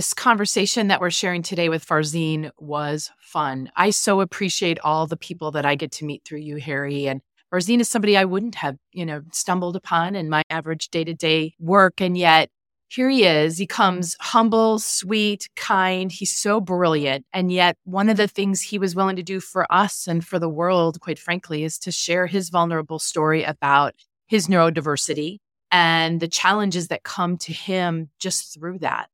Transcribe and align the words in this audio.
This 0.00 0.14
conversation 0.14 0.88
that 0.88 1.02
we're 1.02 1.10
sharing 1.10 1.42
today 1.42 1.68
with 1.68 1.86
Farzin 1.86 2.52
was 2.58 3.10
fun. 3.18 3.70
I 3.76 3.90
so 3.90 4.22
appreciate 4.22 4.78
all 4.82 5.06
the 5.06 5.14
people 5.14 5.50
that 5.50 5.66
I 5.66 5.74
get 5.74 5.92
to 5.92 6.06
meet 6.06 6.24
through 6.24 6.38
you, 6.38 6.56
Harry. 6.56 7.06
And 7.06 7.20
Farzin 7.52 7.80
is 7.80 7.90
somebody 7.90 8.16
I 8.16 8.24
wouldn't 8.24 8.54
have, 8.54 8.78
you 8.94 9.04
know, 9.04 9.20
stumbled 9.30 9.76
upon 9.76 10.16
in 10.16 10.30
my 10.30 10.42
average 10.48 10.88
day 10.88 11.04
to 11.04 11.12
day 11.12 11.52
work. 11.60 12.00
And 12.00 12.16
yet 12.16 12.48
here 12.88 13.10
he 13.10 13.24
is. 13.24 13.58
He 13.58 13.66
comes 13.66 14.16
humble, 14.20 14.78
sweet, 14.78 15.50
kind. 15.54 16.10
He's 16.10 16.34
so 16.34 16.62
brilliant. 16.62 17.26
And 17.34 17.52
yet, 17.52 17.76
one 17.84 18.08
of 18.08 18.16
the 18.16 18.26
things 18.26 18.62
he 18.62 18.78
was 18.78 18.96
willing 18.96 19.16
to 19.16 19.22
do 19.22 19.38
for 19.38 19.70
us 19.70 20.08
and 20.08 20.26
for 20.26 20.38
the 20.38 20.48
world, 20.48 20.98
quite 21.02 21.18
frankly, 21.18 21.62
is 21.62 21.78
to 21.80 21.92
share 21.92 22.26
his 22.26 22.48
vulnerable 22.48 23.00
story 23.00 23.44
about 23.44 23.92
his 24.28 24.46
neurodiversity 24.46 25.40
and 25.70 26.20
the 26.20 26.28
challenges 26.28 26.88
that 26.88 27.02
come 27.02 27.36
to 27.36 27.52
him 27.52 28.08
just 28.18 28.54
through 28.54 28.78
that. 28.78 29.10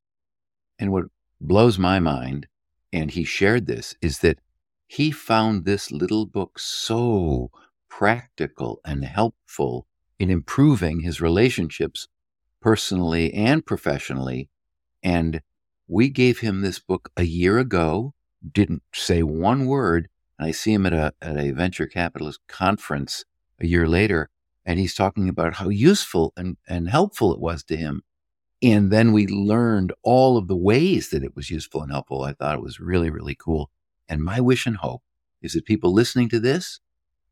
And 0.78 0.92
what 0.92 1.04
blows 1.40 1.78
my 1.78 1.98
mind, 1.98 2.46
and 2.92 3.10
he 3.10 3.24
shared 3.24 3.66
this, 3.66 3.94
is 4.00 4.20
that 4.20 4.40
he 4.86 5.10
found 5.10 5.64
this 5.64 5.90
little 5.90 6.26
book 6.26 6.58
so 6.58 7.50
practical 7.88 8.80
and 8.84 9.04
helpful 9.04 9.86
in 10.18 10.30
improving 10.30 11.00
his 11.00 11.20
relationships 11.20 12.08
personally 12.60 13.32
and 13.32 13.64
professionally. 13.64 14.48
And 15.02 15.40
we 15.88 16.08
gave 16.08 16.40
him 16.40 16.60
this 16.60 16.78
book 16.78 17.10
a 17.16 17.22
year 17.22 17.58
ago, 17.58 18.14
didn't 18.52 18.82
say 18.92 19.22
one 19.22 19.66
word. 19.66 20.08
And 20.38 20.48
I 20.48 20.50
see 20.50 20.72
him 20.72 20.86
at 20.86 20.92
a, 20.92 21.14
at 21.22 21.36
a 21.36 21.52
venture 21.52 21.86
capitalist 21.86 22.40
conference 22.48 23.24
a 23.60 23.66
year 23.66 23.88
later, 23.88 24.28
and 24.64 24.78
he's 24.78 24.94
talking 24.94 25.28
about 25.28 25.54
how 25.54 25.68
useful 25.68 26.32
and, 26.36 26.56
and 26.68 26.90
helpful 26.90 27.32
it 27.32 27.40
was 27.40 27.62
to 27.64 27.76
him 27.76 28.02
and 28.62 28.90
then 28.90 29.12
we 29.12 29.26
learned 29.26 29.92
all 30.02 30.36
of 30.36 30.48
the 30.48 30.56
ways 30.56 31.10
that 31.10 31.22
it 31.22 31.36
was 31.36 31.50
useful 31.50 31.82
and 31.82 31.92
helpful. 31.92 32.22
I 32.22 32.32
thought 32.32 32.54
it 32.54 32.62
was 32.62 32.80
really, 32.80 33.10
really 33.10 33.34
cool. 33.34 33.70
And 34.08 34.22
my 34.22 34.40
wish 34.40 34.66
and 34.66 34.76
hope 34.76 35.02
is 35.42 35.52
that 35.52 35.66
people 35.66 35.92
listening 35.92 36.28
to 36.30 36.40
this, 36.40 36.80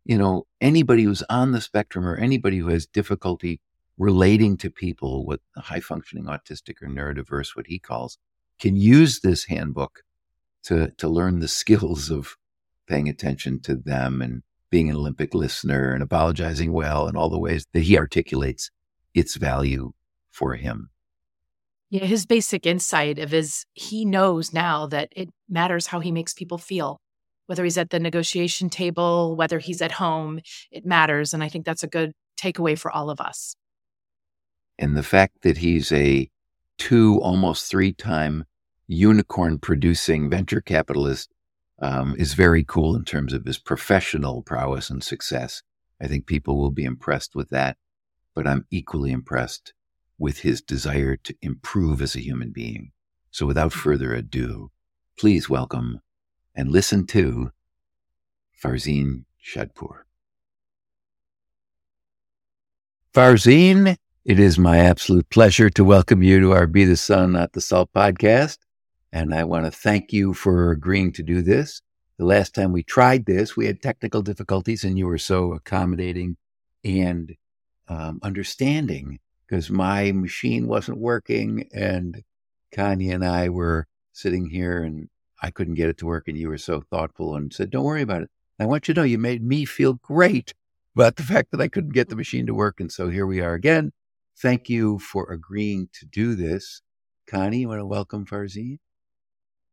you 0.05 0.19
know, 0.19 0.47
anybody 0.61 1.05
who's 1.05 1.23
on 1.31 1.53
the 1.53 1.61
spectrum 1.61 2.07
or 2.07 2.17
anybody 2.17 2.59
who 2.59 2.69
has 2.69 2.87
difficulty 2.87 3.61
relating 3.97 4.57
to 4.59 4.71
people 4.71 5.25
with 5.25 5.41
high 5.57 5.81
functioning 5.81 6.25
autistic 6.25 6.83
or 6.83 6.89
neurodiverse, 6.89 7.57
what 7.57 7.69
he 7.69 7.79
calls, 7.79 8.19
can 8.59 8.77
use 8.77 9.21
this 9.21 9.45
handbook 9.47 10.03
to, 10.65 10.91
to 10.99 11.09
learn 11.09 11.39
the 11.41 11.49
skills 11.61 12.11
of 12.11 12.37
paying 12.87 13.09
attention 13.09 13.61
to 13.61 13.75
them 13.75 14.21
and 14.21 14.43
being 14.69 14.91
an 14.91 14.97
Olympic 14.97 15.35
listener 15.35 15.93
and 15.93 16.03
apologizing 16.03 16.73
well 16.73 17.07
and 17.07 17.17
all 17.17 17.31
the 17.31 17.39
ways 17.39 17.67
that 17.73 17.85
he 17.85 17.97
articulates 17.97 18.71
its 19.15 19.37
value 19.37 19.93
for 20.31 20.57
him. 20.57 20.91
Yeah, 21.95 22.07
his 22.07 22.27
basic 22.27 22.67
insight 22.67 23.21
of 23.21 23.31
his 23.31 23.67
he 23.73 24.05
knows 24.05 24.53
now 24.53 24.85
that 24.89 25.11
it 25.15 25.29
matters 25.49 25.87
how 25.87 26.01
he 26.01 26.11
makes 26.11 26.35
people 26.35 26.59
feel. 26.59 27.01
Whether 27.47 27.63
he's 27.63 27.79
at 27.79 27.91
the 27.91 28.01
negotiation 28.01 28.69
table, 28.69 29.37
whether 29.37 29.61
he's 29.61 29.81
at 29.81 29.93
home, 29.93 30.41
it 30.73 30.85
matters. 30.85 31.33
And 31.33 31.45
I 31.45 31.49
think 31.49 31.65
that's 31.65 31.85
a 31.85 31.87
good 31.87 32.11
takeaway 32.37 32.77
for 32.77 32.91
all 32.91 33.11
of 33.11 33.21
us. 33.21 33.55
And 34.77 34.97
the 34.97 35.05
fact 35.05 35.43
that 35.43 35.59
he's 35.59 35.93
a 35.93 36.29
two, 36.79 37.21
almost 37.23 37.71
three 37.71 37.93
time 37.93 38.45
unicorn 38.89 39.61
producing 39.61 40.29
venture 40.29 40.61
capitalist 40.61 41.33
um, 41.81 42.17
is 42.19 42.35
very 42.35 42.65
cool 42.65 42.97
in 42.97 43.05
terms 43.05 43.33
of 43.33 43.45
his 43.45 43.59
professional 43.59 44.43
prowess 44.43 44.91
and 44.91 45.05
success. 45.05 45.63
I 46.03 46.09
think 46.09 46.27
people 46.27 46.59
will 46.59 46.73
be 46.73 46.87
impressed 46.87 47.37
with 47.37 47.51
that. 47.51 47.77
But 48.35 48.49
I'm 48.49 48.67
equally 48.73 49.13
impressed 49.13 49.75
with 50.19 50.41
his 50.41 50.61
desire 50.61 51.17
to 51.17 51.35
improve 51.43 52.01
as 52.01 52.15
a 52.15 52.23
human 52.23 52.51
being. 52.51 52.93
So 53.31 53.47
without 53.47 53.71
mm-hmm. 53.73 53.81
further 53.81 54.15
ado, 54.15 54.71
please 55.19 55.49
welcome 55.49 56.01
and 56.55 56.71
listen 56.71 57.07
to 57.09 57.51
Farzin 58.63 59.25
Shadpour. 59.45 60.03
Farzin, 63.13 63.97
it 64.25 64.41
is 64.41 64.59
my 64.59 64.79
absolute 64.79 65.29
pleasure 65.31 65.71
to 65.71 65.85
welcome 65.85 66.23
you 66.23 66.41
to 66.41 66.53
our 66.53 66.67
Be 66.67 66.85
the 66.85 66.97
Sun, 66.97 67.33
Not 67.33 67.53
the 67.53 67.61
Salt 67.61 67.91
podcast. 67.93 68.59
And 69.13 69.35
I 69.35 69.45
want 69.45 69.67
to 69.67 69.71
thank 69.71 70.13
you 70.13 70.35
for 70.35 70.73
agreeing 70.73 71.13
to 71.13 71.23
do 71.23 71.43
this. 71.43 71.81
The 72.19 72.25
last 72.25 72.55
time 72.55 72.73
we 72.73 72.83
tried 72.83 73.27
this, 73.27 73.57
we 73.57 73.67
had 73.67 73.83
technical 73.83 74.23
difficulties 74.23 74.85
and 74.85 74.97
you 74.97 75.07
were 75.07 75.19
so 75.19 75.53
accommodating 75.53 76.37
and 76.85 77.35
um, 77.89 78.21
understanding 78.23 79.19
because 79.47 79.71
my 79.71 80.13
machine 80.13 80.67
wasn't 80.67 80.99
working 80.99 81.69
and 81.73 82.23
Connie 82.73 83.11
and 83.11 83.25
I 83.25 83.49
were 83.49 83.87
sitting 84.13 84.49
here 84.49 84.83
and 84.83 85.09
I 85.43 85.51
couldn't 85.51 85.75
get 85.75 85.89
it 85.89 85.99
to 85.99 86.07
work 86.07 86.29
and 86.29 86.39
you 86.39 86.49
were 86.49 86.59
so 86.59 86.81
thoughtful 86.81 87.37
and 87.37 87.53
said, 87.53 87.71
Don't 87.71 87.85
worry 87.85 88.03
about 88.03 88.23
it. 88.23 88.31
I 88.59 88.67
want 88.67 88.89
you 88.89 88.95
to 88.95 89.01
know 89.01 89.05
you 89.05 89.19
made 89.19 89.43
me 89.43 89.65
feel 89.65 89.95
great 89.95 90.55
about 90.95 91.17
the 91.17 91.23
fact 91.23 91.51
that 91.51 91.61
I 91.61 91.69
couldn't 91.69 91.93
get 91.93 92.09
the 92.09 92.17
machine 92.17 92.47
to 92.47 92.55
work. 92.55 92.81
And 92.81 92.91
so 92.91 93.09
here 93.09 93.27
we 93.27 93.41
are 93.41 93.55
again. 93.55 93.93
Thank 94.41 94.69
you 94.69 94.99
for 94.99 95.31
agreeing 95.31 95.89
to 95.95 96.07
do 96.07 96.35
this. 96.35 96.83
Connie, 97.27 97.59
you 97.59 97.69
want 97.69 97.81
to 97.81 97.87
welcome 97.87 98.27
Farzin? 98.27 98.79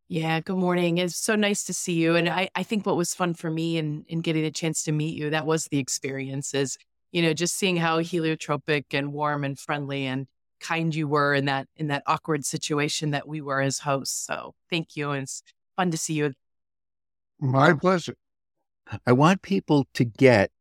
Yeah, 0.08 0.42
good 0.42 0.58
morning. 0.58 0.98
It's 0.98 1.16
so 1.16 1.36
nice 1.36 1.64
to 1.66 1.74
see 1.74 1.94
you. 1.94 2.16
And 2.16 2.28
I, 2.28 2.50
I 2.54 2.64
think 2.64 2.86
what 2.86 2.98
was 2.98 3.14
fun 3.14 3.34
for 3.34 3.50
me 3.50 3.78
in, 3.78 4.04
in 4.08 4.20
getting 4.22 4.44
a 4.44 4.52
chance 4.52 4.84
to 4.84 4.92
meet 4.92 5.18
you, 5.18 5.30
that 5.30 5.46
was 5.46 5.66
the 5.66 5.80
experience 5.80 6.48
experiences 6.48 6.78
you 7.12 7.22
know, 7.22 7.34
just 7.34 7.56
seeing 7.56 7.78
how 7.78 8.00
heliotropic 8.00 8.86
and 8.92 9.14
warm 9.14 9.44
and 9.44 9.60
friendly 9.60 10.06
and 10.06 10.28
kind 10.60 10.94
you 10.94 11.08
were 11.08 11.34
in 11.34 11.46
that 11.46 11.68
in 11.76 11.88
that 11.88 12.04
awkward 12.06 12.46
situation 12.46 13.12
that 13.12 13.28
we 13.28 13.42
were 13.42 13.62
as 13.62 13.80
hosts. 13.80 14.26
So 14.26 14.54
thank 14.70 14.96
you. 14.96 15.12
And 15.12 15.24
it's 15.24 15.44
fun 15.76 15.92
to 15.92 15.98
see 15.98 16.14
you. 16.14 16.34
My 17.40 17.74
pleasure. 17.74 18.16
I 19.06 19.14
want 19.14 19.42
people 19.42 19.88
to 19.94 20.04
get 20.04 20.52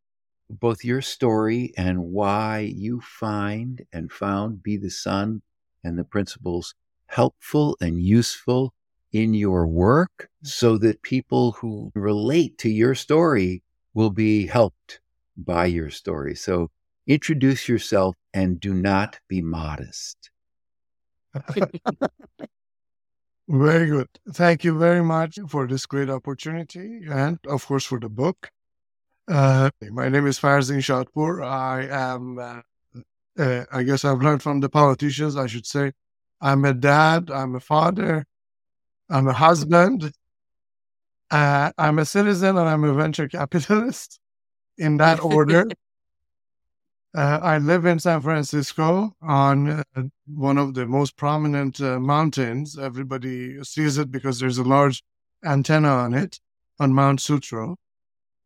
both 0.49 0.84
your 0.84 1.03
story 1.03 1.72
and 1.77 2.05
why 2.05 2.60
you 2.75 3.00
find 3.00 3.83
and 3.93 4.10
found 4.10 4.62
Be 4.62 4.77
the 4.77 4.91
Sun 4.91 5.43
and 5.84 5.99
the 5.99 6.05
principles 6.05 6.75
helpful 7.06 7.77
and 7.81 8.00
useful 8.00 8.72
in 9.12 9.34
your 9.34 9.66
work 9.66 10.28
so 10.43 10.78
that 10.78 11.03
people 11.03 11.53
who 11.53 11.91
relate 11.94 12.56
to 12.59 12.71
your 12.71 12.94
story 12.94 13.62
will 13.94 14.10
be 14.10 14.47
helped 14.47 15.00
by 15.45 15.67
your 15.67 15.91
story. 15.91 16.34
So 16.34 16.71
introduce 17.06 17.69
yourself 17.69 18.17
and 18.33 18.61
do 18.61 18.73
not 18.75 19.19
be 19.28 19.43
modest. 19.43 20.31
very 23.49 23.87
good. 23.87 24.09
Thank 24.33 24.65
you 24.65 24.78
very 24.78 25.03
much 25.03 25.39
for 25.49 25.67
this 25.67 25.87
great 25.87 26.11
opportunity 26.11 27.01
and, 27.11 27.39
of 27.47 27.67
course, 27.67 27.84
for 27.84 27.99
the 27.99 28.09
book. 28.09 28.51
Uh, 29.28 29.71
my 29.91 30.09
name 30.09 30.27
is 30.27 30.39
Farzin 30.39 30.78
Shadpour. 30.78 31.45
I 31.45 31.87
am, 31.91 32.39
uh, 32.39 32.61
uh, 33.39 33.65
I 33.72 33.83
guess 33.84 34.05
I've 34.05 34.22
learned 34.22 34.43
from 34.43 34.61
the 34.61 34.69
politicians, 34.69 35.37
I 35.37 35.47
should 35.47 35.67
say. 35.67 35.93
I'm 36.41 36.65
a 36.65 36.72
dad, 36.72 37.31
I'm 37.31 37.55
a 37.55 37.61
father, 37.61 38.27
I'm 39.09 39.28
a 39.28 39.33
husband, 39.33 40.11
uh, 41.31 41.71
I'm 41.77 41.99
a 41.99 42.05
citizen, 42.05 42.57
and 42.57 42.69
I'm 42.69 42.83
a 42.83 42.95
venture 42.95 43.28
capitalist 43.28 44.19
in 44.80 44.96
that 44.96 45.22
order. 45.22 45.66
uh, 47.16 47.38
I 47.42 47.58
live 47.58 47.84
in 47.84 47.98
San 47.98 48.20
Francisco 48.22 49.14
on 49.20 49.68
uh, 49.68 50.02
one 50.26 50.58
of 50.58 50.74
the 50.74 50.86
most 50.86 51.16
prominent 51.16 51.80
uh, 51.80 52.00
mountains. 52.00 52.78
Everybody 52.78 53.62
sees 53.62 53.98
it 53.98 54.10
because 54.10 54.41
there's 54.41 54.59
a 54.59 54.65
large 54.65 55.04
antenna 55.44 55.88
on 55.88 56.15
it 56.15 56.41
on 56.78 56.94
Mount 56.94 57.21
Sutro. 57.21 57.77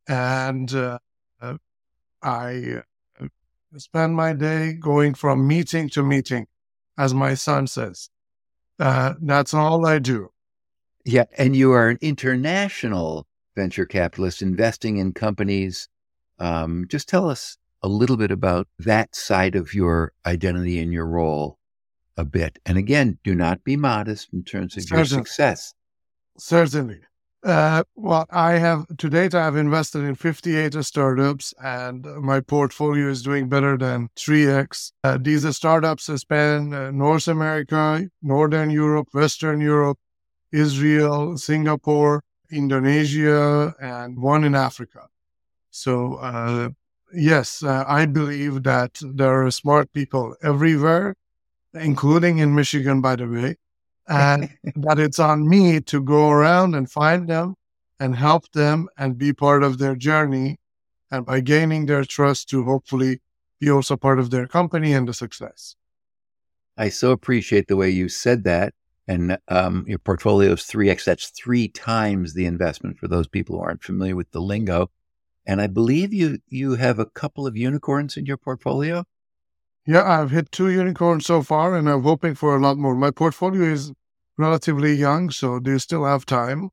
And 0.08 0.74
uh, 0.74 0.98
uh, 1.40 1.56
I 2.22 2.82
uh, 3.20 3.28
spend 3.76 4.16
my 4.16 4.32
day 4.32 4.72
going 4.74 5.14
from 5.14 5.46
meeting 5.46 5.88
to 5.90 6.02
meeting, 6.02 6.46
as 6.98 7.14
my 7.14 7.34
son 7.34 7.68
says. 7.68 8.10
that's 8.78 9.54
all 9.54 9.86
I 9.86 10.00
do. 10.00 10.30
Yeah. 11.04 11.24
And 11.38 11.54
you 11.54 11.72
are 11.72 11.88
an 11.88 11.98
international 12.00 13.26
venture 13.54 13.86
capitalist 13.86 14.42
investing 14.42 14.96
in 14.96 15.12
companies 15.12 15.88
um, 16.38 16.86
just 16.88 17.08
tell 17.08 17.28
us 17.28 17.58
a 17.82 17.88
little 17.88 18.16
bit 18.16 18.30
about 18.30 18.66
that 18.78 19.14
side 19.14 19.54
of 19.54 19.74
your 19.74 20.12
identity 20.24 20.80
and 20.80 20.92
your 20.92 21.06
role 21.06 21.58
a 22.16 22.24
bit. 22.24 22.58
And 22.64 22.78
again, 22.78 23.18
do 23.24 23.34
not 23.34 23.64
be 23.64 23.76
modest 23.76 24.28
in 24.32 24.44
terms 24.44 24.76
of 24.76 24.84
Certainly. 24.84 24.98
your 24.98 25.06
success. 25.06 25.74
Certainly. 26.38 27.00
Uh, 27.44 27.84
well, 27.94 28.24
I 28.30 28.52
have 28.52 28.86
to 28.96 29.10
date, 29.10 29.34
I 29.34 29.44
have 29.44 29.56
invested 29.56 30.02
in 30.02 30.14
58 30.14 30.82
startups, 30.82 31.52
and 31.62 32.02
my 32.22 32.40
portfolio 32.40 33.08
is 33.08 33.22
doing 33.22 33.50
better 33.50 33.76
than 33.76 34.08
3x. 34.16 34.92
Uh, 35.04 35.18
these 35.20 35.46
startups 35.54 36.04
span 36.04 36.72
uh, 36.72 36.90
North 36.90 37.28
America, 37.28 38.08
Northern 38.22 38.70
Europe, 38.70 39.08
Western 39.12 39.60
Europe, 39.60 39.98
Israel, 40.52 41.36
Singapore, 41.36 42.22
Indonesia, 42.50 43.74
and 43.78 44.22
one 44.22 44.44
in 44.44 44.54
Africa. 44.54 45.08
So, 45.74 46.14
uh, 46.14 46.68
yes, 47.12 47.64
uh, 47.64 47.84
I 47.88 48.06
believe 48.06 48.62
that 48.62 49.00
there 49.02 49.44
are 49.44 49.50
smart 49.50 49.92
people 49.92 50.36
everywhere, 50.40 51.16
including 51.74 52.38
in 52.38 52.54
Michigan, 52.54 53.00
by 53.00 53.16
the 53.16 53.26
way. 53.26 53.56
and 54.06 54.50
that 54.76 55.00
it's 55.00 55.18
on 55.18 55.48
me 55.48 55.80
to 55.80 56.00
go 56.00 56.30
around 56.30 56.76
and 56.76 56.88
find 56.88 57.28
them 57.28 57.56
and 57.98 58.14
help 58.14 58.52
them 58.52 58.88
and 58.96 59.18
be 59.18 59.32
part 59.32 59.64
of 59.64 59.78
their 59.78 59.96
journey. 59.96 60.58
And 61.10 61.26
by 61.26 61.40
gaining 61.40 61.86
their 61.86 62.04
trust 62.04 62.48
to 62.50 62.62
hopefully 62.64 63.20
be 63.58 63.68
also 63.68 63.96
part 63.96 64.20
of 64.20 64.30
their 64.30 64.46
company 64.46 64.92
and 64.92 65.08
the 65.08 65.14
success. 65.14 65.74
I 66.76 66.88
so 66.88 67.10
appreciate 67.10 67.66
the 67.66 67.76
way 67.76 67.90
you 67.90 68.08
said 68.08 68.44
that. 68.44 68.74
And 69.08 69.38
um, 69.48 69.84
your 69.88 69.98
portfolio 69.98 70.52
is 70.52 70.60
3x. 70.60 71.04
That's 71.04 71.30
three 71.30 71.66
times 71.66 72.34
the 72.34 72.46
investment 72.46 72.98
for 72.98 73.08
those 73.08 73.26
people 73.26 73.56
who 73.56 73.62
aren't 73.62 73.82
familiar 73.82 74.14
with 74.14 74.30
the 74.30 74.40
lingo. 74.40 74.88
And 75.46 75.60
I 75.60 75.66
believe 75.66 76.12
you 76.14 76.38
you 76.48 76.76
have 76.76 76.98
a 76.98 77.06
couple 77.06 77.46
of 77.46 77.56
unicorns 77.56 78.16
in 78.16 78.26
your 78.26 78.36
portfolio. 78.38 79.04
Yeah, 79.86 80.02
I've 80.02 80.30
hit 80.30 80.50
two 80.50 80.70
unicorns 80.70 81.26
so 81.26 81.42
far, 81.42 81.76
and 81.76 81.88
I'm 81.88 82.02
hoping 82.02 82.34
for 82.34 82.56
a 82.56 82.60
lot 82.60 82.78
more. 82.78 82.94
My 82.94 83.10
portfolio 83.10 83.64
is 83.64 83.92
relatively 84.38 84.94
young, 84.94 85.30
so 85.30 85.58
do 85.58 85.72
you 85.72 85.78
still 85.78 86.06
have 86.06 86.24
time. 86.24 86.70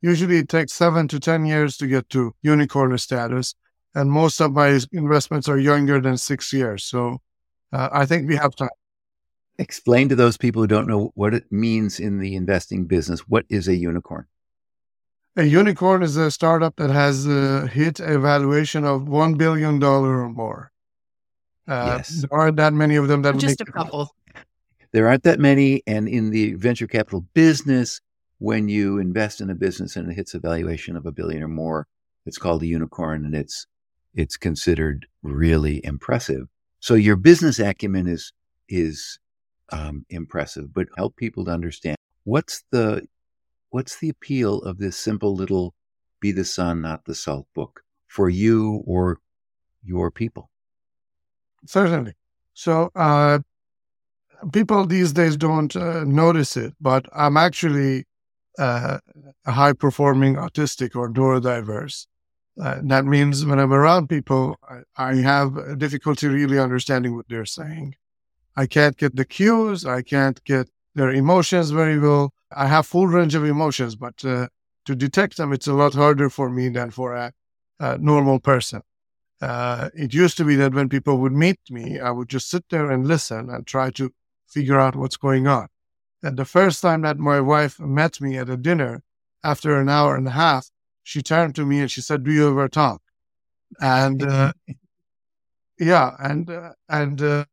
Usually, 0.00 0.38
it 0.38 0.48
takes 0.48 0.72
seven 0.72 1.06
to 1.08 1.20
ten 1.20 1.44
years 1.44 1.76
to 1.78 1.86
get 1.86 2.08
to 2.10 2.34
unicorn 2.42 2.96
status, 2.98 3.54
and 3.94 4.10
most 4.10 4.40
of 4.40 4.52
my 4.52 4.80
investments 4.92 5.48
are 5.48 5.58
younger 5.58 6.00
than 6.00 6.16
six 6.16 6.52
years. 6.52 6.84
So, 6.84 7.18
uh, 7.72 7.90
I 7.92 8.06
think 8.06 8.28
we 8.28 8.36
have 8.36 8.56
time. 8.56 8.70
Explain 9.58 10.08
to 10.08 10.16
those 10.16 10.36
people 10.36 10.62
who 10.62 10.66
don't 10.66 10.88
know 10.88 11.12
what 11.14 11.34
it 11.34 11.52
means 11.52 12.00
in 12.00 12.18
the 12.18 12.34
investing 12.34 12.86
business. 12.86 13.20
What 13.28 13.44
is 13.48 13.68
a 13.68 13.76
unicorn? 13.76 14.26
A 15.36 15.44
unicorn 15.44 16.02
is 16.02 16.16
a 16.16 16.30
startup 16.30 16.76
that 16.76 16.90
has 16.90 17.26
uh, 17.26 17.68
hit 17.72 17.98
a 17.98 18.18
valuation 18.18 18.84
of 18.84 19.02
$1 19.02 19.36
billion 19.36 19.82
or 19.82 20.28
more. 20.28 20.70
Uh, 21.66 21.94
yes. 21.96 22.20
There 22.22 22.38
aren't 22.38 22.56
that 22.56 22.72
many 22.72 22.96
of 22.96 23.08
them 23.08 23.22
that 23.22 23.38
just 23.38 23.60
a 23.60 23.64
couple. 23.64 24.14
There 24.92 25.08
aren't 25.08 25.24
that 25.24 25.40
many. 25.40 25.82
And 25.88 26.08
in 26.08 26.30
the 26.30 26.54
venture 26.54 26.86
capital 26.86 27.26
business, 27.34 28.00
when 28.38 28.68
you 28.68 28.98
invest 28.98 29.40
in 29.40 29.50
a 29.50 29.54
business 29.54 29.96
and 29.96 30.10
it 30.10 30.14
hits 30.14 30.34
a 30.34 30.38
valuation 30.38 30.96
of 30.96 31.04
a 31.04 31.12
billion 31.12 31.42
or 31.42 31.48
more, 31.48 31.88
it's 32.26 32.38
called 32.38 32.62
a 32.62 32.66
unicorn 32.66 33.24
and 33.24 33.34
it's 33.34 33.66
it's 34.14 34.36
considered 34.36 35.06
really 35.22 35.84
impressive. 35.84 36.46
So 36.78 36.94
your 36.94 37.16
business 37.16 37.58
acumen 37.58 38.06
is 38.06 38.32
is 38.68 39.18
um, 39.72 40.06
impressive, 40.10 40.72
but 40.72 40.86
help 40.96 41.16
people 41.16 41.44
to 41.46 41.50
understand 41.50 41.96
what's 42.24 42.62
the 42.70 43.06
what's 43.74 43.98
the 43.98 44.08
appeal 44.08 44.62
of 44.62 44.78
this 44.78 44.96
simple 44.96 45.34
little 45.34 45.74
"Be 46.20 46.30
the 46.30 46.44
Sun, 46.44 46.82
Not 46.82 47.04
the 47.06 47.14
Salt" 47.14 47.48
book 47.54 47.82
for 48.06 48.28
you 48.30 48.84
or 48.86 49.18
your 49.82 50.12
people? 50.12 50.48
Certainly. 51.66 52.14
So 52.52 52.90
uh, 52.94 53.40
people 54.52 54.86
these 54.86 55.12
days 55.12 55.36
don't 55.36 55.74
uh, 55.74 56.04
notice 56.04 56.56
it, 56.56 56.72
but 56.80 57.08
I'm 57.12 57.36
actually 57.36 58.04
uh, 58.58 58.98
a 59.44 59.52
high 59.52 59.72
performing 59.72 60.36
autistic 60.36 60.94
or 60.94 61.10
neurodiverse. 61.10 62.06
Uh, 62.62 62.78
that 62.84 63.04
means 63.04 63.44
when 63.44 63.58
I'm 63.58 63.72
around 63.72 64.06
people, 64.06 64.56
I, 64.68 65.08
I, 65.10 65.14
have 65.16 65.76
difficulty 65.76 66.28
really 66.28 66.60
understanding 66.60 67.16
what 67.16 67.26
they're 67.28 67.44
saying. 67.60 67.96
I 68.54 68.66
can't 68.66 68.96
get 68.96 69.16
the 69.16 69.24
cues. 69.24 69.84
I 69.84 70.02
can't 70.02 70.38
get 70.44 70.70
their 70.94 71.10
emotions 71.10 71.70
very 71.70 71.98
well. 71.98 72.33
I 72.52 72.66
have 72.66 72.86
full 72.86 73.06
range 73.06 73.34
of 73.34 73.44
emotions, 73.44 73.96
but 73.96 74.24
uh, 74.24 74.48
to 74.84 74.94
detect 74.94 75.36
them, 75.36 75.52
it's 75.52 75.66
a 75.66 75.74
lot 75.74 75.94
harder 75.94 76.30
for 76.30 76.50
me 76.50 76.68
than 76.68 76.90
for 76.90 77.14
a, 77.14 77.32
a 77.80 77.98
normal 77.98 78.38
person. 78.40 78.82
Uh, 79.40 79.90
it 79.94 80.14
used 80.14 80.36
to 80.36 80.44
be 80.44 80.56
that 80.56 80.74
when 80.74 80.88
people 80.88 81.18
would 81.18 81.32
meet 81.32 81.58
me, 81.70 81.98
I 81.98 82.10
would 82.10 82.28
just 82.28 82.48
sit 82.48 82.64
there 82.70 82.90
and 82.90 83.06
listen 83.06 83.50
and 83.50 83.66
try 83.66 83.90
to 83.90 84.12
figure 84.48 84.78
out 84.78 84.96
what's 84.96 85.16
going 85.16 85.46
on. 85.46 85.68
And 86.22 86.36
the 86.36 86.44
first 86.44 86.80
time 86.80 87.02
that 87.02 87.18
my 87.18 87.40
wife 87.40 87.78
met 87.80 88.20
me 88.20 88.38
at 88.38 88.48
a 88.48 88.56
dinner, 88.56 89.02
after 89.42 89.78
an 89.78 89.90
hour 89.90 90.16
and 90.16 90.26
a 90.26 90.30
half, 90.30 90.70
she 91.02 91.20
turned 91.20 91.54
to 91.56 91.66
me 91.66 91.80
and 91.80 91.90
she 91.90 92.00
said, 92.00 92.24
"Do 92.24 92.32
you 92.32 92.48
ever 92.48 92.68
talk?" 92.68 93.02
And 93.80 94.22
uh, 94.22 94.54
yeah, 95.78 96.16
and 96.18 96.48
uh, 96.48 96.72
and 96.88 97.20
uh, 97.20 97.44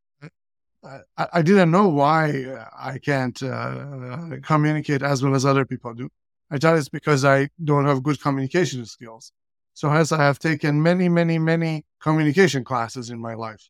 I, 0.84 1.26
I, 1.34 1.42
didn't 1.42 1.70
know 1.70 1.88
why 1.88 2.66
I 2.76 2.98
can't 2.98 3.40
uh, 3.42 4.38
communicate 4.42 5.02
as 5.02 5.22
well 5.22 5.34
as 5.34 5.44
other 5.44 5.64
people 5.64 5.94
do. 5.94 6.08
I 6.50 6.58
thought 6.58 6.76
it's 6.76 6.88
because 6.88 7.24
I 7.24 7.48
don't 7.62 7.86
have 7.86 8.02
good 8.02 8.20
communication 8.20 8.84
skills. 8.86 9.32
So 9.74 9.90
as 9.90 10.12
I 10.12 10.22
have 10.22 10.38
taken 10.38 10.82
many, 10.82 11.08
many, 11.08 11.38
many 11.38 11.84
communication 12.00 12.64
classes 12.64 13.10
in 13.10 13.20
my 13.20 13.34
life, 13.34 13.68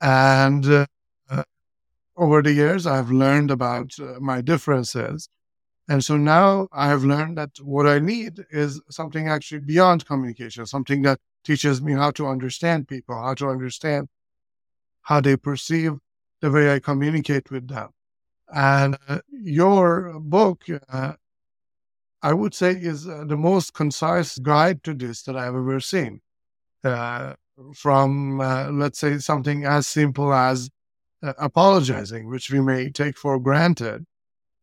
and 0.00 0.64
uh, 0.66 0.86
uh, 1.30 1.44
over 2.16 2.42
the 2.42 2.52
years 2.52 2.86
I've 2.86 3.10
learned 3.10 3.50
about 3.50 3.92
my 4.20 4.40
differences 4.42 5.28
and 5.88 6.02
so 6.02 6.16
now 6.16 6.68
I 6.72 6.88
have 6.88 7.04
learned 7.04 7.36
that 7.36 7.50
what 7.60 7.86
I 7.86 7.98
need 7.98 8.44
is 8.50 8.80
something 8.90 9.28
actually 9.28 9.60
beyond 9.60 10.06
communication, 10.06 10.64
something 10.66 11.02
that 11.02 11.20
teaches 11.44 11.82
me 11.82 11.92
how 11.92 12.10
to 12.12 12.26
understand 12.26 12.88
people, 12.88 13.14
how 13.14 13.34
to 13.34 13.48
understand 13.48 14.08
how 15.02 15.20
they 15.20 15.36
perceive 15.36 15.92
the 16.44 16.50
way 16.50 16.74
I 16.74 16.78
communicate 16.78 17.50
with 17.50 17.68
them. 17.68 17.88
And 18.54 18.98
uh, 19.08 19.20
your 19.30 20.20
book, 20.20 20.64
uh, 20.90 21.14
I 22.20 22.34
would 22.34 22.52
say, 22.52 22.72
is 22.72 23.08
uh, 23.08 23.24
the 23.26 23.38
most 23.38 23.72
concise 23.72 24.36
guide 24.36 24.82
to 24.82 24.92
this 24.92 25.22
that 25.22 25.36
I've 25.36 25.54
ever 25.54 25.80
seen. 25.80 26.20
Uh, 26.84 27.32
from, 27.74 28.42
uh, 28.42 28.68
let's 28.70 28.98
say, 28.98 29.16
something 29.16 29.64
as 29.64 29.86
simple 29.86 30.34
as 30.34 30.68
uh, 31.22 31.32
apologizing, 31.38 32.28
which 32.28 32.50
we 32.50 32.60
may 32.60 32.90
take 32.90 33.16
for 33.16 33.40
granted, 33.40 34.04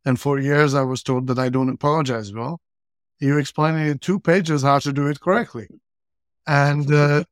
and 0.04 0.20
for 0.20 0.38
years, 0.38 0.74
I 0.74 0.82
was 0.82 1.02
told 1.02 1.26
that 1.26 1.38
I 1.40 1.48
don't 1.48 1.68
apologize 1.68 2.32
well. 2.32 2.60
You 3.18 3.38
explain 3.38 3.74
in 3.74 3.98
two 3.98 4.20
pages 4.20 4.62
how 4.62 4.78
to 4.78 4.92
do 4.92 5.08
it 5.08 5.18
correctly, 5.18 5.66
and 6.46 7.26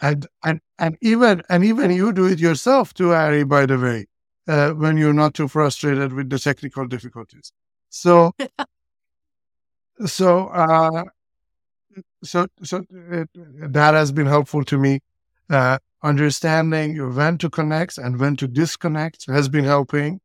and 0.00 0.26
and 0.44 0.60
and 0.78 0.96
even 1.00 1.42
and 1.48 1.64
even 1.64 1.90
you 1.90 2.12
do 2.12 2.26
it 2.26 2.38
yourself 2.38 2.94
too, 2.94 3.10
Harry. 3.10 3.44
By 3.44 3.66
the 3.66 3.78
way, 3.78 4.06
uh, 4.48 4.70
when 4.70 4.96
you're 4.96 5.12
not 5.12 5.34
too 5.34 5.48
frustrated 5.48 6.12
with 6.12 6.30
the 6.30 6.38
technical 6.38 6.86
difficulties. 6.86 7.52
So, 7.88 8.32
so 10.06 10.48
uh, 10.48 11.04
so 12.22 12.46
so 12.62 12.84
it, 12.90 13.28
that 13.34 13.94
has 13.94 14.12
been 14.12 14.26
helpful 14.26 14.64
to 14.64 14.78
me. 14.78 15.00
Uh, 15.48 15.78
understanding 16.02 17.14
when 17.14 17.36
to 17.38 17.50
connect 17.50 17.98
and 17.98 18.18
when 18.18 18.36
to 18.36 18.46
disconnect 18.48 19.26
has 19.26 19.48
been 19.48 19.64
helping 19.64 20.20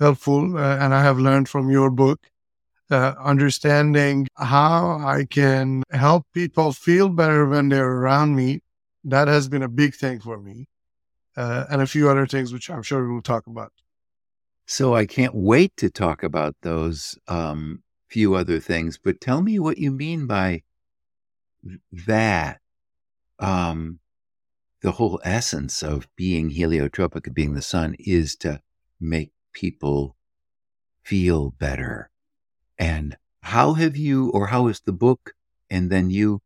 helpful, 0.00 0.56
uh, 0.56 0.78
and 0.78 0.94
I 0.94 1.02
have 1.02 1.18
learned 1.18 1.48
from 1.48 1.70
your 1.70 1.90
book. 1.90 2.26
Uh, 2.90 3.14
understanding 3.22 4.26
how 4.36 4.98
I 4.98 5.24
can 5.24 5.84
help 5.92 6.26
people 6.34 6.72
feel 6.72 7.08
better 7.08 7.46
when 7.46 7.68
they're 7.68 7.88
around 7.88 8.34
me. 8.34 8.62
That 9.04 9.28
has 9.28 9.48
been 9.48 9.62
a 9.62 9.68
big 9.68 9.94
thing 9.94 10.20
for 10.20 10.38
me. 10.38 10.68
Uh, 11.36 11.64
and 11.70 11.80
a 11.80 11.86
few 11.86 12.08
other 12.08 12.26
things, 12.26 12.52
which 12.52 12.68
I'm 12.68 12.82
sure 12.82 13.06
we 13.06 13.14
will 13.14 13.22
talk 13.22 13.46
about. 13.46 13.72
So 14.66 14.94
I 14.94 15.06
can't 15.06 15.34
wait 15.34 15.76
to 15.76 15.88
talk 15.88 16.22
about 16.22 16.56
those 16.62 17.16
um, 17.28 17.82
few 18.08 18.34
other 18.34 18.60
things. 18.60 18.98
But 19.02 19.20
tell 19.20 19.40
me 19.40 19.58
what 19.58 19.78
you 19.78 19.90
mean 19.90 20.26
by 20.26 20.62
that. 22.06 22.60
Um, 23.38 24.00
the 24.82 24.92
whole 24.92 25.20
essence 25.24 25.82
of 25.82 26.08
being 26.16 26.50
heliotropic, 26.50 27.26
of 27.26 27.34
being 27.34 27.54
the 27.54 27.62
sun, 27.62 27.94
is 27.98 28.34
to 28.36 28.60
make 29.00 29.30
people 29.52 30.16
feel 31.04 31.50
better. 31.50 32.10
And 32.78 33.16
how 33.42 33.74
have 33.74 33.96
you, 33.96 34.30
or 34.30 34.48
how 34.48 34.68
is 34.68 34.80
the 34.80 34.92
book, 34.92 35.34
and 35.70 35.90
then 35.90 36.10
you, 36.10 36.42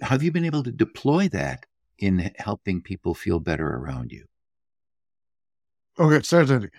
have 0.00 0.22
you 0.22 0.32
been 0.32 0.44
able 0.44 0.62
to 0.62 0.72
deploy 0.72 1.28
that 1.28 1.66
in 2.00 2.32
helping 2.38 2.82
people 2.82 3.14
feel 3.14 3.38
better 3.40 3.68
around 3.76 4.10
you? 4.10 4.24
Okay, 5.98 6.22
certainly. 6.22 6.70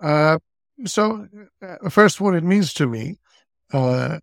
Uh, 0.00 0.38
so, 0.84 1.26
uh, 1.62 1.88
first, 1.88 2.20
what 2.20 2.34
it 2.34 2.44
means 2.44 2.74
to 2.74 2.86
me, 2.86 3.18
uh, 3.72 4.18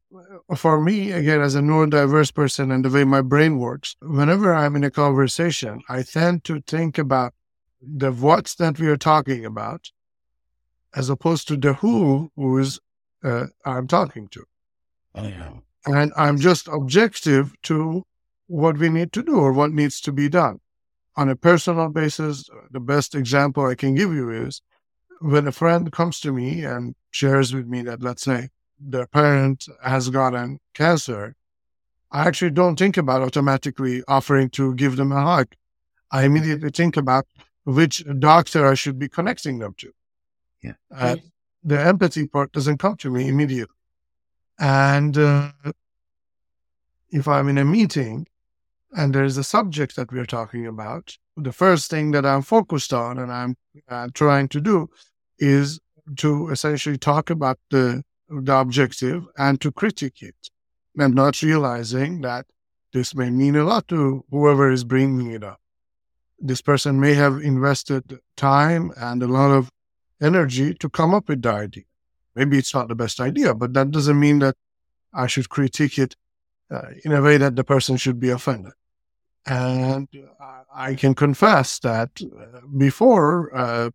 for 0.56 0.80
me, 0.80 1.12
again, 1.12 1.42
as 1.42 1.56
a 1.56 1.62
neurodiverse 1.62 2.34
person 2.34 2.72
and 2.72 2.86
the 2.86 2.90
way 2.90 3.04
my 3.04 3.22
brain 3.22 3.58
works, 3.58 3.96
whenever 4.02 4.54
I'm 4.54 4.76
in 4.76 4.84
a 4.84 4.92
conversation, 4.92 5.82
I 5.90 6.04
tend 6.04 6.44
to 6.46 6.62
think 6.62 6.98
about 6.98 7.34
the 7.82 8.12
what's 8.12 8.56
that 8.56 8.80
we 8.80 8.88
are 8.88 8.98
talking 8.98 9.46
about 9.46 9.92
as 10.96 11.10
opposed 11.10 11.48
to 11.48 11.58
the 11.58 11.74
who 11.74 12.32
who 12.36 12.58
is 12.60 12.80
uh, 13.24 13.48
I'm 13.66 13.88
talking 13.88 14.28
to. 14.30 14.46
Oh, 15.16 15.28
yeah. 15.28 15.54
And 15.86 16.14
I'm 16.16 16.38
just 16.40 16.68
objective 16.68 17.54
to 17.64 18.06
what 18.48 18.78
we 18.78 18.90
need 18.90 19.12
to 19.14 19.24
do 19.24 19.38
or 19.38 19.52
what 19.52 19.72
needs 19.72 20.02
to 20.02 20.12
be 20.12 20.30
done. 20.30 20.60
On 21.16 21.30
a 21.30 21.36
personal 21.36 21.90
basis, 21.90 22.50
the 22.72 22.80
best 22.80 23.16
example 23.16 23.66
I 23.66 23.76
can 23.76 23.96
give 23.96 24.12
you 24.14 24.30
is 24.32 24.62
when 25.22 25.48
a 25.48 25.52
friend 25.52 25.92
comes 25.92 26.20
to 26.22 26.34
me 26.34 26.64
and 26.64 26.96
shares 27.12 27.54
with 27.54 27.68
me 27.68 27.82
that, 27.84 28.02
let's 28.02 28.24
say, 28.24 28.50
their 28.80 29.08
parent 29.08 29.68
has 29.84 30.10
gotten 30.10 30.60
cancer, 30.74 31.36
I 32.12 32.28
actually 32.28 32.52
don't 32.52 32.78
think 32.78 32.98
about 32.98 33.22
automatically 33.22 34.04
offering 34.08 34.50
to 34.52 34.76
give 34.76 34.98
them 34.98 35.12
a 35.12 35.22
hug. 35.22 35.48
I 36.12 36.26
immediately 36.26 36.70
think 36.70 36.98
about 36.98 37.26
which 37.64 38.04
doctor 38.20 38.68
I 38.68 38.74
should 38.74 39.00
be 39.00 39.10
connecting 39.10 39.60
them 39.60 39.74
to. 39.78 39.92
Yeah. 40.62 40.74
Uh, 40.94 41.16
the 41.64 41.80
empathy 41.80 42.28
part 42.28 42.52
doesn't 42.52 42.78
come 42.78 42.98
to 42.98 43.10
me 43.10 43.28
immediately. 43.28 43.76
And 44.60 45.18
uh, 45.18 45.52
if 47.10 47.28
I'm 47.28 47.48
in 47.50 47.58
a 47.58 47.66
meeting 47.66 48.28
and 48.96 49.14
there's 49.14 49.38
a 49.38 49.44
subject 49.44 49.96
that 49.96 50.12
we're 50.12 50.26
talking 50.26 50.68
about, 50.68 51.18
the 51.36 51.52
first 51.52 51.90
thing 51.90 52.12
that 52.12 52.26
I'm 52.26 52.42
focused 52.42 52.94
on 52.94 53.18
and 53.18 53.32
I'm 53.32 53.56
uh, 53.90 54.10
trying 54.14 54.48
to 54.50 54.62
do 54.62 54.90
is 55.40 55.80
to 56.18 56.50
essentially 56.50 56.98
talk 56.98 57.30
about 57.30 57.58
the, 57.72 58.04
the 58.30 58.56
objective 58.56 59.26
and 59.38 59.60
to 59.62 59.72
critique 59.72 60.22
it 60.22 60.36
and 60.98 61.16
not 61.16 61.42
realizing 61.42 62.22
that 62.22 62.46
this 62.94 63.16
may 63.16 63.32
mean 63.32 63.56
a 63.56 63.64
lot 63.64 63.88
to 63.88 64.24
whoever 64.30 64.72
is 64.72 64.84
bringing 64.84 65.32
it 65.32 65.44
up. 65.44 65.60
This 66.40 66.62
person 66.62 67.00
may 67.00 67.16
have 67.16 67.42
invested 67.42 68.20
time 68.38 68.92
and 68.98 69.24
a 69.24 69.28
lot 69.28 69.52
of 69.52 69.70
energy 70.22 70.76
to 70.76 70.90
come 70.90 71.14
up 71.14 71.30
with 71.30 71.42
the 71.42 71.52
idea. 71.52 71.84
Maybe 72.36 72.58
it's 72.58 72.74
not 72.74 72.90
the 72.90 72.96
best 72.96 73.20
idea, 73.20 73.56
but 73.56 73.74
that 73.74 73.92
doesn't 73.92 74.20
mean 74.20 74.40
that 74.40 74.56
I 75.14 75.28
should 75.28 75.50
critique 75.50 75.98
it 75.98 76.16
uh, 76.70 76.90
in 77.04 77.12
a 77.12 77.22
way 77.22 77.38
that 77.38 77.56
the 77.56 77.64
person 77.64 77.98
should 77.98 78.20
be 78.20 78.30
offended. 78.30 78.74
And 79.46 80.08
I 80.74 80.96
can 80.96 81.14
confess 81.14 81.80
that 81.80 82.10
uh, 82.22 82.62
before 82.78 83.56
uh, 83.56 83.90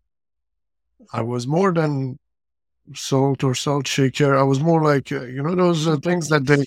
I 1.11 1.21
was 1.21 1.47
more 1.47 1.73
than 1.73 2.19
salt 2.93 3.43
or 3.43 3.55
salt 3.55 3.87
shaker. 3.87 4.35
I 4.35 4.43
was 4.43 4.59
more 4.59 4.83
like 4.83 5.11
uh, 5.11 5.23
you 5.23 5.41
know 5.41 5.55
those 5.55 5.87
uh, 5.87 5.97
things 5.97 6.29
that 6.29 6.45
they 6.45 6.65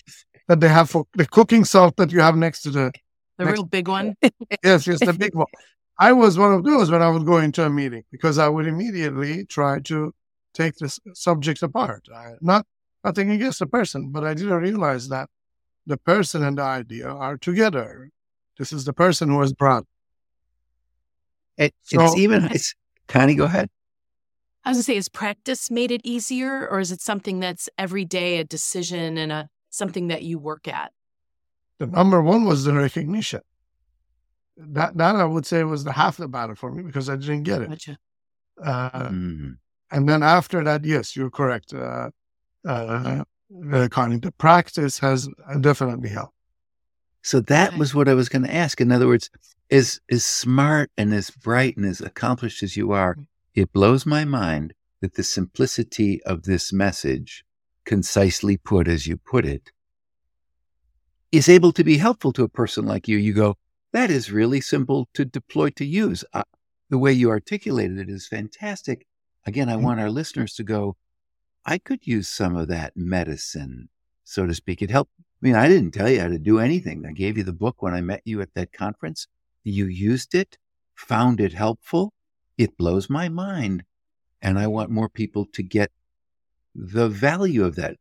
that 0.49 0.61
they 0.61 0.69
have 0.69 0.91
for 0.91 1.07
the 1.15 1.27
cooking 1.27 1.65
salt 1.65 1.97
that 1.97 2.11
you 2.11 2.21
have 2.21 2.37
next 2.37 2.63
to 2.63 2.71
the 2.71 2.93
the 3.39 3.47
real 3.47 3.65
big 3.65 3.89
one. 3.89 4.17
yes, 4.65 4.87
yes, 4.87 5.01
the 5.01 5.13
big 5.13 5.35
one. 5.35 5.47
I 5.99 6.13
was 6.13 6.39
one 6.39 6.53
of 6.53 6.65
those 6.65 6.91
when 6.91 7.03
I 7.03 7.11
would 7.11 7.27
go 7.27 7.39
into 7.39 7.65
a 7.65 7.71
meeting 7.71 8.05
because 8.11 8.39
I 8.39 8.49
would 8.49 8.67
immediately 8.67 9.45
try 9.45 9.81
to 9.81 10.13
take 10.55 10.77
the 10.77 10.97
subject 11.15 11.63
apart. 11.63 12.09
I, 12.15 12.33
not 12.41 12.67
nothing 13.05 13.31
against 13.31 13.59
the 13.61 13.67
person, 13.67 14.11
but 14.11 14.25
I 14.25 14.35
didn't 14.35 14.55
realize 14.55 15.09
that 15.09 15.29
the 15.87 15.97
person 15.97 16.43
and 16.43 16.59
the 16.59 16.63
idea 16.63 17.09
are 17.09 17.37
together. 17.37 18.11
This 18.63 18.73
is 18.73 18.85
the 18.85 18.93
person 18.93 19.29
who 19.29 19.39
was 19.39 19.53
brought. 19.53 19.87
It, 21.57 21.75
so, 21.83 22.05
it's 22.05 22.17
even 22.17 22.45
it's 22.45 22.77
Connie, 23.09 23.35
go 23.35 23.43
ahead. 23.43 23.69
I 24.65 24.71
was 24.71 24.77
gonna 24.77 24.85
say, 24.85 24.95
has 24.95 25.09
practice 25.09 25.69
made 25.69 25.91
it 25.91 26.01
easier, 26.05 26.69
or 26.69 26.79
is 26.79 26.93
it 26.93 27.01
something 27.01 27.41
that's 27.41 27.69
every 27.77 28.05
day 28.05 28.39
a 28.39 28.45
decision 28.45 29.19
and 29.19 29.33
a 29.33 29.49
something 29.71 30.07
that 30.07 30.23
you 30.23 30.39
work 30.39 30.69
at? 30.69 30.93
The 31.81 31.89
number 31.89 32.23
one 32.23 32.45
was 32.45 32.63
the 32.63 32.73
recognition. 32.73 33.41
That 34.57 34.97
that 34.97 35.17
I 35.17 35.25
would 35.25 35.45
say 35.45 35.65
was 35.65 35.83
the 35.83 35.91
half 35.91 36.17
the 36.19 36.29
battle 36.29 36.55
for 36.55 36.71
me 36.71 36.85
because 36.85 37.09
I 37.09 37.17
didn't 37.17 37.43
get 37.43 37.63
it. 37.63 37.69
Gotcha. 37.69 37.99
Uh, 38.65 38.91
mm-hmm. 38.91 39.51
And 39.91 40.09
then 40.09 40.23
after 40.23 40.63
that, 40.63 40.85
yes, 40.85 41.17
you're 41.17 41.31
correct. 41.31 41.75
Uh, 41.75 42.11
uh, 42.65 43.25
Connie, 43.91 44.19
the 44.19 44.33
practice 44.39 45.01
has 45.01 45.29
definitely 45.61 46.11
helped. 46.11 46.37
So 47.23 47.41
that 47.41 47.71
okay. 47.71 47.79
was 47.79 47.95
what 47.95 48.09
I 48.09 48.15
was 48.15 48.29
going 48.29 48.43
to 48.43 48.55
ask. 48.55 48.81
In 48.81 48.93
other 48.93 49.07
words, 49.07 49.31
as 49.71 50.01
as 50.11 50.25
smart 50.25 50.91
and 50.99 51.15
as 51.15 51.31
bright 51.31 51.77
and 51.77 51.87
as 51.87 52.01
accomplished 52.01 52.63
as 52.63 52.77
you 52.77 52.93
are, 52.93 53.17
it 53.55 53.73
blows 53.73 54.05
my 54.05 54.25
mind 54.25 54.75
that 55.01 55.15
the 55.15 55.23
simplicity 55.23 56.23
of 56.25 56.43
this 56.43 56.73
message, 56.73 57.45
concisely 57.85 58.57
put 58.57 58.89
as 58.89 59.07
you 59.07 59.17
put 59.17 59.45
it, 59.45 59.71
is 61.31 61.49
able 61.49 61.73
to 61.73 61.85
be 61.85 61.97
helpful 61.97 62.33
to 62.33 62.45
a 62.45 62.49
person 62.49 62.85
like 62.85 63.09
you. 63.09 63.17
You 63.17 63.33
go, 63.33 63.57
that 63.93 64.11
is 64.11 64.31
really 64.31 64.61
simple 64.61 65.09
to 65.15 65.25
deploy 65.25 65.71
to 65.71 65.85
use. 65.85 66.25
Uh, 66.33 66.45
the 66.91 66.99
way 66.99 67.13
you 67.13 67.31
articulated 67.31 67.99
it 67.99 68.11
is 68.11 68.29
fantastic. 68.29 69.07
Again, 69.47 69.69
I 69.69 69.75
mm-hmm. 69.75 69.85
want 69.85 70.01
our 70.01 70.11
listeners 70.11 70.55
to 70.55 70.63
go, 70.63 70.97
I 71.65 71.79
could 71.79 72.07
use 72.07 72.29
some 72.29 72.57
of 72.57 72.69
that 72.69 72.97
medicine, 72.97 73.89
so 74.25 74.47
to 74.47 74.55
speak. 74.55 74.83
It 74.83 74.91
helped. 74.91 75.13
I 75.43 75.47
mean, 75.47 75.57
I 75.57 75.69
didn't 75.69 75.91
tell 75.91 76.09
you 76.09 76.21
how 76.21 76.29
to 76.29 76.39
do 76.39 76.61
anything. 76.61 77.05
I 77.05 77.13
gave 77.13 77.37
you 77.37 77.43
the 77.43 77.53
book 77.53 77.83
when 77.83 77.95
I 77.95 78.01
met 78.01 78.23
you 78.25 78.41
at 78.41 78.55
that 78.55 78.73
conference. 78.73 79.27
You 79.65 79.87
used 79.87 80.37
it, 80.37 80.57
found 80.95 81.41
it 81.41 81.53
helpful, 81.53 82.13
it 82.57 82.77
blows 82.77 83.11
my 83.11 83.29
mind. 83.29 83.83
And 84.41 84.57
I 84.57 84.69
want 84.69 84.91
more 84.91 85.09
people 85.09 85.47
to 85.55 85.63
get 85.65 85.91
the 86.77 87.09
value 87.09 87.65
of 87.65 87.75
that. 87.77 87.97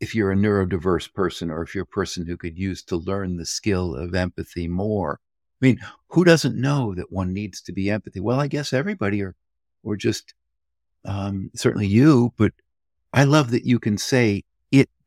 If 0.00 0.14
you're 0.14 0.32
a 0.32 0.36
neurodiverse 0.36 1.14
person 1.14 1.48
or 1.50 1.62
if 1.62 1.74
you're 1.74 1.84
a 1.84 1.86
person 1.86 2.26
who 2.26 2.36
could 2.36 2.58
use 2.58 2.82
to 2.84 2.96
learn 2.96 3.36
the 3.36 3.46
skill 3.46 3.94
of 3.94 4.14
empathy 4.14 4.66
more. 4.68 5.20
I 5.62 5.66
mean, 5.66 5.80
who 6.08 6.24
doesn't 6.24 6.60
know 6.60 6.94
that 6.96 7.12
one 7.12 7.32
needs 7.32 7.62
to 7.62 7.72
be 7.72 7.88
empathy? 7.88 8.20
Well, 8.20 8.40
I 8.40 8.46
guess 8.46 8.72
everybody 8.72 9.22
or, 9.22 9.36
or 9.82 9.96
just, 9.96 10.34
um, 11.04 11.50
certainly 11.54 11.86
you, 11.86 12.34
but 12.36 12.52
I 13.12 13.24
love 13.24 13.52
that 13.52 13.64
you 13.64 13.78
can 13.78 13.96
say 13.96 14.42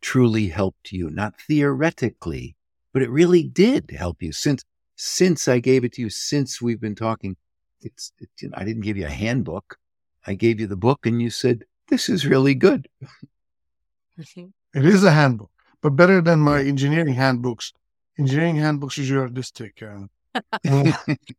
truly 0.03 0.50
helped 0.50 0.91
you, 0.91 1.10
not 1.10 1.39
theoretically, 1.48 2.55
but 2.91 3.01
it 3.01 3.10
really 3.10 3.43
did 3.43 3.89
help 3.91 4.22
you 4.22 4.31
since, 4.31 4.63
since 4.95 5.48
I 5.48 5.60
gave 5.60 5.83
it 5.83 5.93
to 5.93 6.01
you, 6.01 6.10
since 6.10 6.62
we've 6.62 6.81
been 6.81 6.95
talking 6.95 7.36
it's, 7.86 8.12
it, 8.19 8.29
you 8.39 8.50
know, 8.50 8.57
I 8.57 8.63
didn't 8.63 8.83
give 8.83 8.98
you 8.98 9.05
a 9.05 9.10
handbook. 9.10 9.77
I 10.25 10.36
gave 10.36 10.60
you 10.60 10.67
the 10.67 10.77
book 10.77 11.05
and 11.05 11.22
you 11.22 11.29
said, 11.29 11.65
this 11.89 12.10
is 12.10 12.25
really 12.25 12.55
good. 12.55 12.88
it 14.17 14.51
is 14.74 15.03
a 15.03 15.12
handbook, 15.12 15.51
but 15.81 15.91
better 15.91 16.22
than 16.22 16.39
my 16.39 16.62
engineering 16.62 17.13
handbooks. 17.13 17.74
Engineering 18.17 18.55
handbooks 18.55 18.98
usually 18.98 19.25
are 19.25 19.29
this 19.29 19.51
thick. 19.51 19.81
Uh, 20.36 20.91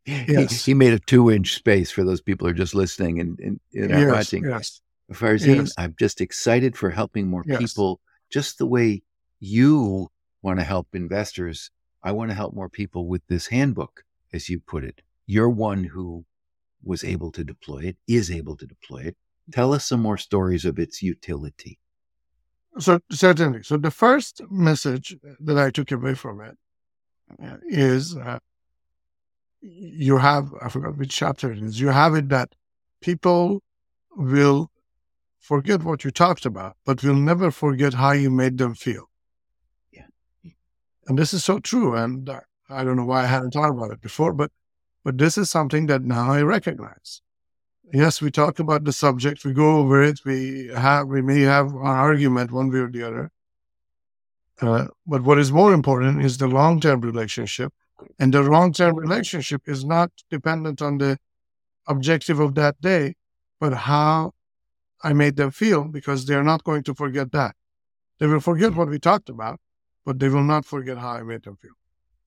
yes. 0.05 0.63
he, 0.63 0.71
he, 0.71 0.73
made 0.73 0.93
a 0.93 0.99
two 0.99 1.29
inch 1.29 1.55
space 1.55 1.91
for 1.91 2.05
those 2.05 2.21
people 2.21 2.47
who 2.47 2.51
are 2.51 2.55
just 2.55 2.73
listening 2.73 3.19
and, 3.19 3.37
and, 3.41 3.59
and 3.73 3.89
yes, 3.89 4.09
watching. 4.09 4.45
Yes. 4.45 4.79
Farzin, 5.11 5.55
yes. 5.57 5.73
I'm 5.77 5.93
just 5.99 6.21
excited 6.21 6.77
for 6.77 6.89
helping 6.89 7.27
more 7.27 7.43
yes. 7.45 7.59
people, 7.59 7.99
just 8.29 8.57
the 8.57 8.65
way 8.65 9.03
you 9.39 10.09
want 10.41 10.59
to 10.59 10.65
help 10.65 10.87
investors. 10.93 11.71
I 12.03 12.11
want 12.11 12.29
to 12.29 12.35
help 12.35 12.53
more 12.53 12.69
people 12.69 13.07
with 13.07 13.25
this 13.27 13.47
handbook, 13.47 14.03
as 14.33 14.49
you 14.49 14.59
put 14.59 14.83
it. 14.83 15.01
You're 15.25 15.49
one 15.49 15.83
who 15.83 16.25
was 16.83 17.03
able 17.03 17.31
to 17.31 17.43
deploy 17.43 17.79
it, 17.79 17.97
is 18.07 18.29
able 18.29 18.55
to 18.57 18.67
deploy 18.67 18.99
it. 18.99 19.17
Tell 19.51 19.73
us 19.73 19.87
some 19.87 20.01
more 20.01 20.17
stories 20.17 20.65
of 20.65 20.77
its 20.77 21.01
utility. 21.01 21.79
So, 22.77 22.99
certainly. 23.11 23.63
So, 23.63 23.77
the 23.77 23.91
first 23.91 24.41
message 24.49 25.15
that 25.39 25.57
I 25.57 25.71
took 25.71 25.91
away 25.91 26.13
from 26.13 26.41
it 26.41 26.57
uh, 27.41 27.57
uh, 28.21 28.39
you 29.61 30.17
have, 30.17 30.53
I 30.61 30.69
forgot 30.69 30.97
which 30.97 31.15
chapter 31.15 31.51
it 31.51 31.59
is, 31.59 31.79
you 31.79 31.87
have 31.87 32.15
it 32.15 32.29
that 32.29 32.53
people 33.01 33.63
will 34.15 34.69
forget 35.45 35.83
what 35.83 36.03
you 36.03 36.11
talked 36.11 36.45
about, 36.45 36.75
but 36.85 37.03
we'll 37.03 37.15
never 37.15 37.51
forget 37.51 37.93
how 37.93 38.11
you 38.11 38.31
made 38.31 38.57
them 38.57 38.73
feel. 38.73 39.05
Yeah. 39.91 40.07
And 41.07 41.17
this 41.19 41.33
is 41.33 41.43
so 41.43 41.59
true. 41.59 41.95
And 41.95 42.27
uh, 42.27 42.39
I 42.69 42.83
don't 42.83 42.97
know 42.97 43.05
why 43.05 43.23
I 43.23 43.27
hadn't 43.27 43.51
thought 43.51 43.69
about 43.69 43.91
it 43.91 44.01
before, 44.01 44.33
but 44.33 44.51
but 45.03 45.19
this 45.19 45.37
is 45.37 45.51
something 45.51 45.85
that 45.85 46.01
now 46.01 46.31
I 46.31 46.41
recognize. 46.41 47.21
Yes, 47.93 48.19
we 48.19 48.31
talk 48.31 48.57
about 48.57 48.85
the 48.85 48.91
subject, 48.91 49.45
we 49.45 49.53
go 49.53 49.77
over 49.77 50.01
it, 50.01 50.19
we 50.25 50.71
have, 50.75 51.07
we 51.07 51.21
may 51.21 51.41
have 51.41 51.67
an 51.67 51.77
argument 51.85 52.51
one 52.51 52.71
way 52.71 52.79
or 52.79 52.89
the 52.89 53.03
other. 53.03 53.31
Uh, 54.59 54.87
but 55.05 55.21
what 55.21 55.37
is 55.37 55.51
more 55.51 55.73
important 55.73 56.25
is 56.25 56.39
the 56.39 56.47
long 56.47 56.79
term 56.79 57.01
relationship. 57.01 57.71
And 58.17 58.33
the 58.33 58.41
long 58.41 58.73
term 58.73 58.95
relationship 58.95 59.61
is 59.67 59.85
not 59.85 60.11
dependent 60.31 60.81
on 60.81 60.97
the 60.97 61.19
objective 61.87 62.39
of 62.39 62.55
that 62.55 62.81
day, 62.81 63.13
but 63.59 63.73
how 63.73 64.33
I 65.05 65.13
made 65.13 65.35
them 65.35 65.51
feel 65.51 65.83
because 65.83 66.25
they're 66.25 66.49
not 66.51 66.63
going 66.63 66.81
to 66.83 66.95
forget 66.95 67.31
that. 67.33 67.55
They 68.17 68.25
will 68.25 68.39
forget 68.39 68.75
what 68.75 68.89
we 68.89 68.97
talked 68.97 69.29
about, 69.29 69.59
but 70.03 70.17
they 70.17 70.29
will 70.29 70.43
not 70.43 70.65
forget 70.65 70.97
how 70.97 71.11
I 71.11 71.21
made 71.21 71.43
them 71.43 71.57
feel. 71.57 71.77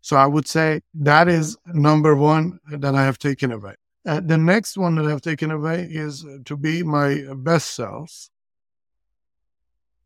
So 0.00 0.16
I 0.16 0.26
would 0.26 0.47
say 0.47 0.82
that 0.94 1.26
is 1.26 1.56
number 1.66 2.14
one 2.14 2.61
that 2.70 2.94
I 2.94 3.04
have 3.04 3.18
taken 3.18 3.50
away. 3.50 3.75
Uh, 4.06 4.20
the 4.20 4.38
next 4.38 4.78
one 4.78 4.94
that 4.94 5.06
I've 5.06 5.20
taken 5.20 5.50
away 5.50 5.88
is 5.90 6.25
to 6.44 6.56
be 6.56 6.85
my 6.85 7.25
best 7.35 7.75
self. 7.75 8.30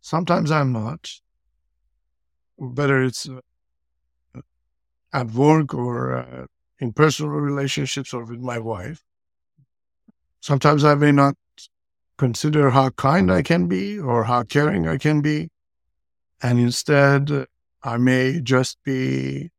Sometimes 0.01 0.51
I'm 0.51 0.73
not, 0.73 1.13
whether 2.57 3.03
it's 3.03 3.29
uh, 3.29 4.41
at 5.13 5.31
work 5.31 5.75
or 5.75 6.17
uh, 6.17 6.47
in 6.79 6.93
personal 6.93 7.33
relationships 7.33 8.15
or 8.15 8.25
with 8.25 8.41
my 8.41 8.59
wife. 8.59 9.05
Sometimes 10.41 10.85
I 10.85 10.95
may 10.95 11.13
not 11.13 11.35
consider 12.23 12.71
how 12.71 12.89
kind 12.91 13.33
I 13.33 13.43
can 13.43 13.67
be 13.67 13.99
or 13.99 14.23
how 14.31 14.45
caring 14.45 14.87
I 14.87 14.97
can 14.97 15.23
be. 15.23 15.49
And 16.41 16.57
instead, 16.61 17.47
I 17.83 17.97
may 17.97 18.41
just 18.41 18.79
be 18.85 19.51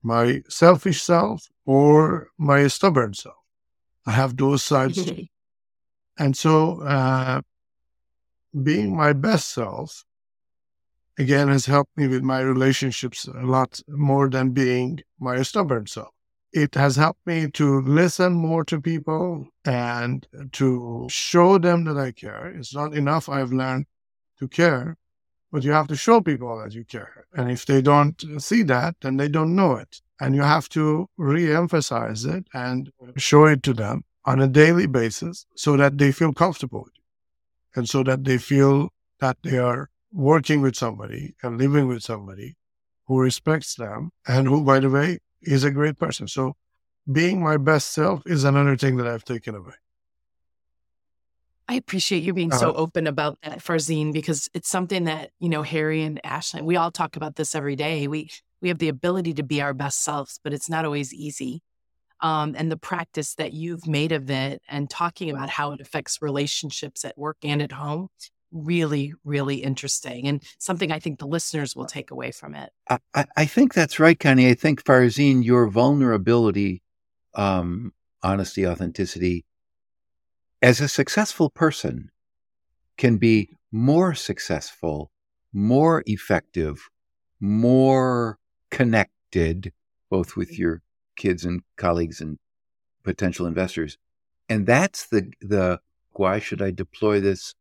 my 0.00 0.42
selfish 0.48 1.02
self 1.02 1.48
or 1.66 2.28
my 2.38 2.68
stubborn 2.68 3.14
self. 3.14 3.42
I 4.06 4.12
have 4.12 4.36
those 4.36 4.62
sides. 4.62 4.96
and 6.22 6.36
so, 6.36 6.82
uh, 6.82 7.40
being 8.62 8.96
my 8.96 9.12
best 9.12 9.46
self, 9.52 10.04
again, 11.18 11.48
has 11.48 11.66
helped 11.66 11.96
me 11.96 12.06
with 12.06 12.22
my 12.22 12.38
relationships 12.38 13.26
a 13.26 13.46
lot 13.56 13.80
more 13.88 14.30
than 14.30 14.50
being 14.50 15.00
my 15.18 15.42
stubborn 15.42 15.88
self. 15.88 16.13
It 16.54 16.76
has 16.76 16.94
helped 16.94 17.26
me 17.26 17.50
to 17.50 17.80
listen 17.80 18.32
more 18.32 18.64
to 18.64 18.80
people 18.80 19.48
and 19.64 20.24
to 20.52 21.08
show 21.10 21.58
them 21.58 21.82
that 21.84 21.98
I 21.98 22.12
care. 22.12 22.46
It's 22.46 22.72
not 22.72 22.94
enough 22.94 23.28
I've 23.28 23.52
learned 23.52 23.86
to 24.38 24.46
care, 24.46 24.96
but 25.50 25.64
you 25.64 25.72
have 25.72 25.88
to 25.88 25.96
show 25.96 26.20
people 26.20 26.62
that 26.62 26.72
you 26.72 26.84
care. 26.84 27.26
And 27.32 27.50
if 27.50 27.66
they 27.66 27.82
don't 27.82 28.22
see 28.38 28.62
that, 28.62 28.94
then 29.00 29.16
they 29.16 29.28
don't 29.28 29.56
know 29.56 29.74
it. 29.74 30.00
And 30.20 30.36
you 30.36 30.42
have 30.42 30.68
to 30.70 31.08
re 31.16 31.52
emphasize 31.52 32.24
it 32.24 32.46
and 32.54 32.88
show 33.16 33.46
it 33.46 33.64
to 33.64 33.74
them 33.74 34.04
on 34.24 34.40
a 34.40 34.46
daily 34.46 34.86
basis 34.86 35.46
so 35.56 35.76
that 35.76 35.98
they 35.98 36.12
feel 36.12 36.32
comfortable 36.32 36.86
and 37.74 37.88
so 37.88 38.04
that 38.04 38.22
they 38.22 38.38
feel 38.38 38.90
that 39.18 39.38
they 39.42 39.58
are 39.58 39.90
working 40.12 40.60
with 40.60 40.76
somebody 40.76 41.34
and 41.42 41.58
living 41.58 41.88
with 41.88 42.04
somebody 42.04 42.54
who 43.06 43.18
respects 43.18 43.74
them 43.74 44.12
and 44.28 44.46
who, 44.46 44.62
by 44.62 44.78
the 44.78 44.88
way, 44.88 45.18
is 45.46 45.64
a 45.64 45.70
great 45.70 45.98
person. 45.98 46.28
So 46.28 46.56
being 47.10 47.42
my 47.42 47.56
best 47.56 47.92
self 47.92 48.22
is 48.26 48.44
another 48.44 48.76
thing 48.76 48.96
that 48.96 49.06
I've 49.06 49.24
taken 49.24 49.54
away. 49.54 49.74
I 51.66 51.74
appreciate 51.74 52.22
you 52.22 52.34
being 52.34 52.52
uh 52.52 52.56
so 52.56 52.70
uh-huh. 52.70 52.78
open 52.78 53.06
about 53.06 53.38
that, 53.42 53.58
Farzin, 53.60 54.12
because 54.12 54.48
it's 54.54 54.68
something 54.68 55.04
that, 55.04 55.30
you 55.40 55.48
know, 55.48 55.62
Harry 55.62 56.02
and 56.02 56.20
Ashley, 56.24 56.60
we 56.60 56.76
all 56.76 56.90
talk 56.90 57.16
about 57.16 57.36
this 57.36 57.54
every 57.54 57.76
day. 57.76 58.06
We 58.06 58.30
we 58.60 58.68
have 58.68 58.78
the 58.78 58.88
ability 58.88 59.34
to 59.34 59.42
be 59.42 59.60
our 59.60 59.74
best 59.74 60.02
selves, 60.02 60.40
but 60.42 60.52
it's 60.52 60.68
not 60.70 60.84
always 60.84 61.12
easy. 61.12 61.62
Um, 62.20 62.54
and 62.56 62.70
the 62.70 62.76
practice 62.78 63.34
that 63.34 63.52
you've 63.52 63.86
made 63.86 64.12
of 64.12 64.30
it 64.30 64.62
and 64.68 64.88
talking 64.88 65.28
about 65.30 65.50
how 65.50 65.72
it 65.72 65.80
affects 65.80 66.22
relationships 66.22 67.04
at 67.04 67.18
work 67.18 67.36
and 67.42 67.60
at 67.60 67.72
home 67.72 68.08
really, 68.54 69.12
really 69.24 69.56
interesting 69.56 70.26
and 70.28 70.42
something 70.58 70.90
I 70.92 71.00
think 71.00 71.18
the 71.18 71.26
listeners 71.26 71.76
will 71.76 71.86
take 71.86 72.10
away 72.10 72.30
from 72.30 72.54
it. 72.54 72.70
I, 72.88 73.26
I 73.36 73.44
think 73.44 73.74
that's 73.74 74.00
right, 74.00 74.18
Connie. 74.18 74.48
I 74.48 74.54
think, 74.54 74.82
Farzin, 74.84 75.44
your 75.44 75.68
vulnerability, 75.68 76.82
um, 77.34 77.92
honesty, 78.22 78.66
authenticity, 78.66 79.44
as 80.62 80.80
a 80.80 80.88
successful 80.88 81.50
person, 81.50 82.10
can 82.96 83.18
be 83.18 83.50
more 83.72 84.14
successful, 84.14 85.10
more 85.52 86.02
effective, 86.06 86.88
more 87.40 88.38
connected, 88.70 89.72
both 90.08 90.36
with 90.36 90.58
your 90.58 90.80
kids 91.16 91.44
and 91.44 91.62
colleagues 91.76 92.20
and 92.20 92.38
potential 93.02 93.46
investors. 93.46 93.98
And 94.48 94.66
that's 94.66 95.06
the 95.08 95.32
the 95.40 95.80
why 96.12 96.38
should 96.38 96.62
I 96.62 96.70
deploy 96.70 97.20
this 97.20 97.54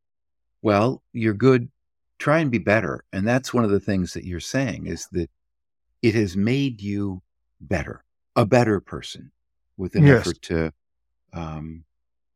well, 0.63 1.03
you're 1.11 1.35
good. 1.35 1.69
Try 2.17 2.39
and 2.39 2.49
be 2.49 2.57
better. 2.57 3.03
And 3.11 3.27
that's 3.27 3.53
one 3.53 3.65
of 3.65 3.69
the 3.69 3.81
things 3.81 4.13
that 4.13 4.25
you're 4.25 4.39
saying 4.39 4.87
is 4.87 5.07
that 5.11 5.29
it 6.01 6.15
has 6.15 6.35
made 6.35 6.81
you 6.81 7.21
better, 7.61 8.03
a 8.35 8.45
better 8.45 8.79
person 8.79 9.31
with 9.77 9.93
an 9.95 10.05
yes. 10.05 10.21
effort 10.21 10.41
to, 10.43 10.73
um, 11.33 11.83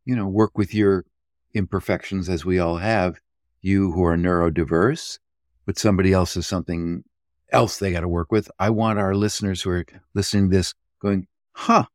you 0.05 0.15
know, 0.15 0.27
work 0.27 0.57
with 0.57 0.73
your 0.73 1.05
imperfections 1.53 2.29
as 2.29 2.45
we 2.45 2.59
all 2.59 2.77
have. 2.77 3.19
You 3.61 3.91
who 3.91 4.03
are 4.05 4.17
neurodiverse, 4.17 5.19
but 5.65 5.77
somebody 5.77 6.13
else 6.13 6.37
is 6.37 6.45
something 6.45 7.03
else 7.51 7.79
they 7.79 7.91
got 7.91 8.01
to 8.01 8.07
work 8.07 8.31
with. 8.31 8.51
I 8.59 8.69
want 8.69 8.99
our 8.99 9.15
listeners 9.15 9.61
who 9.61 9.71
are 9.71 9.85
listening 10.13 10.49
to 10.49 10.57
this 10.57 10.73
going, 11.01 11.27
huh, 11.53 11.85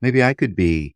maybe 0.00 0.22
I 0.22 0.34
could 0.34 0.54
be 0.54 0.94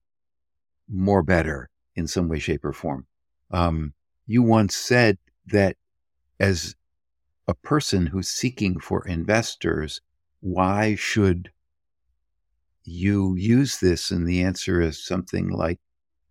more 0.88 1.23
better 1.23 1.68
in 1.94 2.06
some 2.06 2.28
way, 2.28 2.38
shape, 2.38 2.64
or 2.64 2.73
form. 2.73 3.06
Um, 3.50 3.92
you 4.28 4.42
once 4.42 4.76
said 4.76 5.18
that 5.47 5.76
as 6.38 6.76
a 7.49 7.54
person 7.54 8.06
who's 8.06 8.28
seeking 8.28 8.78
for 8.78 9.04
investors, 9.08 10.02
why 10.40 10.94
should 10.94 11.50
you 12.85 13.35
use 13.37 13.79
this? 13.79 14.11
And 14.11 14.29
the 14.29 14.42
answer 14.42 14.81
is 14.81 15.05
something 15.05 15.48
like 15.48 15.81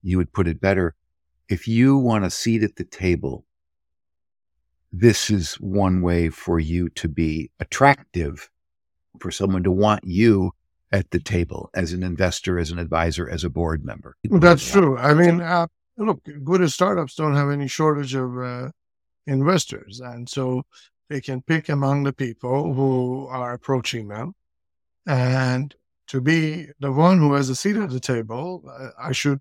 you 0.04 0.18
would 0.18 0.32
put 0.32 0.48
it 0.48 0.62
better. 0.62 0.96
If 1.50 1.68
you 1.68 1.98
want 1.98 2.24
a 2.24 2.30
seat 2.30 2.62
at 2.62 2.76
the 2.76 2.86
table, 2.86 3.46
this 4.94 5.30
is 5.30 5.56
one 5.56 6.02
way 6.02 6.30
for 6.30 6.60
you 6.60 6.90
to 6.90 7.08
be 7.08 7.50
attractive, 7.60 8.50
for 9.20 9.32
someone 9.32 9.64
to 9.64 9.72
want 9.72 10.04
you 10.04 10.52
at 10.92 11.10
the 11.12 11.20
table 11.20 11.70
as 11.74 11.94
an 11.94 12.04
investor, 12.04 12.60
as 12.60 12.70
an 12.70 12.80
advisor, 12.80 13.28
as 13.28 13.44
a 13.44 13.50
board 13.50 13.84
member. 13.84 14.16
That's 14.24 14.72
true. 14.72 14.98
I 14.98 15.14
mean, 15.14 15.42
uh, 15.42 15.68
look, 15.98 16.22
good 16.44 16.70
startups 16.72 17.16
don't 17.16 17.36
have 17.36 17.50
any 17.50 17.68
shortage 17.68 18.16
of 18.16 18.38
uh, 18.38 18.70
investors. 19.26 20.00
And 20.00 20.30
so 20.30 20.64
they 21.10 21.22
can 21.22 21.42
pick 21.42 21.70
among 21.70 22.04
the 22.04 22.14
people 22.14 22.74
who 22.74 23.28
are 23.28 23.54
approaching 23.54 24.08
them. 24.08 24.34
And 25.06 25.74
to 26.08 26.22
be 26.22 26.68
the 26.80 26.92
one 26.92 27.20
who 27.20 27.34
has 27.34 27.50
a 27.50 27.56
seat 27.56 27.78
at 27.78 27.90
the 27.90 28.00
table, 28.00 28.64
uh, 28.70 28.90
I 29.00 29.12
should 29.12 29.40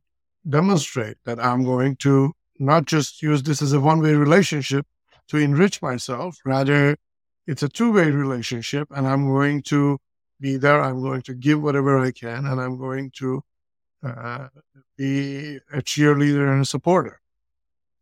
demonstrate 0.48 1.16
that 1.24 1.42
I'm 1.42 1.64
going 1.64 1.96
to 1.96 2.32
not 2.58 2.86
just 2.86 3.22
use 3.22 3.42
this 3.42 3.62
as 3.62 3.72
a 3.72 3.80
one 3.80 4.00
way 4.00 4.14
relationship 4.14 4.86
to 5.28 5.38
enrich 5.38 5.82
myself, 5.82 6.38
rather, 6.44 6.96
it's 7.46 7.62
a 7.62 7.68
two 7.68 7.92
way 7.92 8.10
relationship. 8.10 8.88
And 8.90 9.06
I'm 9.06 9.26
going 9.26 9.62
to 9.64 9.98
be 10.40 10.56
there. 10.56 10.80
I'm 10.80 11.02
going 11.02 11.22
to 11.22 11.34
give 11.34 11.62
whatever 11.62 11.98
I 11.98 12.12
can, 12.12 12.46
and 12.46 12.60
I'm 12.60 12.78
going 12.78 13.10
to 13.16 13.42
uh, 14.06 14.48
be 14.96 15.56
a 15.72 15.82
cheerleader 15.82 16.50
and 16.52 16.62
a 16.62 16.64
supporter. 16.64 17.20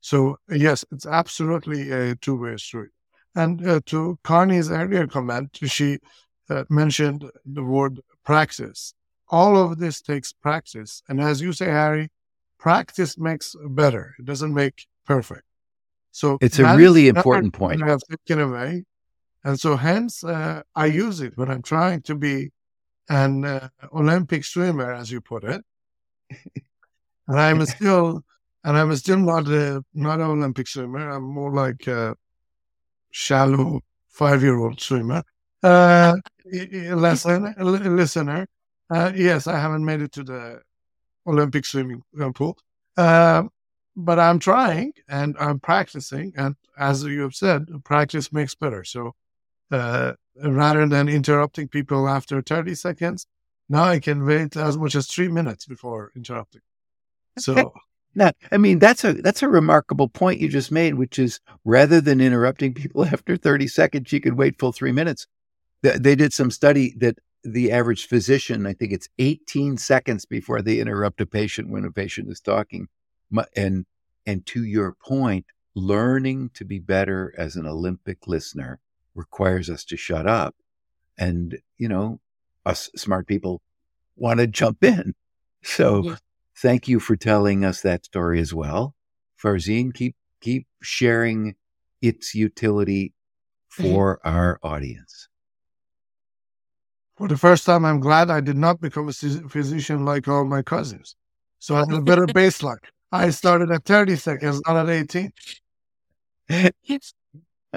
So 0.01 0.39
yes, 0.51 0.85
it's 0.93 1.07
absolutely 1.07 1.91
a 1.91 2.15
two-way 2.17 2.57
street. 2.59 2.91
And 3.35 3.67
uh, 3.67 3.81
to 3.87 4.19
Connie's 4.23 4.71
earlier 4.71 5.07
comment, 5.07 5.59
she 5.65 5.99
uh, 6.51 6.65
mentioned 6.69 7.31
the 7.45 7.65
word 7.65 8.01
practice. 8.25 8.95
All 9.29 9.57
of 9.57 9.79
this 9.79 10.03
takes 10.03 10.33
practice, 10.33 11.03
and 11.09 11.21
as 11.21 11.41
you 11.41 11.53
say, 11.53 11.67
Harry, 11.67 12.11
practice 12.59 13.17
makes 13.19 13.57
better. 13.69 14.15
It 14.19 14.27
doesn't 14.27 14.53
make 14.53 14.87
perfect. 15.07 15.45
So 16.13 16.39
it's 16.41 16.59
a 16.59 16.77
really 16.77 17.09
important 17.09 17.55
point. 17.55 17.83
I 17.83 17.89
have 17.89 18.03
taken 18.09 18.41
away, 18.41 18.85
and 19.43 19.59
so 19.59 19.77
hence 19.77 20.23
uh, 20.23 20.63
I 20.77 20.87
use 20.87 21.21
it 21.21 21.37
when 21.37 21.51
I'm 21.51 21.63
trying 21.63 22.03
to 22.03 22.15
be 22.15 22.53
an 23.09 23.45
uh, 23.45 23.69
Olympic 23.93 24.45
swimmer, 24.45 24.93
as 24.93 25.11
you 25.11 25.21
put 25.21 25.45
it 25.45 25.65
and 27.29 27.41
I'm 27.41 27.65
still, 27.67 28.23
and 28.65 28.77
I'm 28.77 28.95
still 28.97 29.19
not 29.19 29.49
a 29.49 29.85
not 29.95 30.21
an 30.21 30.27
Olympic 30.27 30.69
swimmer. 30.69 31.11
I'm 31.11 31.25
more 31.25 31.53
like 31.53 31.87
a 31.87 32.17
shallow 33.11 33.81
five 34.09 34.43
year 34.43 34.59
old 34.59 34.81
swimmer. 34.81 35.23
Uh, 35.63 36.17
lesson, 36.45 37.55
listener. 37.59 38.47
Uh, 38.91 39.13
yes, 39.15 39.47
I 39.47 39.59
haven't 39.59 39.85
made 39.85 40.03
it 40.03 40.13
to 40.13 40.25
the 40.25 40.61
Olympic 41.27 41.65
swimming 41.65 42.03
pool, 42.35 42.59
uh, 42.97 43.45
but 43.97 44.19
I'm 44.19 44.39
trying 44.39 44.93
and 45.09 45.37
I'm 45.41 45.59
practicing. 45.59 46.33
And 46.37 46.57
as 46.77 47.03
you 47.05 47.23
have 47.23 47.35
said, 47.35 47.67
practice 47.85 48.33
makes 48.33 48.55
better. 48.55 48.85
So 48.85 49.15
uh, 49.71 50.13
rather 50.43 50.87
than 50.87 51.09
interrupting 51.09 51.69
people 51.69 52.09
after 52.09 52.43
30 52.43 52.75
seconds, 52.75 53.27
now 53.69 53.85
I 53.85 53.99
can 54.01 54.25
wait 54.25 54.57
as 54.57 54.77
much 54.77 54.95
as 54.95 55.07
three 55.07 55.29
minutes 55.29 55.67
before 55.67 56.13
interrupting. 56.15 56.63
So 57.39 57.73
now, 58.15 58.33
I 58.53 58.59
mean, 58.59 58.79
that's 58.79 59.05
a 59.05 59.15
that's 59.15 59.43
a 59.43 59.49
remarkable 59.49 60.09
point 60.09 60.41
you 60.41 60.49
just 60.49 60.71
made, 60.71 60.95
which 60.95 61.19
is 61.19 61.41
rather 61.65 62.01
than 62.01 62.21
interrupting 62.21 62.75
people 62.75 63.05
after 63.13 63.37
30 63.37 63.67
seconds, 63.67 64.13
you 64.13 64.21
could 64.21 64.35
wait 64.35 64.59
full 64.59 64.73
three 64.73 64.93
minutes. 64.93 65.27
They 65.83 66.15
did 66.15 66.33
some 66.33 66.51
study 66.51 66.95
that 66.99 67.19
the 67.43 67.73
average 67.73 68.07
physician, 68.07 68.67
I 68.67 68.73
think 68.73 68.93
it's 68.93 69.09
18 69.19 69.77
seconds 69.77 70.25
before 70.25 70.63
they 70.63 70.79
interrupt 70.81 71.21
a 71.21 71.27
patient 71.27 71.69
when 71.69 71.85
a 71.85 71.91
patient 71.91 72.31
is 72.31 72.41
talking. 72.41 72.89
And 73.55 73.85
and 74.27 74.47
to 74.47 74.65
your 74.65 74.93
point, 74.93 75.47
learning 75.75 76.51
to 76.55 76.65
be 76.65 76.79
better 76.79 77.35
as 77.37 77.57
an 77.57 77.67
Olympic 77.67 78.27
listener 78.27 78.81
requires 79.15 79.69
us 79.69 79.85
to 79.85 79.97
shut 79.97 80.27
up. 80.27 80.55
And, 81.19 81.59
you 81.77 81.89
know, 81.89 82.21
us 82.65 82.91
smart 82.97 83.27
people 83.27 83.61
want 84.17 84.41
to 84.41 84.47
jump 84.47 84.83
in. 84.85 85.15
So 85.63 86.03
yeah. 86.05 86.17
thank 86.57 86.89
you 86.89 87.01
for 87.01 87.17
telling 87.17 87.65
us 87.65 87.81
that 87.83 88.05
story 88.05 88.41
as 88.41 88.55
well. 88.55 88.95
Farzin, 89.43 89.93
keep 89.93 90.17
keep 90.41 90.67
sharing 90.83 91.55
its 92.01 92.35
utility 92.35 93.13
mm-hmm. 93.79 93.93
for 93.93 94.21
our 94.25 94.59
audience. 94.63 95.29
For 97.17 97.29
the 97.29 97.37
first 97.37 97.65
time, 97.65 97.85
I'm 97.85 98.01
glad 98.01 98.29
I 98.29 98.41
did 98.41 98.57
not 98.57 98.81
become 98.81 99.09
a 99.09 99.13
physician 99.13 100.05
like 100.05 100.27
all 100.27 100.45
my 100.45 100.63
cousins. 100.63 101.15
So 101.61 101.77
I 101.77 101.81
had 101.81 101.93
a 101.93 102.01
better 102.01 102.27
baseline. 102.41 102.79
I 103.13 103.31
started 103.31 103.71
at 103.71 103.85
30 103.85 104.17
seconds, 104.17 104.61
not 104.67 104.77
at 104.77 104.91
18. 104.91 105.33
Uh, 106.51 106.71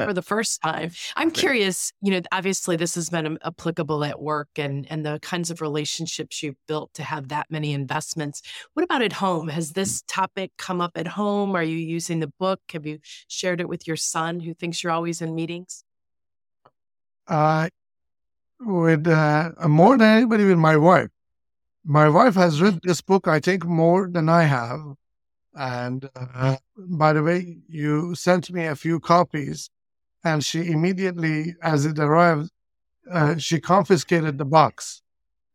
for 0.06 0.14
the 0.14 0.22
first 0.22 0.62
time. 0.62 0.92
I'm 1.16 1.32
curious, 1.32 1.92
you 2.02 2.12
know, 2.12 2.22
obviously 2.32 2.76
this 2.76 2.96
has 2.96 3.10
been 3.10 3.38
applicable 3.44 4.04
at 4.04 4.22
work 4.22 4.50
and 4.58 4.86
and 4.90 5.06
the 5.06 5.20
kinds 5.22 5.52
of 5.52 5.62
relationships 5.62 6.44
you've 6.44 6.56
built 6.68 6.94
to 6.96 7.04
have 7.04 7.30
that 7.30 7.48
many 7.50 7.74
investments. 7.74 8.42
What 8.74 8.84
about 8.84 9.02
at 9.02 9.14
home? 9.14 9.48
Has 9.50 9.72
this 9.74 10.04
topic 10.08 10.52
come 10.58 10.82
up 10.82 10.92
at 10.96 11.08
home? 11.08 11.56
Are 11.56 11.64
you 11.64 11.78
using 11.78 12.20
the 12.20 12.32
book? 12.40 12.62
Have 12.74 12.86
you 12.86 13.00
shared 13.28 13.62
it 13.62 13.70
with 13.70 13.88
your 13.88 13.98
son 13.98 14.40
who 14.40 14.54
thinks 14.54 14.84
you're 14.84 14.94
always 14.94 15.22
in 15.22 15.36
meetings? 15.36 15.84
Uh 17.28 17.70
with 18.60 19.08
uh, 19.08 19.52
more 19.68 19.98
than 19.98 20.18
anybody 20.18 20.46
with 20.46 20.58
my 20.58 20.78
wife. 20.78 21.10
my 21.84 22.10
wife 22.10 22.36
has 22.36 22.62
read 22.62 22.80
this 22.84 23.02
book, 23.02 23.28
I 23.28 23.40
think, 23.40 23.66
more 23.66 24.10
than 24.10 24.30
I 24.30 24.44
have. 24.44 24.82
And 25.56 26.10
uh, 26.16 26.58
by 26.78 27.14
the 27.14 27.24
way, 27.24 27.58
you 27.68 28.16
sent 28.16 28.52
me 28.52 28.66
a 28.66 28.76
few 28.76 29.00
copies, 29.00 29.70
and 30.24 30.44
she 30.44 30.72
immediately, 30.72 31.56
as 31.62 31.86
it 31.86 32.00
arrived, 32.00 32.50
uh, 33.12 33.38
she 33.38 33.60
confiscated 33.60 34.38
the 34.38 34.46
box, 34.46 35.02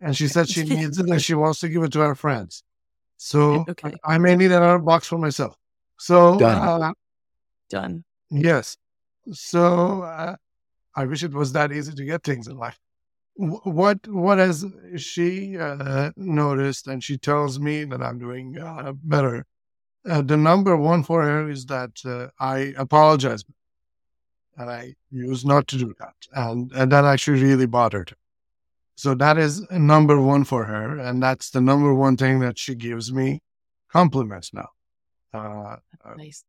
and 0.01 0.17
she 0.17 0.29
said 0.29 0.49
she 0.49 0.65
needs 0.77 0.99
it 0.99 1.09
and 1.09 1.21
she 1.21 1.35
wants 1.35 1.61
to 1.61 1.69
give 1.69 1.83
it 1.83 1.93
to 1.93 2.01
her 2.01 2.15
friends. 2.15 2.63
So 3.17 3.65
okay. 3.69 3.95
I, 4.05 4.15
I, 4.15 4.19
may 4.19 4.35
need 4.35 4.51
another 4.51 4.79
box 4.79 5.07
for 5.07 5.19
myself. 5.19 5.57
So 5.99 6.39
done. 6.39 6.83
Uh, 6.83 6.93
done. 7.71 8.05
Yes. 8.31 8.77
So 9.33 10.03
uh, 10.03 10.37
I 10.97 11.05
wish 11.05 11.23
it 11.23 11.33
was 11.33 11.53
that 11.53 11.71
easy 11.71 11.93
to 11.95 12.05
get 12.05 12.25
things 12.25 12.49
in 12.49 12.57
life 12.57 12.79
what 13.35 14.07
what 14.09 14.39
has 14.39 14.65
she 14.97 15.57
uh, 15.59 16.11
noticed 16.17 16.87
and 16.87 17.03
she 17.03 17.17
tells 17.17 17.59
me 17.59 17.85
that 17.85 18.03
i'm 18.03 18.19
doing 18.19 18.59
uh, 18.59 18.93
better 19.05 19.47
uh, 20.09 20.21
the 20.21 20.37
number 20.37 20.77
one 20.77 21.03
for 21.03 21.23
her 21.23 21.49
is 21.49 21.65
that 21.67 21.91
uh, 22.05 22.29
i 22.39 22.75
apologize 22.77 23.45
and 24.57 24.71
i 24.71 24.95
used 25.11 25.47
not 25.47 25.67
to 25.67 25.77
do 25.79 25.95
that 25.99 26.15
and, 26.35 26.73
and 26.73 26.93
that 26.93 27.05
actually 27.05 27.43
really 27.43 27.67
bothered 27.67 28.11
her 28.11 28.17
so 28.95 29.15
that 29.15 29.39
is 29.39 29.67
number 29.71 30.21
one 30.21 30.45
for 30.45 30.65
her 30.65 30.99
and 30.99 31.23
that's 31.23 31.51
the 31.51 31.61
number 31.61 31.95
one 31.95 32.17
thing 32.17 32.41
that 32.41 32.59
she 32.59 32.75
gives 32.75 33.13
me 33.13 33.41
compliments 33.91 34.53
now 34.53 34.69
uh, 35.35 35.77
nice 36.17 36.45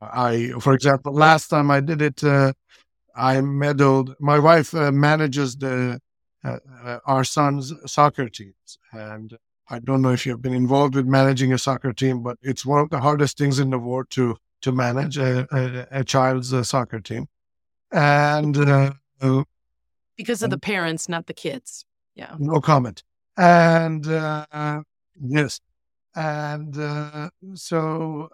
i 0.00 0.52
for 0.60 0.74
example 0.74 1.12
last 1.12 1.48
time 1.48 1.70
i 1.70 1.80
did 1.80 2.00
it 2.00 2.22
uh, 2.24 2.52
I 3.18 3.40
meddled. 3.40 4.14
My 4.20 4.38
wife 4.38 4.72
uh, 4.74 4.92
manages 4.92 5.56
the 5.56 6.00
uh, 6.44 6.58
uh, 6.84 6.98
our 7.04 7.24
son's 7.24 7.74
soccer 7.84 8.28
teams, 8.28 8.78
and 8.92 9.36
I 9.68 9.80
don't 9.80 10.02
know 10.02 10.12
if 10.12 10.24
you've 10.24 10.40
been 10.40 10.54
involved 10.54 10.94
with 10.94 11.04
managing 11.04 11.52
a 11.52 11.58
soccer 11.58 11.92
team, 11.92 12.22
but 12.22 12.38
it's 12.42 12.64
one 12.64 12.80
of 12.80 12.90
the 12.90 13.00
hardest 13.00 13.36
things 13.36 13.58
in 13.58 13.70
the 13.70 13.78
world 13.78 14.06
to 14.10 14.36
to 14.62 14.72
manage 14.72 15.16
a, 15.18 15.46
a, 15.52 16.00
a 16.00 16.04
child's 16.04 16.52
uh, 16.52 16.62
soccer 16.62 17.00
team, 17.00 17.26
and 17.92 18.56
uh, 18.56 18.92
because 20.16 20.42
of 20.42 20.50
the 20.50 20.58
parents, 20.58 21.08
not 21.08 21.26
the 21.26 21.34
kids. 21.34 21.84
Yeah, 22.14 22.34
no 22.38 22.60
comment. 22.60 23.02
And 23.36 24.06
uh, 24.06 24.82
yes, 25.20 25.60
and 26.14 26.74
so 27.54 28.28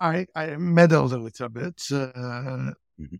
I 0.00 0.26
I 0.34 0.56
meddled 0.56 1.12
a 1.12 1.18
little 1.18 1.48
bit. 1.48 1.76
Mm-hmm 1.76 3.16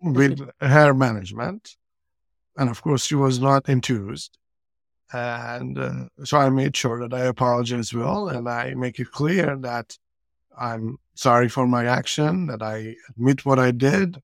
with 0.00 0.40
her 0.60 0.94
management. 0.94 1.76
And 2.56 2.70
of 2.70 2.82
course, 2.82 3.04
she 3.04 3.14
was 3.14 3.40
not 3.40 3.68
enthused. 3.68 4.36
And 5.12 5.78
uh, 5.78 6.04
so 6.24 6.38
I 6.38 6.50
made 6.50 6.76
sure 6.76 7.00
that 7.00 7.14
I 7.14 7.24
apologize 7.26 7.92
well 7.92 8.28
and 8.28 8.48
I 8.48 8.74
make 8.74 9.00
it 9.00 9.10
clear 9.10 9.56
that 9.56 9.96
I'm 10.58 10.98
sorry 11.14 11.48
for 11.48 11.66
my 11.66 11.86
action, 11.86 12.46
that 12.46 12.62
I 12.62 12.96
admit 13.08 13.44
what 13.44 13.58
I 13.58 13.70
did. 13.70 14.22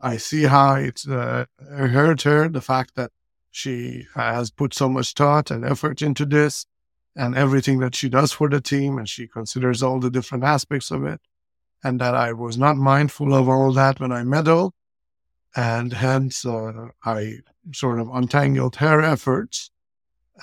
I 0.00 0.16
see 0.16 0.44
how 0.44 0.76
it 0.76 1.02
uh, 1.08 1.46
hurt 1.68 2.22
her, 2.22 2.48
the 2.48 2.60
fact 2.60 2.94
that 2.94 3.10
she 3.50 4.06
has 4.14 4.50
put 4.50 4.74
so 4.74 4.88
much 4.88 5.12
thought 5.14 5.50
and 5.50 5.64
effort 5.64 6.02
into 6.02 6.24
this 6.24 6.66
and 7.16 7.36
everything 7.36 7.80
that 7.80 7.96
she 7.96 8.08
does 8.08 8.30
for 8.32 8.48
the 8.48 8.60
team, 8.60 8.98
and 8.98 9.08
she 9.08 9.26
considers 9.26 9.82
all 9.82 9.98
the 9.98 10.10
different 10.10 10.44
aspects 10.44 10.90
of 10.92 11.04
it, 11.04 11.20
and 11.82 12.00
that 12.00 12.14
I 12.14 12.32
was 12.32 12.56
not 12.56 12.76
mindful 12.76 13.34
of 13.34 13.48
all 13.48 13.72
that 13.72 13.98
when 13.98 14.12
I 14.12 14.22
meddled. 14.22 14.74
And 15.56 15.92
hence, 15.92 16.44
uh, 16.44 16.88
I 17.04 17.38
sort 17.72 17.98
of 17.98 18.08
untangled 18.12 18.76
her 18.76 19.00
efforts. 19.00 19.70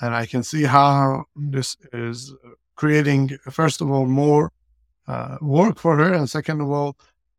And 0.00 0.14
I 0.14 0.26
can 0.26 0.42
see 0.42 0.64
how 0.64 1.24
this 1.34 1.78
is 1.92 2.34
creating, 2.74 3.38
first 3.50 3.80
of 3.80 3.90
all, 3.90 4.04
more 4.04 4.52
uh, 5.06 5.38
work 5.40 5.78
for 5.78 5.96
her. 5.96 6.12
And 6.12 6.28
second 6.28 6.60
of 6.60 6.70
all, 6.70 6.96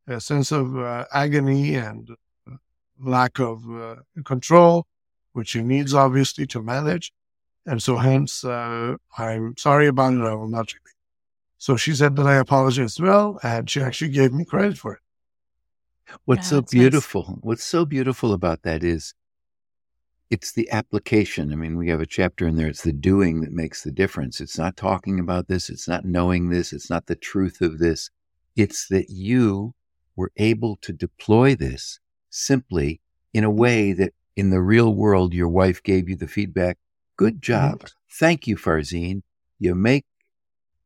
a 0.07 0.19
sense 0.19 0.51
of 0.51 0.77
uh, 0.77 1.05
agony 1.13 1.75
and 1.75 2.09
uh, 2.49 2.55
lack 2.99 3.39
of 3.39 3.69
uh, 3.69 3.95
control, 4.23 4.87
which 5.33 5.49
she 5.49 5.61
needs 5.61 5.93
obviously 5.93 6.47
to 6.47 6.61
manage. 6.61 7.13
And 7.65 7.83
so, 7.83 7.97
hence, 7.97 8.45
uh, 8.45 8.95
I'm 9.17 9.55
sorry 9.57 9.87
about 9.87 10.13
it. 10.13 10.21
I 10.21 10.33
will 10.33 10.47
not 10.47 10.73
repeat. 10.73 10.93
So 11.57 11.75
she 11.75 11.93
said 11.93 12.15
that 12.15 12.25
I 12.25 12.35
apologized 12.35 12.99
well, 13.01 13.39
and 13.43 13.69
she 13.69 13.81
actually 13.81 14.11
gave 14.11 14.31
me 14.31 14.45
credit 14.45 14.77
for 14.77 14.93
it. 14.93 14.99
What's 16.23 16.51
yeah, 16.51 16.59
so 16.59 16.61
beautiful, 16.61 17.25
nice. 17.27 17.39
what's 17.41 17.63
so 17.63 17.83
beautiful 17.83 18.31
about 18.31 18.61
that 18.61 18.83
is 18.83 19.13
it's 20.29 20.51
the 20.51 20.69
application. 20.71 21.53
I 21.53 21.55
mean, 21.55 21.77
we 21.77 21.89
have 21.89 22.01
a 22.01 22.05
chapter 22.05 22.47
in 22.47 22.55
there. 22.55 22.67
It's 22.67 22.83
the 22.83 22.91
doing 22.91 23.41
that 23.41 23.51
makes 23.51 23.83
the 23.83 23.91
difference. 23.91 24.41
It's 24.41 24.57
not 24.57 24.75
talking 24.75 25.19
about 25.19 25.47
this. 25.47 25.69
It's 25.69 25.87
not 25.87 26.05
knowing 26.05 26.49
this. 26.49 26.73
It's 26.73 26.89
not 26.89 27.07
the 27.07 27.15
truth 27.15 27.61
of 27.61 27.79
this. 27.79 28.09
It's 28.55 28.87
that 28.87 29.09
you 29.09 29.73
were 30.15 30.31
able 30.37 30.75
to 30.77 30.91
deploy 30.91 31.55
this 31.55 31.99
simply 32.29 32.99
in 33.33 33.43
a 33.43 33.51
way 33.51 33.93
that 33.93 34.13
in 34.35 34.49
the 34.49 34.61
real 34.61 34.93
world, 34.93 35.33
your 35.33 35.47
wife 35.47 35.81
gave 35.81 36.09
you 36.09 36.15
the 36.15 36.27
feedback. 36.27 36.77
Good 37.15 37.41
job. 37.41 37.87
Thank 38.11 38.47
you, 38.47 38.57
Farzin. 38.57 39.21
You 39.59 39.75
make, 39.75 40.05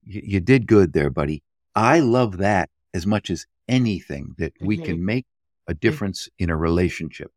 you, 0.03 0.21
you 0.23 0.39
did 0.39 0.67
good 0.67 0.93
there, 0.93 1.09
buddy. 1.09 1.43
I 1.75 1.99
love 1.99 2.37
that 2.37 2.69
as 2.93 3.05
much 3.07 3.29
as 3.29 3.45
anything 3.67 4.35
that 4.37 4.53
we 4.61 4.77
can 4.77 5.03
make 5.03 5.25
a 5.67 5.73
difference 5.73 6.29
in 6.37 6.49
a 6.49 6.57
relationship, 6.57 7.31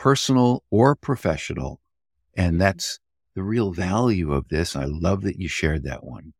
personal 0.00 0.64
or 0.70 0.96
professional. 0.96 1.78
And 2.34 2.52
mm-hmm. 2.52 2.58
that's 2.60 2.98
the 3.34 3.42
real 3.42 3.70
value 3.70 4.32
of 4.32 4.48
this. 4.48 4.74
I 4.74 4.86
love 4.86 5.20
that 5.22 5.38
you 5.38 5.46
shared 5.46 5.84
that 5.84 6.02
one. 6.02 6.32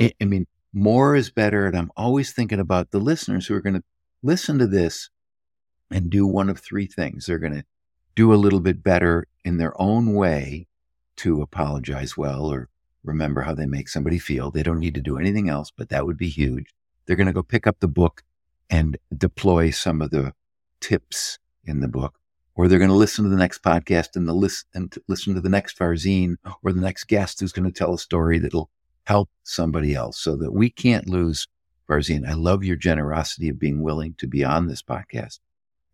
I, 0.00 0.14
I 0.22 0.24
mean, 0.24 0.46
more 0.72 1.14
is 1.14 1.30
better. 1.30 1.66
And 1.66 1.76
I'm 1.76 1.92
always 1.98 2.32
thinking 2.32 2.58
about 2.58 2.92
the 2.92 2.98
listeners 2.98 3.46
who 3.46 3.54
are 3.54 3.60
going 3.60 3.74
to 3.74 3.84
listen 4.22 4.58
to 4.58 4.66
this 4.66 5.10
and 5.90 6.08
do 6.08 6.26
one 6.26 6.48
of 6.48 6.58
three 6.58 6.86
things. 6.86 7.26
They're 7.26 7.38
going 7.38 7.52
to 7.52 7.64
do 8.14 8.32
a 8.32 8.40
little 8.40 8.60
bit 8.60 8.82
better 8.82 9.26
in 9.44 9.58
their 9.58 9.78
own 9.80 10.14
way 10.14 10.66
to 11.16 11.42
apologize 11.42 12.16
well 12.16 12.46
or 12.46 12.70
remember 13.02 13.42
how 13.42 13.54
they 13.54 13.66
make 13.66 13.90
somebody 13.90 14.18
feel. 14.18 14.50
They 14.50 14.62
don't 14.62 14.80
need 14.80 14.94
to 14.94 15.02
do 15.02 15.18
anything 15.18 15.50
else, 15.50 15.70
but 15.70 15.90
that 15.90 16.06
would 16.06 16.16
be 16.16 16.30
huge. 16.30 16.72
They're 17.04 17.16
going 17.16 17.26
to 17.26 17.34
go 17.34 17.42
pick 17.42 17.66
up 17.66 17.80
the 17.80 17.86
book 17.86 18.22
and 18.70 18.96
deploy 19.14 19.72
some 19.72 20.00
of 20.00 20.10
the 20.10 20.32
tips 20.80 21.38
in 21.66 21.80
the 21.80 21.88
book. 21.88 22.18
Or 22.56 22.68
they're 22.68 22.78
going 22.78 22.90
to 22.90 22.96
listen 22.96 23.24
to 23.24 23.30
the 23.30 23.36
next 23.36 23.62
podcast 23.62 24.14
and, 24.14 24.28
the 24.28 24.34
list, 24.34 24.66
and 24.74 24.94
listen 25.08 25.34
to 25.34 25.40
the 25.40 25.48
next 25.48 25.76
Farzin 25.76 26.36
or 26.62 26.72
the 26.72 26.80
next 26.80 27.04
guest 27.04 27.40
who's 27.40 27.52
going 27.52 27.70
to 27.70 27.76
tell 27.76 27.94
a 27.94 27.98
story 27.98 28.38
that'll 28.38 28.70
help 29.06 29.28
somebody 29.42 29.94
else 29.94 30.18
so 30.18 30.36
that 30.36 30.52
we 30.52 30.70
can't 30.70 31.08
lose 31.08 31.48
Farzin. 31.88 32.28
I 32.28 32.34
love 32.34 32.64
your 32.64 32.76
generosity 32.76 33.48
of 33.48 33.58
being 33.58 33.82
willing 33.82 34.14
to 34.18 34.26
be 34.26 34.44
on 34.44 34.68
this 34.68 34.82
podcast 34.82 35.40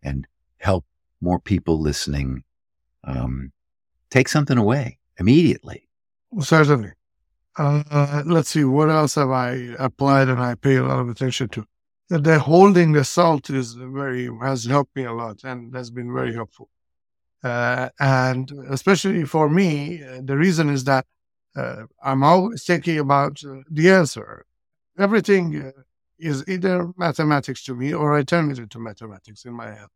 and 0.03 0.27
help 0.57 0.85
more 1.19 1.39
people 1.39 1.79
listening 1.79 2.43
um, 3.03 3.51
take 4.09 4.27
something 4.27 4.57
away 4.57 4.99
immediately. 5.17 5.87
well 6.31 6.45
Certainly. 6.45 6.91
Uh, 7.57 8.23
let's 8.25 8.49
see, 8.49 8.63
what 8.63 8.89
else 8.89 9.15
have 9.15 9.29
I 9.29 9.75
applied 9.77 10.29
and 10.29 10.39
I 10.39 10.55
pay 10.55 10.77
a 10.77 10.83
lot 10.83 10.99
of 10.99 11.09
attention 11.09 11.49
to? 11.49 11.65
The 12.19 12.39
holding 12.39 12.91
the 12.91 13.05
salt 13.05 13.49
is 13.49 13.73
very 13.73 14.29
has 14.41 14.65
helped 14.65 14.95
me 14.95 15.05
a 15.05 15.13
lot 15.13 15.43
and 15.43 15.73
has 15.73 15.89
been 15.89 16.13
very 16.13 16.33
helpful. 16.33 16.69
Uh, 17.43 17.89
and 17.99 18.51
especially 18.69 19.23
for 19.23 19.49
me, 19.49 20.03
uh, 20.03 20.19
the 20.23 20.37
reason 20.37 20.69
is 20.69 20.83
that 20.83 21.05
uh, 21.55 21.83
I'm 22.03 22.23
always 22.23 22.63
thinking 22.63 22.99
about 22.99 23.41
uh, 23.43 23.61
the 23.69 23.89
answer. 23.89 24.45
Everything 24.99 25.61
uh, 25.61 25.71
is 26.19 26.43
either 26.47 26.91
mathematics 26.97 27.63
to 27.63 27.75
me 27.75 27.93
or 27.93 28.15
I 28.15 28.23
turn 28.23 28.51
it 28.51 28.59
into 28.59 28.77
mathematics 28.77 29.45
in 29.45 29.53
my 29.53 29.67
head. 29.67 29.87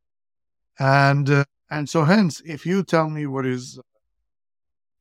And 0.80 1.30
uh, 1.30 1.45
and 1.69 1.89
so 1.89 2.06
hence, 2.06 2.41
if 2.45 2.65
you 2.65 2.84
tell 2.84 3.10
me 3.10 3.25
what 3.25 3.45
is 3.45 3.80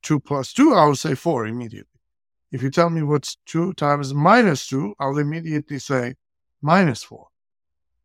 two 0.01 0.19
plus 0.19 0.51
two, 0.53 0.73
I 0.73 0.85
will 0.85 0.95
say 0.95 1.15
four 1.15 1.47
immediately. 1.47 1.99
If 2.51 2.61
you 2.61 2.69
tell 2.69 2.89
me 2.89 3.03
what's 3.03 3.37
two 3.45 3.73
times 3.73 4.13
minus 4.13 4.67
two, 4.67 4.95
I'll 4.99 5.17
immediately 5.17 5.79
say 5.79 6.15
minus 6.65 7.03
4. 7.03 7.27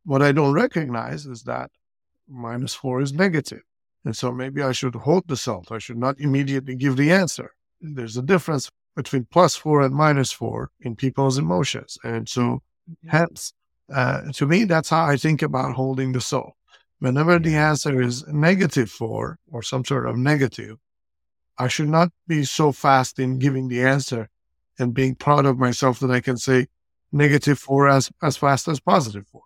What 0.04 0.22
I 0.22 0.32
don't 0.32 0.52
recognize 0.52 1.24
is 1.24 1.42
that 1.44 1.70
minus 2.28 2.74
4 2.74 3.00
is 3.00 3.12
negative. 3.12 3.62
And 4.04 4.14
so 4.14 4.30
maybe 4.32 4.62
I 4.62 4.72
should 4.72 4.94
hold 4.94 5.24
the 5.26 5.36
salt. 5.36 5.72
I 5.72 5.78
should 5.78 5.96
not 5.96 6.20
immediately 6.20 6.74
give 6.76 6.96
the 6.96 7.10
answer. 7.10 7.54
There's 7.80 8.18
a 8.18 8.22
difference 8.22 8.70
between 8.94 9.26
plus 9.30 9.56
4 9.56 9.82
and 9.82 9.94
minus 9.94 10.30
4 10.32 10.70
in 10.80 10.94
people's 10.94 11.38
emotions. 11.38 11.96
And 12.04 12.28
so, 12.28 12.42
mm-hmm. 12.42 13.08
hence, 13.08 13.52
uh, 13.92 14.32
to 14.34 14.46
me, 14.46 14.64
that's 14.64 14.90
how 14.90 15.04
I 15.04 15.16
think 15.16 15.42
about 15.42 15.74
holding 15.74 16.12
the 16.12 16.20
soul. 16.20 16.52
Whenever 16.98 17.38
the 17.38 17.56
answer 17.56 18.02
is 18.02 18.26
negative 18.28 18.90
4 18.90 19.38
or 19.50 19.62
some 19.62 19.84
sort 19.86 20.06
of 20.06 20.16
negative, 20.16 20.76
I 21.58 21.68
should 21.68 21.88
not 21.88 22.10
be 22.26 22.44
so 22.44 22.72
fast 22.72 23.18
in 23.18 23.38
giving 23.38 23.68
the 23.68 23.82
answer 23.82 24.28
and 24.78 24.94
being 24.94 25.14
proud 25.14 25.46
of 25.46 25.58
myself 25.58 26.00
that 26.00 26.10
I 26.10 26.20
can 26.20 26.36
say, 26.36 26.66
negative 27.12 27.58
four 27.58 27.88
as, 27.88 28.10
as 28.22 28.36
fast 28.36 28.68
as 28.68 28.80
positive 28.80 29.26
four. 29.26 29.42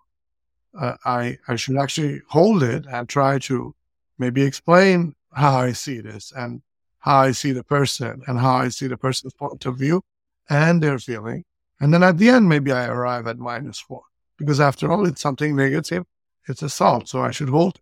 Uh, 0.79 0.95
I, 1.05 1.37
I 1.47 1.55
should 1.55 1.77
actually 1.77 2.21
hold 2.29 2.63
it 2.63 2.85
and 2.91 3.07
try 3.07 3.39
to 3.39 3.73
maybe 4.17 4.43
explain 4.43 5.15
how 5.33 5.57
I 5.57 5.71
see 5.71 6.01
this 6.01 6.31
and 6.35 6.61
how 6.99 7.17
I 7.17 7.31
see 7.31 7.51
the 7.51 7.63
person 7.63 8.21
and 8.27 8.39
how 8.39 8.55
I 8.55 8.69
see 8.69 8.87
the 8.87 8.97
person's 8.97 9.33
point 9.33 9.65
of 9.65 9.77
view 9.77 10.03
and 10.49 10.81
their 10.81 10.99
feeling. 10.99 11.43
And 11.79 11.93
then 11.93 12.03
at 12.03 12.17
the 12.17 12.29
end, 12.29 12.49
maybe 12.49 12.71
I 12.71 12.87
arrive 12.87 13.27
at 13.27 13.37
minus 13.37 13.79
four 13.79 14.01
because 14.37 14.59
after 14.59 14.91
all, 14.91 15.05
it's 15.05 15.21
something 15.21 15.55
negative. 15.55 16.05
It's 16.47 16.61
a 16.61 16.69
salt, 16.69 17.09
so 17.09 17.21
I 17.21 17.31
should 17.31 17.49
hold 17.49 17.75
it. 17.75 17.81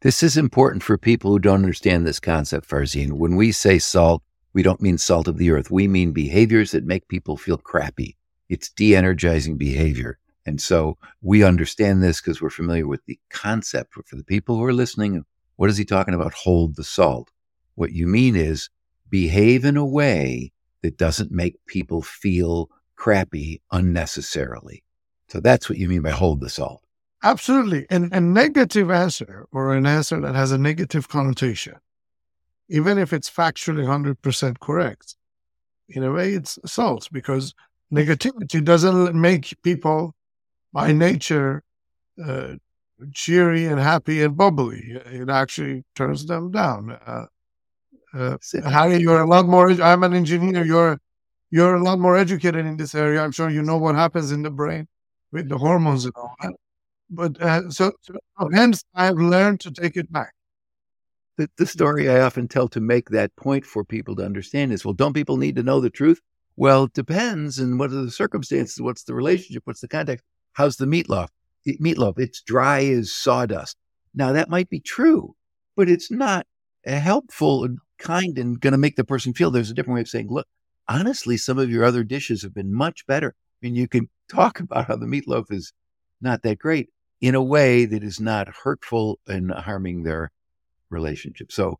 This 0.00 0.22
is 0.22 0.36
important 0.36 0.82
for 0.82 0.96
people 0.96 1.32
who 1.32 1.38
don't 1.38 1.56
understand 1.56 2.06
this 2.06 2.20
concept, 2.20 2.68
Farzin. 2.68 3.12
When 3.12 3.34
we 3.34 3.50
say 3.50 3.78
salt, 3.78 4.22
we 4.52 4.62
don't 4.62 4.80
mean 4.80 4.96
salt 4.96 5.26
of 5.26 5.38
the 5.38 5.50
earth. 5.50 5.70
We 5.70 5.88
mean 5.88 6.12
behaviors 6.12 6.70
that 6.70 6.84
make 6.84 7.08
people 7.08 7.36
feel 7.36 7.58
crappy. 7.58 8.16
It's 8.48 8.70
de 8.70 8.94
energizing 8.96 9.56
behavior. 9.56 10.18
And 10.46 10.60
so 10.60 10.96
we 11.20 11.44
understand 11.44 12.02
this 12.02 12.20
because 12.20 12.40
we're 12.40 12.50
familiar 12.50 12.86
with 12.86 13.04
the 13.04 13.18
concept. 13.30 13.92
But 13.96 14.08
For 14.08 14.16
the 14.16 14.24
people 14.24 14.56
who 14.56 14.64
are 14.64 14.72
listening, 14.72 15.24
what 15.56 15.68
is 15.68 15.76
he 15.76 15.84
talking 15.84 16.14
about? 16.14 16.32
Hold 16.32 16.76
the 16.76 16.84
salt. 16.84 17.30
What 17.74 17.92
you 17.92 18.06
mean 18.06 18.34
is 18.34 18.70
behave 19.10 19.64
in 19.64 19.76
a 19.76 19.84
way 19.84 20.52
that 20.82 20.96
doesn't 20.96 21.30
make 21.30 21.64
people 21.66 22.02
feel 22.02 22.70
crappy 22.96 23.60
unnecessarily. 23.70 24.82
So 25.28 25.40
that's 25.40 25.68
what 25.68 25.78
you 25.78 25.88
mean 25.88 26.02
by 26.02 26.10
hold 26.10 26.40
the 26.40 26.48
salt. 26.48 26.82
Absolutely. 27.22 27.86
And 27.90 28.12
a 28.12 28.20
negative 28.20 28.90
answer 28.90 29.46
or 29.52 29.74
an 29.74 29.86
answer 29.86 30.20
that 30.20 30.34
has 30.34 30.52
a 30.52 30.58
negative 30.58 31.08
connotation, 31.08 31.74
even 32.68 32.96
if 32.96 33.12
it's 33.12 33.28
factually 33.28 33.84
100% 33.84 34.60
correct, 34.60 35.16
in 35.88 36.04
a 36.04 36.12
way 36.12 36.34
it's 36.34 36.58
salt 36.64 37.08
because 37.12 37.54
negativity 37.92 38.62
doesn't 38.62 39.14
make 39.14 39.56
people 39.62 40.14
by 40.72 40.92
nature 40.92 41.62
uh, 42.24 42.54
cheery 43.12 43.66
and 43.66 43.80
happy 43.80 44.22
and 44.22 44.36
bubbly. 44.36 44.82
It 45.06 45.30
actually 45.30 45.84
turns 45.94 46.26
them 46.26 46.50
down. 46.50 46.98
Uh, 47.06 47.26
uh, 48.14 48.36
Harry, 48.64 48.98
you're 48.98 49.20
a 49.20 49.26
lot 49.26 49.46
more. 49.46 49.70
I'm 49.70 50.02
an 50.02 50.14
engineer. 50.14 50.64
You're 50.64 50.98
you're 51.50 51.76
a 51.76 51.82
lot 51.82 51.98
more 51.98 52.16
educated 52.16 52.66
in 52.66 52.76
this 52.76 52.94
area. 52.94 53.22
I'm 53.22 53.32
sure 53.32 53.48
you 53.48 53.62
know 53.62 53.78
what 53.78 53.94
happens 53.94 54.32
in 54.32 54.42
the 54.42 54.50
brain 54.50 54.86
with 55.32 55.48
the 55.48 55.58
hormones 55.58 56.04
and 56.04 56.14
all 56.16 56.34
that. 56.42 56.52
But 57.10 57.40
uh, 57.40 57.70
so, 57.70 57.92
so, 58.02 58.18
hence, 58.52 58.84
I've 58.94 59.16
learned 59.16 59.60
to 59.60 59.70
take 59.70 59.96
it 59.96 60.12
back. 60.12 60.34
The, 61.38 61.48
the 61.56 61.66
story 61.66 62.10
I 62.10 62.20
often 62.20 62.48
tell 62.48 62.68
to 62.68 62.80
make 62.80 63.10
that 63.10 63.34
point 63.36 63.64
for 63.64 63.84
people 63.84 64.16
to 64.16 64.24
understand 64.24 64.72
is 64.72 64.84
well, 64.84 64.94
don't 64.94 65.14
people 65.14 65.36
need 65.36 65.56
to 65.56 65.62
know 65.62 65.80
the 65.80 65.90
truth? 65.90 66.20
Well, 66.58 66.84
it 66.84 66.92
depends. 66.92 67.60
And 67.60 67.78
what 67.78 67.92
are 67.92 68.02
the 68.02 68.10
circumstances? 68.10 68.80
What's 68.80 69.04
the 69.04 69.14
relationship? 69.14 69.62
What's 69.64 69.80
the 69.80 69.86
context? 69.86 70.24
How's 70.54 70.76
the 70.76 70.86
meatloaf? 70.86 71.28
Meatloaf, 71.64 72.18
it's 72.18 72.42
dry 72.42 72.84
as 72.84 73.12
sawdust. 73.12 73.76
Now, 74.12 74.32
that 74.32 74.48
might 74.48 74.68
be 74.68 74.80
true, 74.80 75.36
but 75.76 75.88
it's 75.88 76.10
not 76.10 76.48
helpful 76.84 77.62
and 77.62 77.78
kind 78.00 78.36
and 78.38 78.60
going 78.60 78.72
to 78.72 78.78
make 78.78 78.96
the 78.96 79.04
person 79.04 79.34
feel 79.34 79.52
there's 79.52 79.70
a 79.70 79.74
different 79.74 79.94
way 79.94 80.00
of 80.00 80.08
saying, 80.08 80.30
look, 80.30 80.48
honestly, 80.88 81.36
some 81.36 81.60
of 81.60 81.70
your 81.70 81.84
other 81.84 82.02
dishes 82.02 82.42
have 82.42 82.54
been 82.54 82.74
much 82.74 83.06
better. 83.06 83.36
I 83.38 83.66
mean, 83.66 83.76
you 83.76 83.86
can 83.86 84.08
talk 84.28 84.58
about 84.58 84.88
how 84.88 84.96
the 84.96 85.06
meatloaf 85.06 85.52
is 85.52 85.72
not 86.20 86.42
that 86.42 86.58
great, 86.58 86.88
in 87.20 87.36
a 87.36 87.42
way 87.42 87.84
that 87.84 88.02
is 88.02 88.18
not 88.18 88.48
hurtful 88.64 89.20
and 89.28 89.52
harming 89.52 90.02
their 90.02 90.32
relationship. 90.90 91.52
So, 91.52 91.78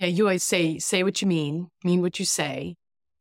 yeah, 0.00 0.08
you 0.08 0.24
always 0.24 0.42
say, 0.42 0.80
say 0.80 1.04
what 1.04 1.22
you 1.22 1.28
mean, 1.28 1.70
mean 1.84 2.02
what 2.02 2.18
you 2.18 2.24
say, 2.24 2.74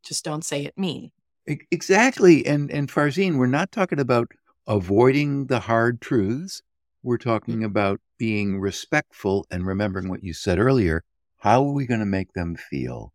just 0.05 0.23
don't 0.23 0.45
say 0.45 0.65
it 0.65 0.77
mean. 0.77 1.11
Exactly. 1.47 2.45
And, 2.45 2.71
and 2.71 2.89
Farzin, 2.89 3.37
we're 3.37 3.47
not 3.47 3.71
talking 3.71 3.99
about 3.99 4.31
avoiding 4.67 5.47
the 5.47 5.59
hard 5.59 6.01
truths. 6.01 6.61
We're 7.03 7.17
talking 7.17 7.63
about 7.63 8.01
being 8.17 8.59
respectful 8.59 9.45
and 9.51 9.67
remembering 9.67 10.09
what 10.09 10.23
you 10.23 10.33
said 10.33 10.57
earlier. 10.57 11.03
How 11.37 11.63
are 11.63 11.71
we 11.71 11.85
going 11.85 11.99
to 11.99 12.05
make 12.05 12.33
them 12.33 12.55
feel? 12.55 13.13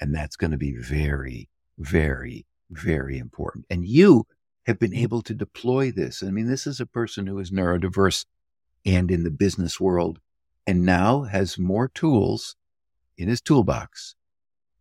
And 0.00 0.14
that's 0.14 0.36
going 0.36 0.52
to 0.52 0.56
be 0.56 0.74
very, 0.74 1.48
very, 1.78 2.46
very 2.70 3.18
important. 3.18 3.66
And 3.68 3.86
you 3.86 4.26
have 4.66 4.78
been 4.78 4.94
able 4.94 5.22
to 5.22 5.34
deploy 5.34 5.90
this. 5.90 6.22
I 6.22 6.30
mean, 6.30 6.46
this 6.46 6.66
is 6.66 6.80
a 6.80 6.86
person 6.86 7.26
who 7.26 7.38
is 7.38 7.50
neurodiverse 7.50 8.24
and 8.86 9.10
in 9.10 9.24
the 9.24 9.30
business 9.30 9.78
world 9.78 10.18
and 10.66 10.84
now 10.84 11.22
has 11.24 11.58
more 11.58 11.88
tools 11.88 12.56
in 13.18 13.28
his 13.28 13.40
toolbox 13.40 14.14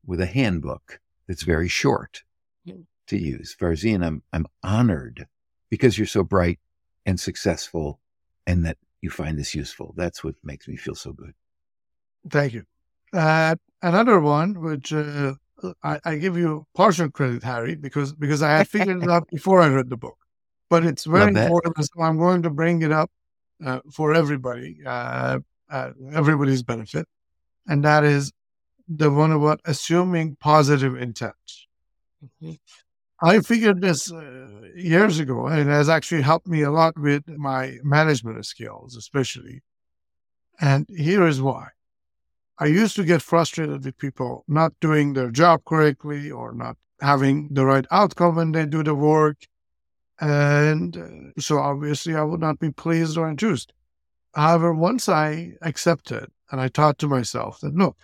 with 0.05 0.21
a 0.21 0.25
handbook 0.25 0.99
that's 1.27 1.43
very 1.43 1.67
short 1.67 2.23
to 3.07 3.17
use. 3.17 3.55
Farzin, 3.59 4.05
I'm, 4.05 4.23
I'm 4.33 4.47
honored 4.63 5.27
because 5.69 5.97
you're 5.97 6.07
so 6.07 6.23
bright 6.23 6.59
and 7.05 7.19
successful 7.19 7.99
and 8.47 8.65
that 8.65 8.77
you 9.01 9.09
find 9.09 9.37
this 9.37 9.53
useful. 9.55 9.93
That's 9.95 10.23
what 10.23 10.35
makes 10.43 10.67
me 10.67 10.75
feel 10.75 10.95
so 10.95 11.13
good. 11.13 11.33
Thank 12.29 12.53
you. 12.53 12.63
Uh, 13.13 13.55
another 13.81 14.19
one, 14.19 14.59
which 14.61 14.91
uh, 14.91 15.33
I, 15.83 15.99
I, 16.03 16.15
give 16.17 16.37
you 16.37 16.65
partial 16.75 17.09
credit, 17.09 17.43
Harry, 17.43 17.75
because 17.75 18.13
because 18.13 18.41
I 18.41 18.57
had 18.57 18.67
figured 18.67 19.03
it 19.03 19.09
out 19.09 19.27
before 19.31 19.61
I 19.61 19.67
read 19.67 19.89
the 19.89 19.97
book. 19.97 20.17
But 20.69 20.83
it's 20.83 21.05
very 21.05 21.29
important, 21.29 21.77
so 21.77 22.01
I'm 22.01 22.17
going 22.17 22.41
to 22.41 22.49
bring 22.49 22.81
it 22.81 22.91
up 22.91 23.11
uh, 23.63 23.81
for 23.93 24.15
everybody, 24.15 24.79
uh, 24.83 25.39
uh, 25.69 25.91
everybody's 26.11 26.63
benefit, 26.63 27.07
and 27.67 27.85
that 27.85 28.03
is 28.03 28.31
the 28.87 29.11
one 29.11 29.31
about 29.31 29.61
assuming 29.65 30.37
positive 30.39 30.95
intent. 30.95 31.33
Mm-hmm. 32.23 32.53
I 33.21 33.39
figured 33.39 33.81
this 33.81 34.11
uh, 34.11 34.47
years 34.75 35.19
ago, 35.19 35.47
and 35.47 35.61
it 35.61 35.67
has 35.67 35.89
actually 35.89 36.21
helped 36.21 36.47
me 36.47 36.61
a 36.61 36.71
lot 36.71 36.97
with 36.99 37.27
my 37.27 37.77
management 37.83 38.45
skills, 38.45 38.95
especially. 38.95 39.61
And 40.59 40.85
here 40.89 41.25
is 41.25 41.41
why. 41.41 41.69
I 42.57 42.67
used 42.67 42.95
to 42.95 43.03
get 43.03 43.21
frustrated 43.21 43.83
with 43.83 43.97
people 43.97 44.45
not 44.47 44.73
doing 44.79 45.13
their 45.13 45.29
job 45.29 45.65
correctly 45.65 46.31
or 46.31 46.53
not 46.53 46.77
having 47.01 47.49
the 47.51 47.65
right 47.65 47.85
outcome 47.91 48.35
when 48.35 48.51
they 48.51 48.65
do 48.65 48.83
the 48.83 48.95
work. 48.95 49.37
And 50.19 50.97
uh, 50.97 51.41
so 51.41 51.59
obviously 51.59 52.15
I 52.15 52.23
would 52.23 52.39
not 52.39 52.59
be 52.59 52.71
pleased 52.71 53.17
or 53.17 53.29
enthused. 53.29 53.73
However, 54.33 54.73
once 54.73 55.09
I 55.09 55.53
accepted 55.61 56.27
and 56.51 56.61
I 56.61 56.69
thought 56.69 56.97
to 56.99 57.07
myself 57.07 57.59
that, 57.61 57.75
look, 57.75 57.97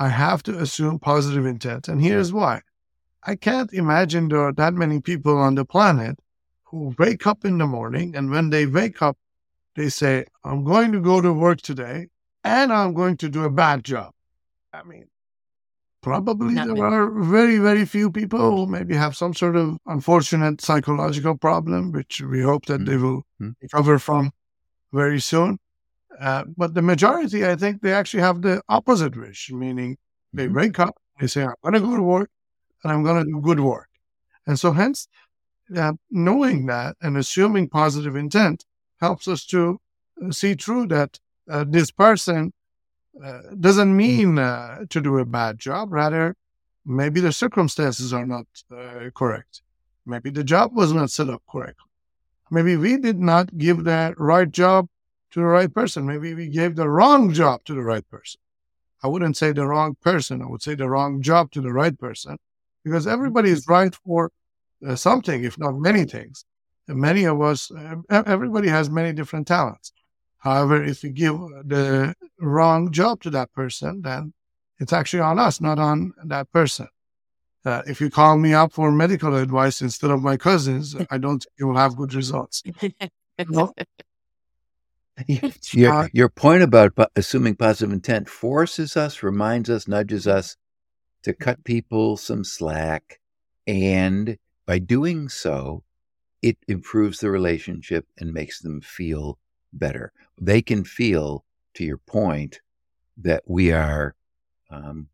I 0.00 0.08
have 0.08 0.42
to 0.44 0.58
assume 0.58 0.98
positive 0.98 1.44
intent. 1.44 1.86
And 1.86 2.02
here's 2.02 2.32
why. 2.32 2.62
I 3.22 3.36
can't 3.36 3.70
imagine 3.74 4.28
there 4.28 4.40
are 4.40 4.52
that 4.54 4.72
many 4.72 4.98
people 5.02 5.36
on 5.36 5.56
the 5.56 5.66
planet 5.66 6.18
who 6.64 6.94
wake 6.98 7.26
up 7.26 7.44
in 7.44 7.58
the 7.58 7.66
morning 7.66 8.16
and 8.16 8.30
when 8.30 8.48
they 8.48 8.64
wake 8.64 9.02
up, 9.02 9.18
they 9.76 9.90
say, 9.90 10.24
I'm 10.42 10.64
going 10.64 10.92
to 10.92 11.00
go 11.00 11.20
to 11.20 11.34
work 11.34 11.60
today 11.60 12.08
and 12.42 12.72
I'm 12.72 12.94
going 12.94 13.18
to 13.18 13.28
do 13.28 13.44
a 13.44 13.50
bad 13.50 13.84
job. 13.84 14.14
I 14.72 14.84
mean, 14.84 15.04
probably 16.00 16.54
Not 16.54 16.68
there 16.68 16.76
many. 16.76 16.96
are 16.96 17.10
very, 17.10 17.58
very 17.58 17.84
few 17.84 18.10
people 18.10 18.56
who 18.56 18.66
maybe 18.66 18.96
have 18.96 19.14
some 19.14 19.34
sort 19.34 19.54
of 19.54 19.76
unfortunate 19.84 20.62
psychological 20.62 21.36
problem, 21.36 21.92
which 21.92 22.22
we 22.22 22.40
hope 22.40 22.64
that 22.66 22.80
mm-hmm. 22.80 22.90
they 22.90 22.96
will 22.96 23.18
mm-hmm. 23.40 23.50
recover 23.60 23.98
from 23.98 24.30
very 24.94 25.20
soon. 25.20 25.58
Uh, 26.18 26.44
but 26.56 26.74
the 26.74 26.82
majority, 26.82 27.46
I 27.46 27.56
think, 27.56 27.82
they 27.82 27.92
actually 27.92 28.22
have 28.22 28.42
the 28.42 28.62
opposite 28.68 29.16
wish, 29.16 29.50
meaning 29.52 29.96
they 30.32 30.46
mm-hmm. 30.46 30.56
wake 30.56 30.78
up, 30.78 30.96
they 31.20 31.26
say, 31.26 31.42
I'm 31.42 31.54
going 31.62 31.74
to 31.74 31.80
go 31.80 31.96
to 31.96 32.02
work 32.02 32.30
and 32.82 32.92
I'm 32.92 33.02
going 33.02 33.24
to 33.24 33.30
do 33.30 33.40
good 33.40 33.60
work. 33.60 33.88
And 34.46 34.58
so, 34.58 34.72
hence, 34.72 35.08
uh, 35.76 35.92
knowing 36.10 36.66
that 36.66 36.96
and 37.00 37.16
assuming 37.16 37.68
positive 37.68 38.16
intent 38.16 38.64
helps 39.00 39.28
us 39.28 39.44
to 39.46 39.80
see 40.30 40.54
through 40.54 40.86
that 40.88 41.18
uh, 41.48 41.64
this 41.68 41.90
person 41.90 42.52
uh, 43.24 43.40
doesn't 43.58 43.96
mean 43.96 44.38
uh, 44.38 44.84
to 44.88 45.00
do 45.00 45.18
a 45.18 45.24
bad 45.24 45.58
job. 45.58 45.92
Rather, 45.92 46.36
maybe 46.84 47.20
the 47.20 47.32
circumstances 47.32 48.12
are 48.12 48.26
not 48.26 48.46
uh, 48.76 49.10
correct. 49.14 49.62
Maybe 50.06 50.30
the 50.30 50.44
job 50.44 50.74
was 50.74 50.92
not 50.92 51.10
set 51.10 51.28
up 51.28 51.42
correctly. 51.50 51.86
Maybe 52.50 52.76
we 52.76 52.96
did 52.96 53.18
not 53.20 53.56
give 53.56 53.84
the 53.84 54.14
right 54.16 54.50
job 54.50 54.88
to 55.32 55.40
the 55.40 55.46
right 55.46 55.72
person. 55.72 56.06
Maybe 56.06 56.34
we 56.34 56.48
gave 56.48 56.76
the 56.76 56.88
wrong 56.88 57.32
job 57.32 57.64
to 57.64 57.74
the 57.74 57.82
right 57.82 58.08
person. 58.08 58.40
I 59.02 59.08
wouldn't 59.08 59.36
say 59.36 59.52
the 59.52 59.66
wrong 59.66 59.96
person. 60.00 60.42
I 60.42 60.46
would 60.46 60.62
say 60.62 60.74
the 60.74 60.88
wrong 60.88 61.22
job 61.22 61.50
to 61.52 61.60
the 61.60 61.72
right 61.72 61.98
person 61.98 62.36
because 62.84 63.06
everybody 63.06 63.50
is 63.50 63.66
right 63.68 63.94
for 63.94 64.30
uh, 64.86 64.96
something, 64.96 65.44
if 65.44 65.58
not 65.58 65.76
many 65.76 66.04
things. 66.04 66.44
And 66.88 66.98
many 66.98 67.24
of 67.24 67.40
us, 67.40 67.70
uh, 67.70 67.96
everybody 68.10 68.68
has 68.68 68.90
many 68.90 69.12
different 69.12 69.46
talents. 69.46 69.92
However, 70.38 70.82
if 70.82 71.04
you 71.04 71.10
give 71.10 71.34
the 71.64 72.14
wrong 72.40 72.90
job 72.90 73.22
to 73.22 73.30
that 73.30 73.52
person, 73.52 74.02
then 74.02 74.32
it's 74.78 74.92
actually 74.92 75.20
on 75.20 75.38
us, 75.38 75.60
not 75.60 75.78
on 75.78 76.12
that 76.24 76.50
person. 76.50 76.88
Uh, 77.64 77.82
if 77.86 78.00
you 78.00 78.10
call 78.10 78.38
me 78.38 78.54
up 78.54 78.72
for 78.72 78.90
medical 78.90 79.36
advice 79.36 79.82
instead 79.82 80.10
of 80.10 80.22
my 80.22 80.38
cousins, 80.38 80.96
I 81.10 81.18
don't 81.18 81.40
think 81.40 81.52
you 81.58 81.66
will 81.66 81.76
have 81.76 81.94
good 81.94 82.14
results. 82.14 82.62
no? 83.48 83.74
Your, 85.72 85.92
uh, 85.92 86.08
your 86.12 86.28
point 86.28 86.62
about 86.62 86.92
assuming 87.16 87.56
positive 87.56 87.92
intent 87.92 88.28
forces 88.28 88.96
us, 88.96 89.22
reminds 89.22 89.70
us, 89.70 89.88
nudges 89.88 90.26
us 90.26 90.56
to 91.22 91.32
cut 91.32 91.64
people 91.64 92.16
some 92.16 92.44
slack. 92.44 93.20
And 93.66 94.38
by 94.66 94.78
doing 94.78 95.28
so, 95.28 95.84
it 96.42 96.56
improves 96.68 97.20
the 97.20 97.30
relationship 97.30 98.06
and 98.18 98.32
makes 98.32 98.60
them 98.60 98.80
feel 98.80 99.38
better. 99.72 100.12
They 100.40 100.62
can 100.62 100.84
feel, 100.84 101.44
to 101.74 101.84
your 101.84 101.98
point, 101.98 102.60
that 103.18 103.42
we 103.46 103.72
are 103.72 104.14
um, 104.70 105.08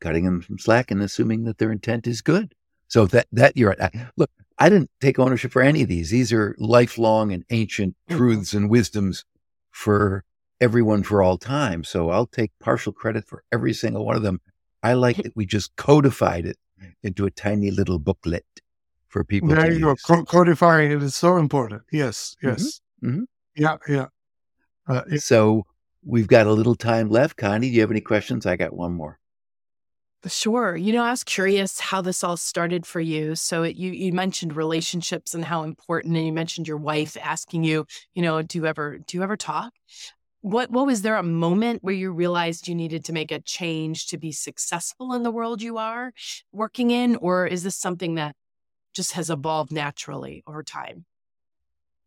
cutting 0.00 0.24
them 0.24 0.42
some 0.42 0.58
slack 0.58 0.90
and 0.90 1.02
assuming 1.02 1.44
that 1.44 1.58
their 1.58 1.72
intent 1.72 2.06
is 2.06 2.22
good. 2.22 2.54
So 2.88 3.06
that 3.06 3.28
that 3.30 3.56
you're 3.56 3.76
right. 3.78 3.94
look, 4.16 4.30
I 4.58 4.68
didn't 4.68 4.90
take 5.00 5.18
ownership 5.18 5.52
for 5.52 5.62
any 5.62 5.82
of 5.82 5.88
these. 5.88 6.10
These 6.10 6.32
are 6.32 6.56
lifelong 6.58 7.32
and 7.32 7.44
ancient 7.50 7.94
mm-hmm. 8.08 8.18
truths 8.18 8.52
and 8.52 8.68
wisdoms 8.68 9.24
for 9.70 10.24
everyone 10.60 11.02
for 11.02 11.22
all 11.22 11.38
time. 11.38 11.84
So 11.84 12.10
I'll 12.10 12.26
take 12.26 12.52
partial 12.60 12.92
credit 12.92 13.26
for 13.26 13.42
every 13.52 13.72
single 13.72 14.04
one 14.04 14.16
of 14.16 14.22
them. 14.22 14.40
I 14.82 14.94
like 14.94 15.16
that 15.16 15.36
we 15.36 15.46
just 15.46 15.74
codified 15.76 16.46
it 16.46 16.58
into 17.02 17.26
a 17.26 17.30
tiny 17.30 17.70
little 17.70 17.98
booklet 17.98 18.46
for 19.08 19.24
people. 19.24 19.48
There 19.48 19.70
you 19.70 19.90
use. 19.90 20.02
go. 20.02 20.24
codifying 20.24 20.92
it 20.92 21.02
is 21.02 21.14
so 21.14 21.36
important. 21.36 21.82
Yes, 21.92 22.36
mm-hmm. 22.42 22.48
yes. 22.48 22.80
Mm-hmm. 23.02 23.10
Mm-hmm. 23.10 23.22
Yeah, 23.56 23.76
yeah. 23.88 24.06
Uh, 24.86 25.02
it, 25.10 25.22
so 25.22 25.66
we've 26.04 26.28
got 26.28 26.46
a 26.46 26.52
little 26.52 26.74
time 26.74 27.10
left. 27.10 27.36
Connie, 27.36 27.68
do 27.68 27.74
you 27.74 27.80
have 27.80 27.90
any 27.90 28.00
questions? 28.00 28.46
I 28.46 28.56
got 28.56 28.72
one 28.72 28.92
more. 28.92 29.18
Sure. 30.26 30.76
You 30.76 30.92
know, 30.92 31.02
I 31.02 31.10
was 31.10 31.24
curious 31.24 31.80
how 31.80 32.02
this 32.02 32.22
all 32.22 32.36
started 32.36 32.84
for 32.84 33.00
you. 33.00 33.34
So 33.34 33.62
it, 33.62 33.76
you 33.76 33.90
you 33.92 34.12
mentioned 34.12 34.54
relationships 34.54 35.34
and 35.34 35.44
how 35.44 35.62
important, 35.62 36.14
and 36.14 36.26
you 36.26 36.32
mentioned 36.32 36.68
your 36.68 36.76
wife 36.76 37.16
asking 37.22 37.64
you, 37.64 37.86
you 38.14 38.20
know, 38.20 38.42
do 38.42 38.58
you 38.58 38.66
ever 38.66 38.98
do 38.98 39.16
you 39.16 39.22
ever 39.22 39.36
talk? 39.38 39.72
What 40.42 40.70
what 40.70 40.86
was 40.86 41.00
there 41.00 41.16
a 41.16 41.22
moment 41.22 41.82
where 41.82 41.94
you 41.94 42.12
realized 42.12 42.68
you 42.68 42.74
needed 42.74 43.04
to 43.06 43.14
make 43.14 43.32
a 43.32 43.40
change 43.40 44.08
to 44.08 44.18
be 44.18 44.30
successful 44.30 45.14
in 45.14 45.22
the 45.22 45.30
world 45.30 45.62
you 45.62 45.78
are 45.78 46.12
working 46.52 46.90
in, 46.90 47.16
or 47.16 47.46
is 47.46 47.62
this 47.62 47.76
something 47.76 48.16
that 48.16 48.36
just 48.92 49.12
has 49.12 49.30
evolved 49.30 49.72
naturally 49.72 50.42
over 50.46 50.62
time? 50.62 51.06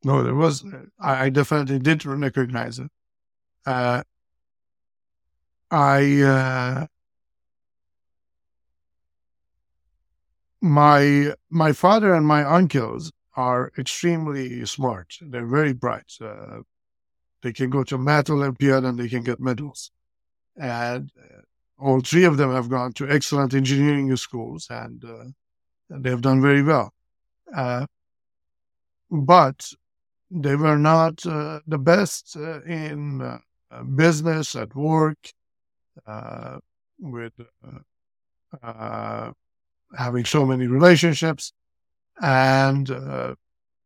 No, 0.04 0.22
there 0.22 0.36
was. 0.36 0.64
I, 1.00 1.30
definitely 1.30 1.80
did 1.80 2.06
recognize 2.06 2.78
it. 2.78 2.92
Uh, 3.66 4.04
I 5.72 6.22
uh, 6.22 6.88
my 10.64 11.34
my 11.50 11.74
father 11.74 12.14
and 12.14 12.26
my 12.26 12.42
uncles 12.44 13.12
are 13.36 13.74
extremely 13.78 14.66
smart. 14.66 15.18
They're 15.22 15.46
very 15.46 15.74
bright. 15.74 16.14
Uh, 16.22 16.62
they 17.42 17.52
can 17.52 17.70
go 17.70 17.84
to 17.84 17.98
math 17.98 18.30
Olympiad 18.30 18.86
and 18.86 18.98
they 18.98 19.10
can 19.10 19.24
get 19.24 19.42
medals. 19.42 19.92
And 20.56 21.12
uh, 21.20 21.42
all 21.78 22.00
three 22.00 22.24
of 22.24 22.38
them 22.38 22.54
have 22.54 22.70
gone 22.70 22.94
to 22.94 23.10
excellent 23.10 23.54
engineering 23.54 24.16
schools 24.16 24.68
and, 24.70 25.04
uh, 25.04 25.26
and 25.90 26.04
they 26.04 26.10
have 26.10 26.22
done 26.22 26.42
very 26.42 26.64
well. 26.64 26.94
Uh, 27.54 27.86
but 29.12 29.70
they 30.32 30.56
were 30.56 30.78
not 30.78 31.26
uh, 31.26 31.60
the 31.68 31.78
best 31.78 32.38
uh, 32.38 32.62
in 32.62 33.40
business, 33.96 34.56
at 34.56 34.74
work, 34.76 35.18
with 37.00 37.34
having 39.98 40.26
so 40.26 40.46
many 40.46 40.68
relationships. 40.68 41.54
And 42.22 42.90
uh, 42.90 43.36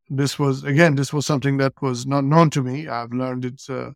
this 0.10 0.38
was, 0.38 0.64
again, 0.64 0.96
this 0.96 1.14
was 1.14 1.26
something 1.26 1.58
that 1.58 1.74
was 1.82 2.06
not 2.06 2.24
known 2.24 2.50
to 2.52 2.64
me. 2.64 2.88
I've 2.88 3.12
learned 3.12 3.46
it 3.46 3.62
uh, 3.70 3.92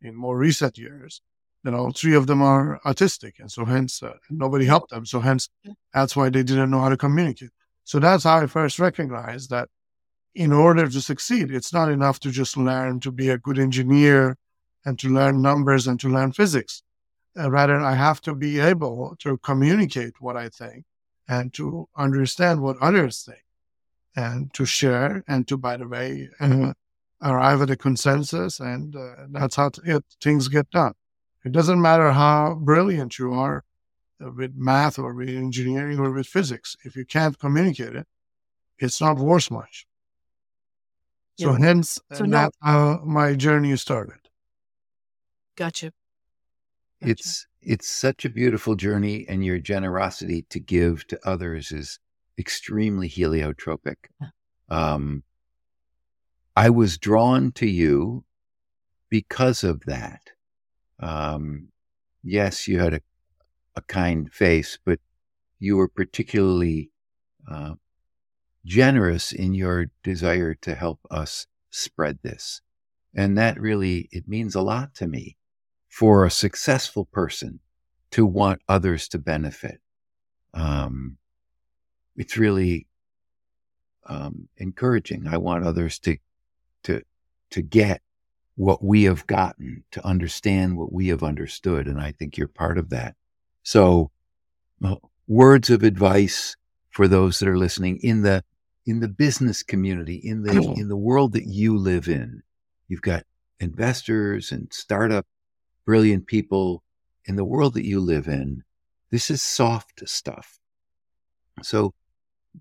in 0.00 0.14
more 0.14 0.36
recent 0.36 0.78
years. 0.78 1.20
You 1.64 1.70
know, 1.70 1.90
three 1.90 2.14
of 2.14 2.26
them 2.26 2.42
are 2.42 2.80
autistic. 2.84 3.34
And 3.38 3.50
so 3.50 3.64
hence, 3.64 4.02
uh, 4.02 4.14
nobody 4.28 4.66
helped 4.66 4.90
them. 4.90 5.06
So 5.06 5.20
hence, 5.20 5.48
that's 5.92 6.14
why 6.14 6.28
they 6.28 6.42
didn't 6.42 6.70
know 6.70 6.80
how 6.80 6.90
to 6.90 6.96
communicate. 6.96 7.50
So 7.84 7.98
that's 7.98 8.24
how 8.24 8.38
I 8.38 8.46
first 8.46 8.78
recognized 8.78 9.50
that 9.50 9.68
in 10.34 10.52
order 10.52 10.88
to 10.88 11.00
succeed, 11.00 11.50
it's 11.50 11.72
not 11.72 11.90
enough 11.90 12.18
to 12.20 12.30
just 12.30 12.56
learn 12.56 13.00
to 13.00 13.12
be 13.12 13.30
a 13.30 13.38
good 13.38 13.58
engineer 13.58 14.36
and 14.84 14.98
to 14.98 15.08
learn 15.08 15.40
numbers 15.40 15.86
and 15.86 15.98
to 16.00 16.08
learn 16.08 16.32
physics. 16.32 16.82
Uh, 17.38 17.50
rather, 17.50 17.80
I 17.80 17.94
have 17.94 18.20
to 18.22 18.34
be 18.34 18.60
able 18.60 19.16
to 19.20 19.38
communicate 19.38 20.20
what 20.20 20.36
I 20.36 20.48
think 20.48 20.84
and 21.28 21.52
to 21.54 21.88
understand 21.96 22.60
what 22.60 22.76
others 22.80 23.22
think 23.22 23.44
and 24.16 24.52
to 24.54 24.64
share 24.64 25.24
and 25.26 25.48
to, 25.48 25.56
by 25.56 25.76
the 25.76 25.88
way, 25.88 26.28
uh, 26.40 26.72
arrive 27.22 27.62
at 27.62 27.70
a 27.70 27.76
consensus. 27.76 28.60
And 28.60 28.94
uh, 28.94 29.26
that's 29.30 29.56
how 29.56 29.70
it, 29.84 30.04
things 30.22 30.48
get 30.48 30.70
done. 30.70 30.94
It 31.44 31.52
doesn't 31.52 31.80
matter 31.80 32.12
how 32.12 32.54
brilliant 32.54 33.18
you 33.18 33.32
are 33.32 33.64
uh, 34.24 34.30
with 34.30 34.54
math 34.56 34.98
or 34.98 35.14
with 35.14 35.28
engineering 35.28 35.98
or 35.98 36.10
with 36.12 36.26
physics. 36.26 36.76
If 36.84 36.96
you 36.96 37.04
can't 37.04 37.38
communicate 37.38 37.94
it, 37.94 38.06
it's 38.78 39.00
not 39.00 39.18
worth 39.18 39.50
much. 39.50 39.86
So 41.38 41.52
yeah. 41.52 41.58
hence, 41.58 41.98
so 42.12 42.24
that's 42.26 42.56
how 42.62 43.00
my 43.04 43.34
journey 43.34 43.76
started. 43.76 44.20
Gotcha. 45.56 45.92
Gotcha. 47.04 47.12
It's 47.12 47.46
it's 47.62 47.88
such 47.88 48.24
a 48.24 48.30
beautiful 48.30 48.74
journey, 48.74 49.24
and 49.28 49.44
your 49.44 49.58
generosity 49.58 50.42
to 50.50 50.60
give 50.60 51.06
to 51.06 51.18
others 51.24 51.72
is 51.72 51.98
extremely 52.38 53.08
heliotropic. 53.08 53.96
Um, 54.68 55.22
I 56.56 56.70
was 56.70 56.98
drawn 56.98 57.52
to 57.52 57.66
you 57.66 58.24
because 59.08 59.64
of 59.64 59.84
that. 59.86 60.30
Um, 61.00 61.68
yes, 62.22 62.68
you 62.68 62.78
had 62.78 62.94
a, 62.94 63.00
a 63.76 63.82
kind 63.82 64.32
face, 64.32 64.78
but 64.84 65.00
you 65.58 65.76
were 65.76 65.88
particularly 65.88 66.90
uh, 67.50 67.74
generous 68.64 69.32
in 69.32 69.54
your 69.54 69.86
desire 70.02 70.54
to 70.54 70.74
help 70.74 71.00
us 71.10 71.46
spread 71.70 72.18
this. 72.22 72.60
And 73.14 73.38
that 73.38 73.60
really, 73.60 74.08
it 74.10 74.28
means 74.28 74.54
a 74.54 74.62
lot 74.62 74.94
to 74.96 75.06
me 75.06 75.36
for 75.94 76.24
a 76.24 76.30
successful 76.30 77.04
person 77.04 77.60
to 78.10 78.26
want 78.26 78.60
others 78.68 79.06
to 79.06 79.16
benefit. 79.16 79.80
Um, 80.52 81.18
it's 82.16 82.36
really 82.36 82.88
um, 84.06 84.48
encouraging. 84.56 85.28
I 85.28 85.36
want 85.36 85.64
others 85.64 86.00
to 86.00 86.16
to 86.82 87.02
to 87.50 87.62
get 87.62 88.02
what 88.56 88.82
we 88.82 89.04
have 89.04 89.24
gotten, 89.28 89.84
to 89.92 90.04
understand 90.04 90.76
what 90.76 90.92
we 90.92 91.08
have 91.08 91.22
understood, 91.22 91.86
and 91.86 92.00
I 92.00 92.10
think 92.10 92.36
you're 92.36 92.48
part 92.48 92.76
of 92.76 92.90
that. 92.90 93.14
So, 93.62 94.10
well, 94.80 95.12
words 95.28 95.70
of 95.70 95.84
advice 95.84 96.56
for 96.90 97.06
those 97.06 97.38
that 97.38 97.48
are 97.48 97.56
listening 97.56 98.00
in 98.02 98.22
the 98.22 98.42
in 98.84 98.98
the 98.98 99.08
business 99.08 99.62
community, 99.62 100.16
in 100.16 100.42
the 100.42 100.74
in 100.76 100.88
the 100.88 100.96
world 100.96 101.34
that 101.34 101.46
you 101.46 101.78
live 101.78 102.08
in. 102.08 102.42
You've 102.88 103.00
got 103.00 103.22
investors 103.60 104.50
and 104.50 104.72
startup 104.72 105.24
brilliant 105.84 106.26
people 106.26 106.82
in 107.26 107.36
the 107.36 107.44
world 107.44 107.74
that 107.74 107.86
you 107.86 108.00
live 108.00 108.28
in. 108.28 108.62
This 109.10 109.30
is 109.30 109.42
soft 109.42 110.06
stuff. 110.08 110.58
So 111.62 111.94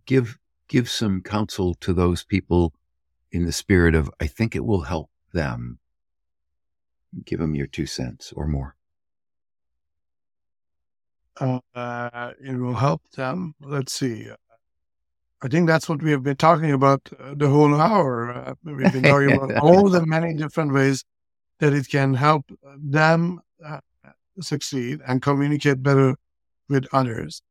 give 0.06 0.38
give 0.68 0.90
some 0.90 1.22
counsel 1.22 1.76
to 1.76 1.94
those 1.94 2.24
people 2.24 2.74
in 3.32 3.46
the 3.46 3.52
spirit 3.52 3.96
of 3.96 4.10
I 4.20 4.28
think 4.28 4.56
it 4.56 4.66
will 4.66 4.82
help 4.82 5.10
them. 5.34 5.80
Give 7.26 7.40
them 7.40 7.56
your 7.56 7.68
two 7.68 7.86
cents 7.86 8.32
or 8.36 8.48
more. 8.48 8.76
Uh, 11.38 11.60
it 12.40 12.56
will 12.56 12.76
help 12.76 13.02
them. 13.16 13.56
Let's 13.60 13.94
see. 13.94 14.30
I 15.42 15.48
think 15.48 15.68
that's 15.68 15.90
what 15.90 16.02
we 16.02 16.12
have 16.12 16.24
been 16.24 16.38
talking 16.38 16.72
about 16.72 17.10
uh, 17.20 17.34
the 17.36 17.50
whole 17.50 17.76
hour. 17.76 18.32
Uh, 18.32 18.54
we've 18.64 18.94
been 18.94 19.04
talking 19.04 19.34
about 19.34 19.58
all 19.58 19.90
the 19.90 20.06
many 20.06 20.34
different 20.36 20.72
ways 20.74 21.04
that 21.64 21.74
it 21.74 21.88
can 21.88 22.14
help 22.14 22.52
them 22.78 23.40
uh, 23.66 23.80
succeed 24.42 25.00
and 25.08 25.22
communicate 25.22 25.82
better 25.82 26.14
with 26.68 26.86
others. 26.92 27.42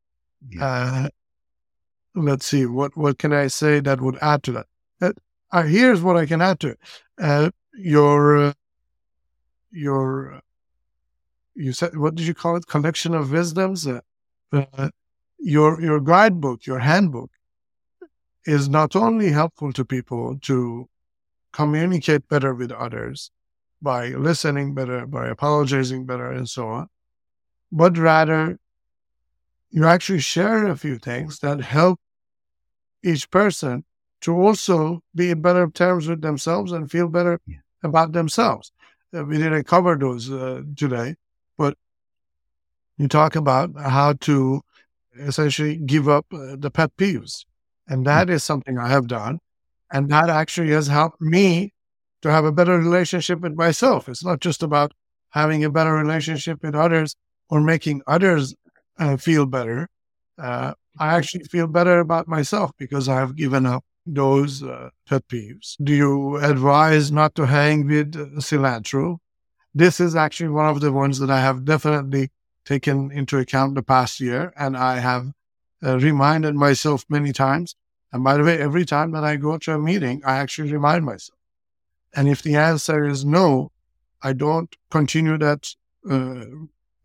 Yeah. 0.51 0.65
Uh, 0.65 1.09
let's 2.13 2.45
see 2.45 2.67
what 2.67 2.95
what 2.95 3.17
can 3.17 3.33
I 3.33 3.47
say 3.47 3.79
that 3.79 4.01
would 4.01 4.19
add 4.21 4.43
to 4.43 4.51
that. 4.51 4.67
Uh, 5.01 5.13
uh 5.51 5.63
here's 5.63 6.03
what 6.03 6.15
I 6.15 6.27
can 6.27 6.41
add 6.43 6.59
to 6.59 6.67
it. 6.73 6.79
Uh, 7.19 7.49
your 7.73 8.37
uh, 8.37 8.53
your 9.71 10.41
you 11.55 11.73
said 11.73 11.97
what 11.97 12.13
did 12.13 12.27
you 12.27 12.35
call 12.35 12.55
it? 12.55 12.67
Collection 12.67 13.15
of 13.15 13.31
wisdoms. 13.31 13.87
your 15.39 15.81
your 15.81 15.99
guidebook, 15.99 16.67
your 16.67 16.79
handbook, 16.79 17.31
is 18.45 18.69
not 18.69 18.95
only 18.95 19.31
helpful 19.31 19.73
to 19.73 19.83
people 19.83 20.37
to 20.41 20.87
communicate 21.51 22.27
better 22.27 22.53
with 22.53 22.71
others, 22.71 23.31
by 23.83 24.07
listening 24.09 24.73
better, 24.73 25.05
by 25.05 25.27
apologizing 25.27 26.05
better, 26.05 26.31
and 26.31 26.49
so 26.49 26.67
on, 26.69 26.87
but 27.71 27.97
rather 27.97 28.57
you 29.69 29.85
actually 29.85 30.19
share 30.19 30.67
a 30.67 30.77
few 30.77 30.97
things 30.97 31.39
that 31.39 31.59
help 31.59 31.99
each 33.03 33.29
person 33.29 33.83
to 34.21 34.33
also 34.33 35.01
be 35.13 35.31
in 35.31 35.41
better 35.41 35.69
terms 35.69 36.07
with 36.07 36.21
themselves 36.21 36.71
and 36.71 36.89
feel 36.89 37.09
better 37.09 37.39
yeah. 37.45 37.57
about 37.83 38.13
themselves. 38.13 38.71
Uh, 39.13 39.25
we 39.25 39.37
didn't 39.37 39.65
cover 39.65 39.97
those 39.97 40.31
uh, 40.31 40.61
today, 40.77 41.15
but 41.57 41.75
you 42.97 43.07
talk 43.07 43.35
about 43.35 43.71
how 43.75 44.13
to 44.13 44.61
essentially 45.19 45.75
give 45.75 46.07
up 46.07 46.25
uh, 46.33 46.55
the 46.57 46.71
pet 46.71 46.95
peeves. 46.97 47.45
And 47.87 48.05
that 48.05 48.27
mm-hmm. 48.27 48.35
is 48.35 48.43
something 48.43 48.77
I 48.77 48.87
have 48.87 49.07
done. 49.07 49.39
And 49.91 50.09
that 50.09 50.29
actually 50.29 50.71
has 50.71 50.87
helped 50.87 51.19
me 51.21 51.73
to 52.23 52.31
have 52.31 52.45
a 52.45 52.51
better 52.51 52.77
relationship 52.77 53.41
with 53.41 53.55
myself. 53.55 54.09
It's 54.09 54.25
not 54.25 54.39
just 54.39 54.63
about 54.63 54.93
having 55.29 55.63
a 55.63 55.69
better 55.69 55.93
relationship 55.93 56.63
with 56.63 56.73
others 56.73 57.15
or 57.49 57.61
making 57.61 58.01
others 58.07 58.55
uh, 58.97 59.17
feel 59.17 59.45
better. 59.45 59.89
Uh, 60.37 60.73
I 60.97 61.15
actually 61.15 61.43
feel 61.45 61.67
better 61.67 61.99
about 61.99 62.27
myself 62.27 62.71
because 62.77 63.09
I've 63.09 63.35
given 63.35 63.65
up 63.65 63.83
those 64.05 64.63
uh, 64.63 64.89
pet 65.07 65.27
peeves. 65.27 65.75
Do 65.83 65.93
you 65.93 66.37
advise 66.37 67.11
not 67.11 67.35
to 67.35 67.45
hang 67.45 67.87
with 67.87 68.13
cilantro? 68.41 69.17
This 69.75 69.99
is 69.99 70.15
actually 70.15 70.49
one 70.49 70.67
of 70.67 70.81
the 70.81 70.91
ones 70.91 71.19
that 71.19 71.29
I 71.29 71.41
have 71.41 71.65
definitely 71.65 72.31
taken 72.65 73.11
into 73.11 73.37
account 73.37 73.75
the 73.75 73.83
past 73.83 74.19
year, 74.19 74.53
and 74.55 74.77
I 74.77 74.99
have 74.99 75.31
uh, 75.85 75.97
reminded 75.99 76.55
myself 76.55 77.05
many 77.09 77.33
times. 77.33 77.75
And 78.13 78.23
by 78.23 78.37
the 78.37 78.43
way, 78.43 78.59
every 78.59 78.85
time 78.85 79.11
that 79.11 79.23
I 79.23 79.35
go 79.35 79.57
to 79.57 79.73
a 79.73 79.79
meeting, 79.79 80.21
I 80.25 80.37
actually 80.37 80.71
remind 80.71 81.03
myself. 81.03 81.42
And 82.15 82.27
if 82.27 82.41
the 82.41 82.55
answer 82.55 83.05
is 83.05 83.25
no, 83.25 83.71
I 84.21 84.33
don't 84.33 84.73
continue 84.91 85.37
that 85.37 85.73
uh, 86.09 86.45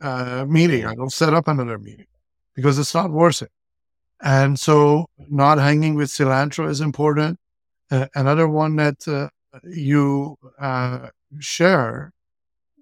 uh, 0.01 0.45
meeting. 0.47 0.87
I 0.87 0.95
don't 0.95 1.13
set 1.13 1.35
up 1.35 1.49
another 1.49 1.79
meeting 1.79 2.07
because 2.55 2.79
it's 2.79 2.95
not 2.95 3.11
worth 3.11 3.43
it. 3.43 3.51
And 4.21 4.59
so, 4.59 5.07
not 5.29 5.59
hanging 5.59 5.95
with 5.95 6.11
cilantro 6.11 6.69
is 6.69 6.81
important. 6.81 7.39
Uh, 7.91 8.07
another 8.15 8.49
one 8.49 8.77
that 8.77 9.07
uh, 9.07 9.29
you 9.65 10.37
uh, 10.59 11.09
share 11.39 12.13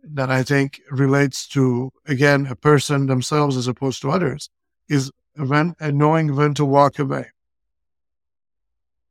that 0.02 0.30
I 0.30 0.42
think 0.42 0.80
relates 0.90 1.46
to, 1.48 1.92
again, 2.06 2.46
a 2.46 2.56
person 2.56 3.06
themselves 3.06 3.56
as 3.56 3.68
opposed 3.68 4.00
to 4.02 4.10
others 4.10 4.48
is 4.88 5.10
when 5.36 5.74
knowing 5.80 6.34
when 6.34 6.54
to 6.54 6.64
walk 6.64 6.98
away. 6.98 7.26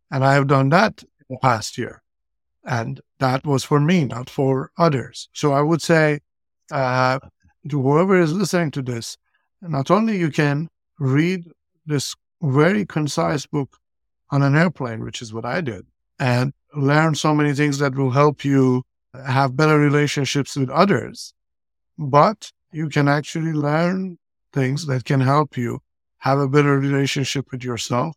And 0.09 0.23
I 0.23 0.33
have 0.33 0.47
done 0.47 0.69
that 0.69 1.03
in 1.03 1.35
the 1.35 1.37
past 1.37 1.77
year. 1.77 2.01
And 2.63 3.01
that 3.19 3.45
was 3.45 3.63
for 3.63 3.79
me, 3.79 4.05
not 4.05 4.29
for 4.29 4.71
others. 4.77 5.29
So 5.33 5.53
I 5.53 5.61
would 5.61 5.81
say 5.81 6.19
uh, 6.71 7.19
to 7.69 7.81
whoever 7.81 8.19
is 8.19 8.33
listening 8.33 8.71
to 8.71 8.81
this, 8.81 9.17
not 9.61 9.89
only 9.89 10.17
you 10.17 10.31
can 10.31 10.69
read 10.99 11.45
this 11.85 12.15
very 12.41 12.85
concise 12.85 13.45
book 13.45 13.77
on 14.31 14.41
an 14.41 14.55
airplane, 14.55 15.03
which 15.03 15.21
is 15.21 15.33
what 15.33 15.45
I 15.45 15.61
did, 15.61 15.85
and 16.19 16.53
learn 16.75 17.15
so 17.15 17.33
many 17.33 17.53
things 17.53 17.77
that 17.79 17.95
will 17.95 18.11
help 18.11 18.43
you 18.43 18.83
have 19.25 19.55
better 19.55 19.79
relationships 19.79 20.55
with 20.55 20.69
others, 20.69 21.33
but 21.97 22.51
you 22.71 22.89
can 22.89 23.07
actually 23.07 23.53
learn 23.53 24.17
things 24.51 24.85
that 24.87 25.05
can 25.05 25.21
help 25.21 25.57
you 25.57 25.79
have 26.17 26.39
a 26.39 26.47
better 26.47 26.77
relationship 26.77 27.51
with 27.51 27.63
yourself 27.63 28.15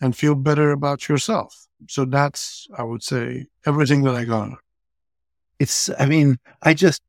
and 0.00 0.16
feel 0.16 0.34
better 0.34 0.70
about 0.70 1.08
yourself. 1.08 1.66
So 1.88 2.04
that's, 2.04 2.68
I 2.76 2.82
would 2.82 3.02
say, 3.02 3.46
everything 3.66 4.02
that 4.02 4.14
I 4.14 4.24
got. 4.24 4.50
It's, 5.58 5.90
I 5.98 6.06
mean, 6.06 6.38
I 6.62 6.74
just, 6.74 7.02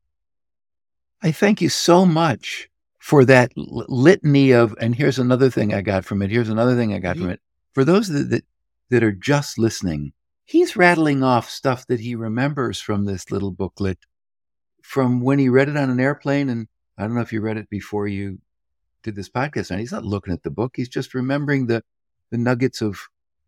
I 1.22 1.32
thank 1.32 1.60
you 1.60 1.68
so 1.68 2.04
much 2.04 2.68
for 2.98 3.24
that 3.24 3.52
litany 3.56 4.52
of, 4.52 4.74
and 4.80 4.94
here's 4.94 5.18
another 5.18 5.50
thing 5.50 5.72
I 5.74 5.80
got 5.80 6.04
from 6.04 6.22
it. 6.22 6.30
Here's 6.30 6.48
another 6.48 6.76
thing 6.76 6.92
I 6.92 6.98
got 6.98 7.16
from 7.16 7.30
it. 7.30 7.40
For 7.72 7.84
those 7.84 8.08
that, 8.08 8.30
that, 8.30 8.44
that 8.90 9.02
are 9.02 9.12
just 9.12 9.58
listening, 9.58 10.12
he's 10.44 10.76
rattling 10.76 11.22
off 11.22 11.48
stuff 11.48 11.86
that 11.86 12.00
he 12.00 12.14
remembers 12.14 12.80
from 12.80 13.04
this 13.04 13.30
little 13.30 13.50
booklet 13.50 13.98
from 14.82 15.20
when 15.20 15.38
he 15.38 15.48
read 15.48 15.68
it 15.68 15.76
on 15.76 15.90
an 15.90 16.00
airplane. 16.00 16.48
And 16.48 16.68
I 16.98 17.02
don't 17.02 17.14
know 17.14 17.22
if 17.22 17.32
you 17.32 17.40
read 17.40 17.56
it 17.56 17.70
before 17.70 18.06
you 18.06 18.38
did 19.02 19.16
this 19.16 19.30
podcast. 19.30 19.70
And 19.70 19.80
he's 19.80 19.92
not 19.92 20.04
looking 20.04 20.32
at 20.32 20.42
the 20.42 20.50
book. 20.50 20.72
He's 20.76 20.88
just 20.88 21.14
remembering 21.14 21.66
the, 21.66 21.82
the 22.32 22.38
nuggets 22.38 22.80
of, 22.80 22.98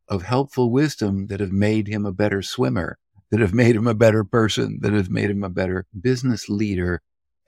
of 0.09 0.23
helpful 0.23 0.71
wisdom 0.71 1.27
that 1.27 1.41
have 1.41 1.51
made 1.51 1.89
him 1.89 2.07
a 2.07 2.13
better 2.13 2.43
swimmer, 2.43 2.99
that 3.31 3.41
have 3.41 3.55
made 3.55 3.75
him 3.75 3.89
a 3.89 3.95
better 3.95 4.23
person, 4.23 4.79
that 4.83 4.93
have 4.93 5.11
made 5.11 5.31
him 5.31 5.43
a 5.43 5.49
better 5.49 5.87
business 6.01 6.49
leader. 6.49 7.01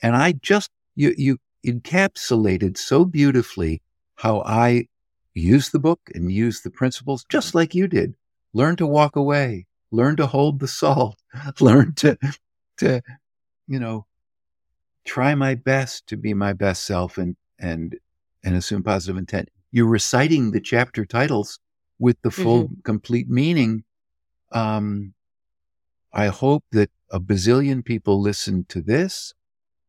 And 0.03 0.16
I 0.16 0.32
just, 0.32 0.70
you, 0.97 1.14
you 1.16 1.39
encapsulated 1.64 2.76
so 2.78 3.05
beautifully 3.05 3.82
how 4.16 4.41
I 4.41 4.89
use 5.34 5.68
the 5.68 5.78
book 5.78 6.01
and 6.14 6.32
use 6.32 6.62
the 6.62 6.70
principles 6.70 7.24
just 7.28 7.55
like 7.55 7.74
you 7.74 7.87
did 7.87 8.14
learn 8.55 8.76
to 8.76 8.87
walk 8.87 9.16
away, 9.16 9.66
learn 9.91 10.16
to 10.16 10.26
hold 10.26 10.61
the 10.61 10.68
salt, 10.68 11.20
learn 11.61 11.93
to, 11.95 12.16
to, 12.78 13.03
you 13.68 13.78
know, 13.78 14.07
try 15.05 15.34
my 15.34 15.55
best 15.55 16.07
to 16.07 16.16
be 16.16 16.32
my 16.32 16.55
best 16.55 16.84
self 16.84 17.18
and, 17.18 17.37
and, 17.59 17.97
and 18.43 18.57
assume 18.57 18.82
positive 18.82 19.18
intent. 19.18 19.51
You're 19.71 19.87
reciting 19.87 20.51
the 20.51 20.61
chapter 20.61 21.05
titles 21.05 21.59
with 21.99 22.21
the 22.23 22.31
full, 22.31 22.64
mm-hmm. 22.64 22.81
complete 22.85 23.29
meaning. 23.29 23.85
Um, 24.53 25.14
I 26.12 26.29
hope 26.29 26.64
that 26.73 26.91
a 27.11 27.21
bazillion 27.21 27.85
people 27.85 28.21
listen 28.21 28.64
to 28.69 28.81
this 28.81 29.35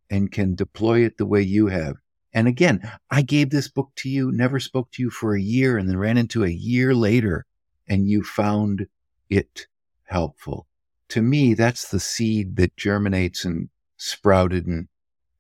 and 0.10 0.32
can 0.32 0.56
deploy 0.56 1.02
it 1.02 1.18
the 1.18 1.26
way 1.26 1.42
you 1.42 1.68
have. 1.68 1.98
And 2.34 2.48
again, 2.48 2.90
I 3.10 3.22
gave 3.22 3.50
this 3.50 3.68
book 3.68 3.92
to 3.98 4.10
you, 4.10 4.32
never 4.32 4.60
spoke 4.60 4.92
to 4.92 5.02
you 5.02 5.10
for 5.10 5.36
a 5.36 5.42
year, 5.42 5.78
and 5.78 5.90
then 5.90 5.98
ran 5.98 6.18
into 6.18 6.44
a 6.44 6.50
year 6.50 6.94
later 6.94 7.46
and 7.88 8.08
you 8.08 8.24
found 8.24 8.88
it 9.30 9.68
helpful. 10.04 10.68
To 11.10 11.22
me, 11.22 11.54
that's 11.54 11.90
the 11.90 12.00
seed 12.00 12.58
that 12.58 12.76
germinates 12.76 13.46
and 13.46 13.70
sprouted 13.96 14.68
and, 14.68 14.88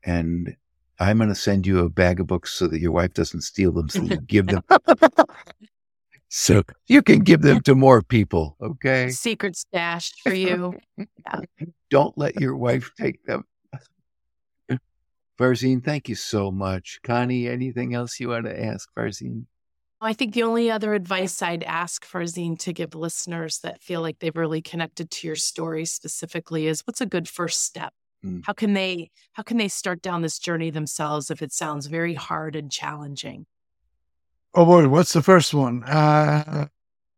and 0.03 0.55
I'm 0.99 1.17
going 1.17 1.29
to 1.29 1.35
send 1.35 1.67
you 1.67 1.79
a 1.79 1.89
bag 1.89 2.19
of 2.19 2.27
books 2.27 2.53
so 2.53 2.67
that 2.67 2.79
your 2.79 2.91
wife 2.91 3.13
doesn't 3.13 3.41
steal 3.41 3.71
them. 3.71 3.89
So 3.89 4.01
you 4.01 4.17
give 4.17 4.47
them. 4.47 4.63
so 6.29 6.63
you 6.87 7.01
can 7.01 7.19
give 7.19 7.41
them 7.41 7.61
to 7.61 7.75
more 7.75 8.01
people. 8.01 8.57
Okay. 8.61 9.09
Secret 9.09 9.55
stash 9.55 10.13
for 10.23 10.33
you. 10.33 10.77
Yeah. 10.97 11.41
Don't 11.89 12.17
let 12.17 12.39
your 12.39 12.55
wife 12.55 12.91
take 12.99 13.23
them. 13.25 13.43
Farzin, 15.37 15.83
thank 15.83 16.09
you 16.09 16.15
so 16.15 16.49
much. 16.49 16.99
Connie, 17.03 17.47
anything 17.47 17.93
else 17.93 18.19
you 18.19 18.29
want 18.29 18.45
to 18.45 18.65
ask 18.65 18.89
Farzin? 18.95 19.45
I 20.01 20.13
think 20.13 20.33
the 20.33 20.43
only 20.43 20.69
other 20.69 20.93
advice 20.93 21.41
I'd 21.41 21.63
ask 21.63 22.05
Farzin 22.05 22.57
to 22.59 22.73
give 22.73 22.95
listeners 22.95 23.59
that 23.59 23.81
feel 23.81 24.01
like 24.01 24.19
they've 24.19 24.35
really 24.35 24.61
connected 24.61 25.09
to 25.11 25.27
your 25.27 25.35
story 25.35 25.85
specifically 25.85 26.67
is 26.67 26.81
what's 26.85 27.01
a 27.01 27.05
good 27.05 27.27
first 27.27 27.63
step? 27.63 27.93
Mm. 28.25 28.41
How 28.45 28.53
can 28.53 28.73
they 28.73 29.11
how 29.33 29.43
can 29.43 29.57
they 29.57 29.67
start 29.67 30.01
down 30.01 30.21
this 30.21 30.39
journey 30.39 30.69
themselves 30.69 31.29
if 31.29 31.41
it 31.41 31.53
sounds 31.53 31.87
very 31.87 32.13
hard 32.13 32.55
and 32.55 32.71
challenging? 32.71 33.45
Oh 34.53 34.65
boy, 34.65 34.87
what's 34.87 35.13
the 35.13 35.21
first 35.21 35.53
one? 35.53 35.83
Uh... 35.83 36.67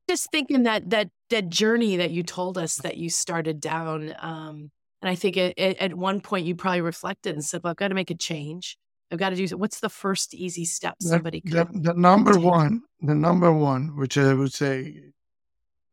Just 0.10 0.32
thinking 0.32 0.64
that 0.64 0.90
that 0.90 1.10
that 1.30 1.50
journey 1.50 1.98
that 1.98 2.12
you 2.12 2.24
told 2.24 2.58
us 2.58 2.78
that 2.78 2.98
you 2.98 3.10
started 3.10 3.60
down, 3.60 4.16
um, 4.20 4.72
and 5.02 5.10
I 5.10 5.16
think 5.16 5.38
it, 5.38 5.54
it, 5.56 5.78
at 5.78 5.94
one 5.94 6.20
point 6.20 6.48
you 6.48 6.56
probably 6.56 6.82
reflected 6.82 7.34
and 7.34 7.46
said, 7.46 7.62
"Well, 7.64 7.72
I've 7.72 7.78
got 7.78 7.90
to 7.90 7.96
make 7.96 8.12
a 8.12 8.16
change." 8.16 8.78
I've 9.12 9.20
got 9.20 9.30
to 9.30 9.36
do. 9.36 9.58
What's 9.58 9.80
the 9.80 9.90
first 9.90 10.34
easy 10.34 10.66
step 10.66 10.96
somebody 11.02 11.42
the, 11.44 11.52
could? 11.52 11.74
The, 11.74 11.94
the 11.94 12.00
number 12.00 12.34
take? 12.34 12.44
one, 12.44 12.82
the 13.02 13.16
number 13.16 13.52
one, 13.52 13.96
which 13.98 14.18
I 14.18 14.34
would 14.34 14.54
say 14.54 15.02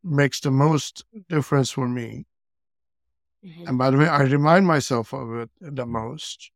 makes 0.03 0.39
the 0.39 0.51
most 0.51 1.03
difference 1.29 1.71
for 1.71 1.87
me. 1.87 2.25
Mm-hmm. 3.47 3.67
And 3.67 3.77
by 3.77 3.89
the 3.89 3.97
way, 3.97 4.07
I 4.07 4.23
remind 4.23 4.67
myself 4.67 5.13
of 5.13 5.33
it 5.35 5.49
the 5.61 5.85
most. 5.85 6.51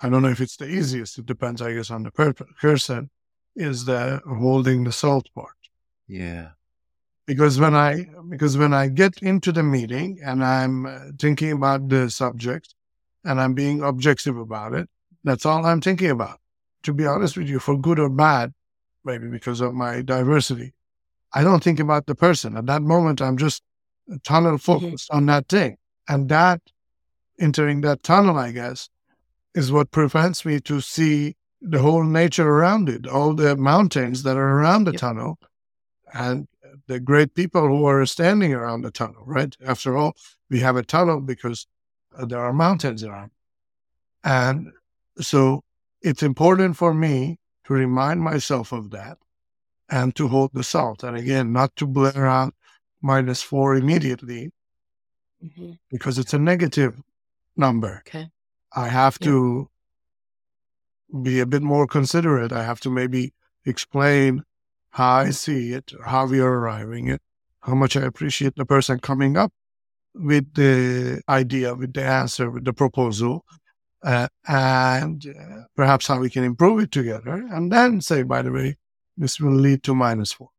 I 0.00 0.08
don't 0.08 0.22
know 0.22 0.28
if 0.28 0.40
it's 0.40 0.56
the 0.56 0.66
easiest. 0.66 1.18
It 1.18 1.26
depends, 1.26 1.62
I 1.62 1.74
guess, 1.74 1.90
on 1.90 2.02
the 2.02 2.10
person. 2.10 3.10
Is 3.54 3.84
the 3.84 4.20
holding 4.26 4.84
the 4.84 4.92
salt 4.92 5.28
part? 5.34 5.50
Yeah. 6.08 6.50
Because 7.26 7.60
when 7.60 7.74
I 7.74 8.06
because 8.28 8.56
when 8.56 8.72
I 8.74 8.88
get 8.88 9.22
into 9.22 9.52
the 9.52 9.62
meeting 9.62 10.18
and 10.24 10.42
I'm 10.42 10.86
uh, 10.86 10.98
thinking 11.18 11.52
about 11.52 11.88
the 11.88 12.10
subject 12.10 12.74
and 13.24 13.40
I'm 13.40 13.54
being 13.54 13.82
objective 13.82 14.36
about 14.38 14.74
it, 14.74 14.88
that's 15.22 15.46
all 15.46 15.64
I'm 15.66 15.80
thinking 15.80 16.10
about. 16.10 16.40
To 16.84 16.92
be 16.92 17.06
honest 17.06 17.36
with 17.36 17.48
you, 17.48 17.60
for 17.60 17.78
good 17.78 18.00
or 18.00 18.08
bad, 18.08 18.52
maybe 19.04 19.28
because 19.28 19.60
of 19.60 19.74
my 19.74 20.02
diversity, 20.02 20.72
I 21.32 21.44
don't 21.44 21.62
think 21.62 21.78
about 21.78 22.06
the 22.06 22.14
person. 22.16 22.56
At 22.56 22.66
that 22.66 22.82
moment, 22.82 23.22
I'm 23.22 23.36
just 23.36 23.62
tunnel 24.24 24.52
mm-hmm. 24.52 24.56
focused 24.56 25.10
mm-hmm. 25.10 25.18
on 25.18 25.26
that 25.26 25.48
thing. 25.48 25.76
And 26.08 26.28
that, 26.28 26.60
entering 27.38 27.80
that 27.82 28.02
tunnel, 28.02 28.36
I 28.36 28.52
guess, 28.52 28.88
is 29.54 29.72
what 29.72 29.90
prevents 29.90 30.44
me 30.44 30.60
to 30.60 30.80
see 30.80 31.36
the 31.60 31.78
whole 31.78 32.04
nature 32.04 32.48
around 32.48 32.88
it, 32.88 33.06
all 33.06 33.34
the 33.34 33.56
mountains 33.56 34.22
that 34.24 34.36
are 34.36 34.58
around 34.58 34.84
the 34.84 34.92
yep. 34.92 35.00
tunnel, 35.00 35.38
and 36.12 36.48
the 36.86 36.98
great 36.98 37.34
people 37.34 37.66
who 37.66 37.84
are 37.86 38.04
standing 38.06 38.52
around 38.52 38.82
the 38.82 38.90
tunnel, 38.90 39.22
right? 39.26 39.56
After 39.64 39.96
all, 39.96 40.16
we 40.50 40.60
have 40.60 40.76
a 40.76 40.82
tunnel 40.82 41.20
because 41.20 41.66
uh, 42.18 42.24
there 42.26 42.40
are 42.40 42.52
mountains 42.52 43.04
around. 43.04 43.30
And 44.24 44.72
so 45.20 45.62
it's 46.00 46.22
important 46.22 46.76
for 46.76 46.92
me 46.92 47.38
to 47.64 47.74
remind 47.74 48.20
myself 48.20 48.72
of 48.72 48.90
that 48.90 49.18
and 49.88 50.14
to 50.16 50.28
hold 50.28 50.50
the 50.52 50.64
salt. 50.64 51.04
And 51.04 51.16
again, 51.16 51.52
not 51.52 51.76
to 51.76 51.86
blare 51.86 52.26
out 52.26 52.54
minus 53.02 53.42
four 53.42 53.76
immediately 53.76 54.50
mm-hmm. 55.42 55.72
because 55.90 56.18
it's 56.18 56.34
a 56.34 56.38
negative 56.38 56.94
number. 57.56 58.02
Okay. 58.06 58.28
I 58.74 58.88
have 58.88 59.18
yeah. 59.20 59.28
to 59.28 59.70
be 61.22 61.40
a 61.40 61.46
bit 61.46 61.62
more 61.62 61.86
considerate. 61.86 62.52
I 62.52 62.64
have 62.64 62.80
to 62.80 62.90
maybe 62.90 63.32
explain 63.64 64.44
how 64.90 65.12
I 65.12 65.30
see 65.30 65.72
it, 65.72 65.92
how 66.04 66.26
we 66.26 66.40
are 66.40 66.52
arriving 66.52 67.10
at, 67.10 67.20
how 67.60 67.74
much 67.74 67.96
I 67.96 68.02
appreciate 68.02 68.56
the 68.56 68.66
person 68.66 68.98
coming 68.98 69.36
up 69.36 69.52
with 70.14 70.54
the 70.54 71.22
idea, 71.28 71.74
with 71.74 71.94
the 71.94 72.04
answer, 72.04 72.50
with 72.50 72.64
the 72.64 72.72
proposal, 72.72 73.44
uh, 74.02 74.28
and 74.46 75.26
uh, 75.26 75.62
perhaps 75.76 76.06
how 76.06 76.18
we 76.18 76.28
can 76.28 76.44
improve 76.44 76.80
it 76.80 76.90
together. 76.90 77.46
And 77.50 77.72
then 77.72 78.00
say, 78.00 78.22
by 78.22 78.42
the 78.42 78.52
way, 78.52 78.76
this 79.16 79.40
will 79.40 79.54
lead 79.54 79.82
to 79.84 79.94
minus 79.94 80.32
four. 80.32 80.50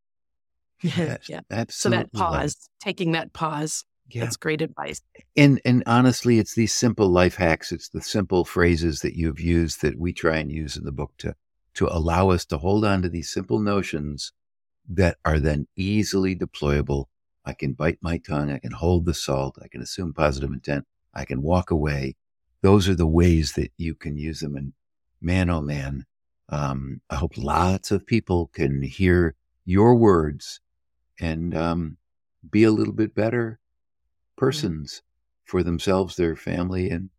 yeah. 0.82 1.16
yeah. 1.28 1.40
Absolutely. 1.50 1.72
So 1.72 1.90
that 1.90 2.12
pause, 2.12 2.68
taking 2.80 3.12
that 3.12 3.32
pause. 3.32 3.84
Yeah. 4.10 4.24
That's 4.24 4.36
great 4.36 4.62
advice. 4.62 5.00
And 5.36 5.60
and 5.64 5.82
honestly, 5.86 6.38
it's 6.38 6.54
these 6.54 6.72
simple 6.72 7.08
life 7.08 7.36
hacks. 7.36 7.72
It's 7.72 7.88
the 7.88 8.00
simple 8.00 8.44
phrases 8.44 9.00
that 9.00 9.16
you've 9.16 9.40
used 9.40 9.82
that 9.82 9.98
we 9.98 10.12
try 10.12 10.38
and 10.38 10.50
use 10.50 10.76
in 10.76 10.84
the 10.84 10.92
book 10.92 11.12
to 11.18 11.34
to 11.74 11.86
allow 11.86 12.30
us 12.30 12.44
to 12.46 12.58
hold 12.58 12.84
on 12.84 13.02
to 13.02 13.08
these 13.08 13.32
simple 13.32 13.60
notions 13.60 14.32
that 14.88 15.16
are 15.24 15.38
then 15.38 15.68
easily 15.76 16.34
deployable. 16.34 17.06
I 17.44 17.52
can 17.52 17.72
bite 17.72 17.98
my 18.00 18.18
tongue. 18.18 18.50
I 18.50 18.58
can 18.58 18.72
hold 18.72 19.06
the 19.06 19.14
salt. 19.14 19.58
I 19.62 19.68
can 19.68 19.80
assume 19.80 20.12
positive 20.12 20.50
intent. 20.50 20.86
I 21.14 21.24
can 21.24 21.42
walk 21.42 21.70
away. 21.70 22.16
Those 22.62 22.88
are 22.88 22.94
the 22.94 23.06
ways 23.06 23.52
that 23.52 23.72
you 23.76 23.94
can 23.94 24.16
use 24.16 24.40
them. 24.40 24.56
And 24.56 24.72
man, 25.20 25.48
oh 25.48 25.62
man, 25.62 26.04
um, 26.48 27.00
I 27.08 27.16
hope 27.16 27.36
lots 27.36 27.90
of 27.90 28.06
people 28.06 28.48
can 28.48 28.82
hear 28.82 29.36
your 29.64 29.94
words 29.94 30.60
and 31.20 31.56
um, 31.56 31.96
be 32.50 32.64
a 32.64 32.72
little 32.72 32.92
bit 32.92 33.14
better 33.14 33.59
persons 34.40 35.02
for 35.44 35.62
themselves, 35.62 36.16
their 36.16 36.34
family, 36.34 36.90
and 36.90 37.10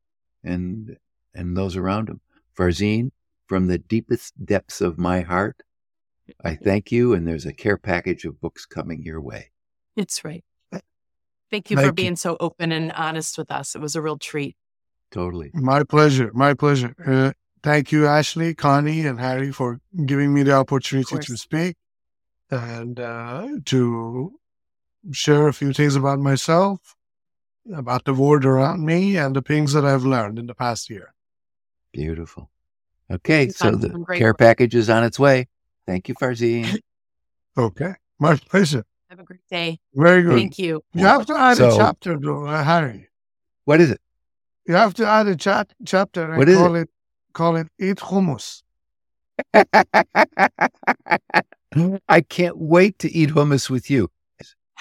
and 0.44 0.98
and 1.36 1.56
those 1.56 1.78
around 1.78 2.08
them. 2.08 2.20
Farzin, 2.58 3.12
from 3.46 3.68
the 3.68 3.78
deepest 3.78 4.34
depths 4.44 4.82
of 4.82 4.98
my 4.98 5.22
heart, 5.22 5.62
I 6.44 6.56
thank 6.56 6.92
you. 6.92 7.14
And 7.14 7.28
there's 7.28 7.46
a 7.46 7.54
care 7.54 7.78
package 7.78 8.26
of 8.26 8.42
books 8.42 8.66
coming 8.66 9.04
your 9.04 9.22
way. 9.22 9.52
It's 9.96 10.26
right. 10.26 10.44
Thank 11.52 11.70
you 11.70 11.76
thank 11.76 11.88
for 11.88 11.94
being 11.94 12.14
you. 12.14 12.16
so 12.16 12.38
open 12.40 12.72
and 12.72 12.94
honest 12.94 13.38
with 13.38 13.52
us. 13.52 13.76
It 13.76 13.82
was 13.82 13.96
a 13.96 14.02
real 14.02 14.18
treat. 14.18 14.56
Totally. 15.12 15.52
My 15.54 15.84
pleasure. 15.84 16.32
My 16.34 16.54
pleasure. 16.54 16.96
Uh, 17.06 17.34
thank 17.62 17.92
you, 17.92 18.08
Ashley, 18.08 18.56
Connie, 18.56 19.06
and 19.06 19.20
Harry, 19.20 19.52
for 19.52 19.82
giving 20.06 20.34
me 20.34 20.44
the 20.44 20.54
opportunity 20.54 21.18
to 21.18 21.36
speak 21.36 21.76
and 22.50 23.00
uh, 23.00 23.48
to 23.66 24.32
share 25.12 25.50
a 25.50 25.54
few 25.54 25.74
things 25.74 25.98
about 25.98 26.20
myself, 26.20 26.96
about 27.74 28.06
the 28.06 28.14
world 28.14 28.46
around 28.46 28.86
me, 28.86 29.18
and 29.18 29.36
the 29.36 29.42
things 29.42 29.74
that 29.74 29.86
I've 29.86 30.04
learned 30.04 30.40
in 30.40 30.48
the 30.48 30.56
past 30.56 30.90
year. 30.90 31.14
Beautiful. 31.92 32.50
Okay, 33.12 33.50
so 33.50 33.72
the 33.72 33.90
care 34.16 34.30
work. 34.30 34.38
package 34.38 34.76
is 34.76 34.90
on 34.90 35.04
its 35.04 35.20
way. 35.20 35.48
Thank 35.86 36.08
you, 36.08 36.16
Farzin. 36.16 36.80
okay, 37.58 37.96
my 38.20 38.36
pleasure. 38.36 38.86
Have 39.10 39.20
a 39.20 39.24
great 39.24 39.46
day. 39.50 39.80
Very 39.94 40.24
good. 40.24 40.38
Thank 40.38 40.58
you. 40.58 40.82
You 40.94 41.06
have 41.06 41.26
to 41.26 41.38
add 41.38 41.58
so, 41.58 41.74
a 41.74 41.78
chapter, 41.78 42.18
though, 42.18 42.46
uh, 42.46 42.64
Harry. 42.64 43.10
What 43.66 43.82
is 43.82 43.92
it? 43.92 44.00
You 44.66 44.76
have 44.76 44.94
to 44.96 45.06
add 45.06 45.28
a 45.28 45.36
chat 45.36 45.74
chapter 45.86 46.24
and 46.24 46.38
what 46.38 46.48
is 46.48 46.58
call 46.58 46.76
it? 46.76 46.84
it 46.84 46.90
call 47.34 47.56
it 47.58 47.68
eat 47.80 47.98
hummus. 47.98 48.62
I 52.08 52.22
can't 52.22 52.58
wait 52.58 53.00
to 53.00 53.12
eat 53.12 53.32
hummus 53.32 53.70
with 53.70 53.90
you. 53.90 54.10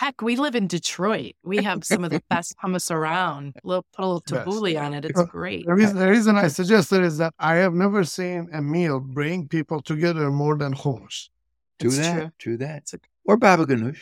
Heck, 0.00 0.22
we 0.22 0.36
live 0.36 0.54
in 0.54 0.66
Detroit. 0.66 1.34
We 1.44 1.62
have 1.62 1.84
some 1.84 2.04
of 2.04 2.10
the 2.10 2.22
best 2.30 2.56
hummus 2.56 2.90
around. 2.90 3.52
put 3.62 3.84
a 3.98 4.06
little 4.06 4.22
tabbouleh 4.22 4.80
on 4.80 4.94
it. 4.94 5.04
It's 5.04 5.22
great. 5.24 5.66
The 5.66 5.74
reason, 5.74 5.98
the 5.98 6.08
reason 6.08 6.38
I 6.38 6.48
suggested 6.48 7.02
is 7.02 7.18
that 7.18 7.34
I 7.38 7.56
have 7.56 7.74
never 7.74 8.02
seen 8.04 8.48
a 8.50 8.62
meal 8.62 8.98
bring 8.98 9.46
people 9.46 9.82
together 9.82 10.30
more 10.30 10.56
than 10.56 10.72
hummus. 10.72 11.28
Do 11.78 11.90
that. 11.90 12.14
True. 12.14 12.30
True 12.38 12.56
that. 12.56 12.90
A, 12.94 12.98
or 13.26 13.36
baba 13.36 13.66
ganoush. 13.66 14.00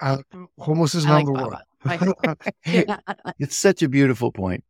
Uh, 0.00 0.16
hummus 0.58 0.94
is 0.94 1.04
I 1.04 1.22
number 1.22 1.32
like 1.32 2.00
one. 2.00 2.36
it's 3.38 3.58
such 3.58 3.82
a 3.82 3.88
beautiful 3.90 4.32
point. 4.32 4.64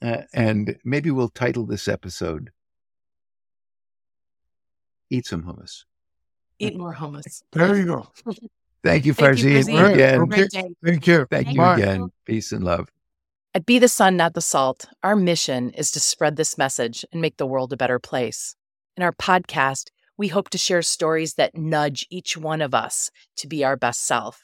Uh, 0.00 0.22
and 0.32 0.78
maybe 0.86 1.10
we'll 1.10 1.28
title 1.28 1.66
this 1.66 1.86
episode 1.86 2.48
Eat 5.10 5.26
Some 5.26 5.42
Hummus. 5.42 5.84
Eat 6.58 6.78
more 6.78 6.94
hummus. 6.94 7.42
There 7.52 7.76
you 7.76 7.84
go. 7.84 8.08
Thank 8.82 9.04
you, 9.06 9.14
Farzin. 9.14 9.64
Thank 9.64 9.94
again. 9.94 10.20
Okay. 10.20 10.48
Thank 10.82 11.06
you. 11.06 11.26
Thank 11.30 11.52
you 11.52 11.62
again. 11.62 12.10
Peace 12.24 12.52
and 12.52 12.64
love. 12.64 12.88
At 13.54 13.66
Be 13.66 13.78
the 13.78 13.88
Sun, 13.88 14.16
Not 14.16 14.34
the 14.34 14.40
Salt, 14.40 14.86
our 15.02 15.16
mission 15.16 15.70
is 15.70 15.90
to 15.90 16.00
spread 16.00 16.36
this 16.36 16.56
message 16.56 17.04
and 17.12 17.20
make 17.20 17.36
the 17.36 17.46
world 17.46 17.72
a 17.72 17.76
better 17.76 17.98
place. 17.98 18.54
In 18.96 19.02
our 19.02 19.12
podcast, 19.12 19.88
we 20.16 20.28
hope 20.28 20.50
to 20.50 20.58
share 20.58 20.82
stories 20.82 21.34
that 21.34 21.56
nudge 21.56 22.06
each 22.10 22.36
one 22.36 22.60
of 22.62 22.74
us 22.74 23.10
to 23.36 23.48
be 23.48 23.64
our 23.64 23.76
best 23.76 24.06
self. 24.06 24.42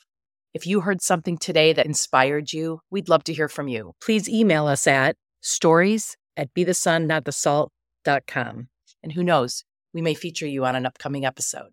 If 0.54 0.66
you 0.66 0.80
heard 0.80 1.02
something 1.02 1.38
today 1.38 1.72
that 1.72 1.86
inspired 1.86 2.52
you, 2.52 2.80
we'd 2.90 3.08
love 3.08 3.24
to 3.24 3.34
hear 3.34 3.48
from 3.48 3.68
you. 3.68 3.92
Please 4.02 4.28
email 4.28 4.66
us 4.66 4.86
at 4.86 5.16
stories 5.40 6.16
at 6.36 6.52
be 6.52 6.64
the 6.64 6.74
sun, 6.74 7.06
not 7.06 7.26
the 7.26 7.32
salt.com. 7.32 8.68
And 9.02 9.12
who 9.12 9.22
knows, 9.22 9.64
we 9.92 10.02
may 10.02 10.14
feature 10.14 10.46
you 10.46 10.64
on 10.64 10.74
an 10.74 10.86
upcoming 10.86 11.24
episode. 11.24 11.70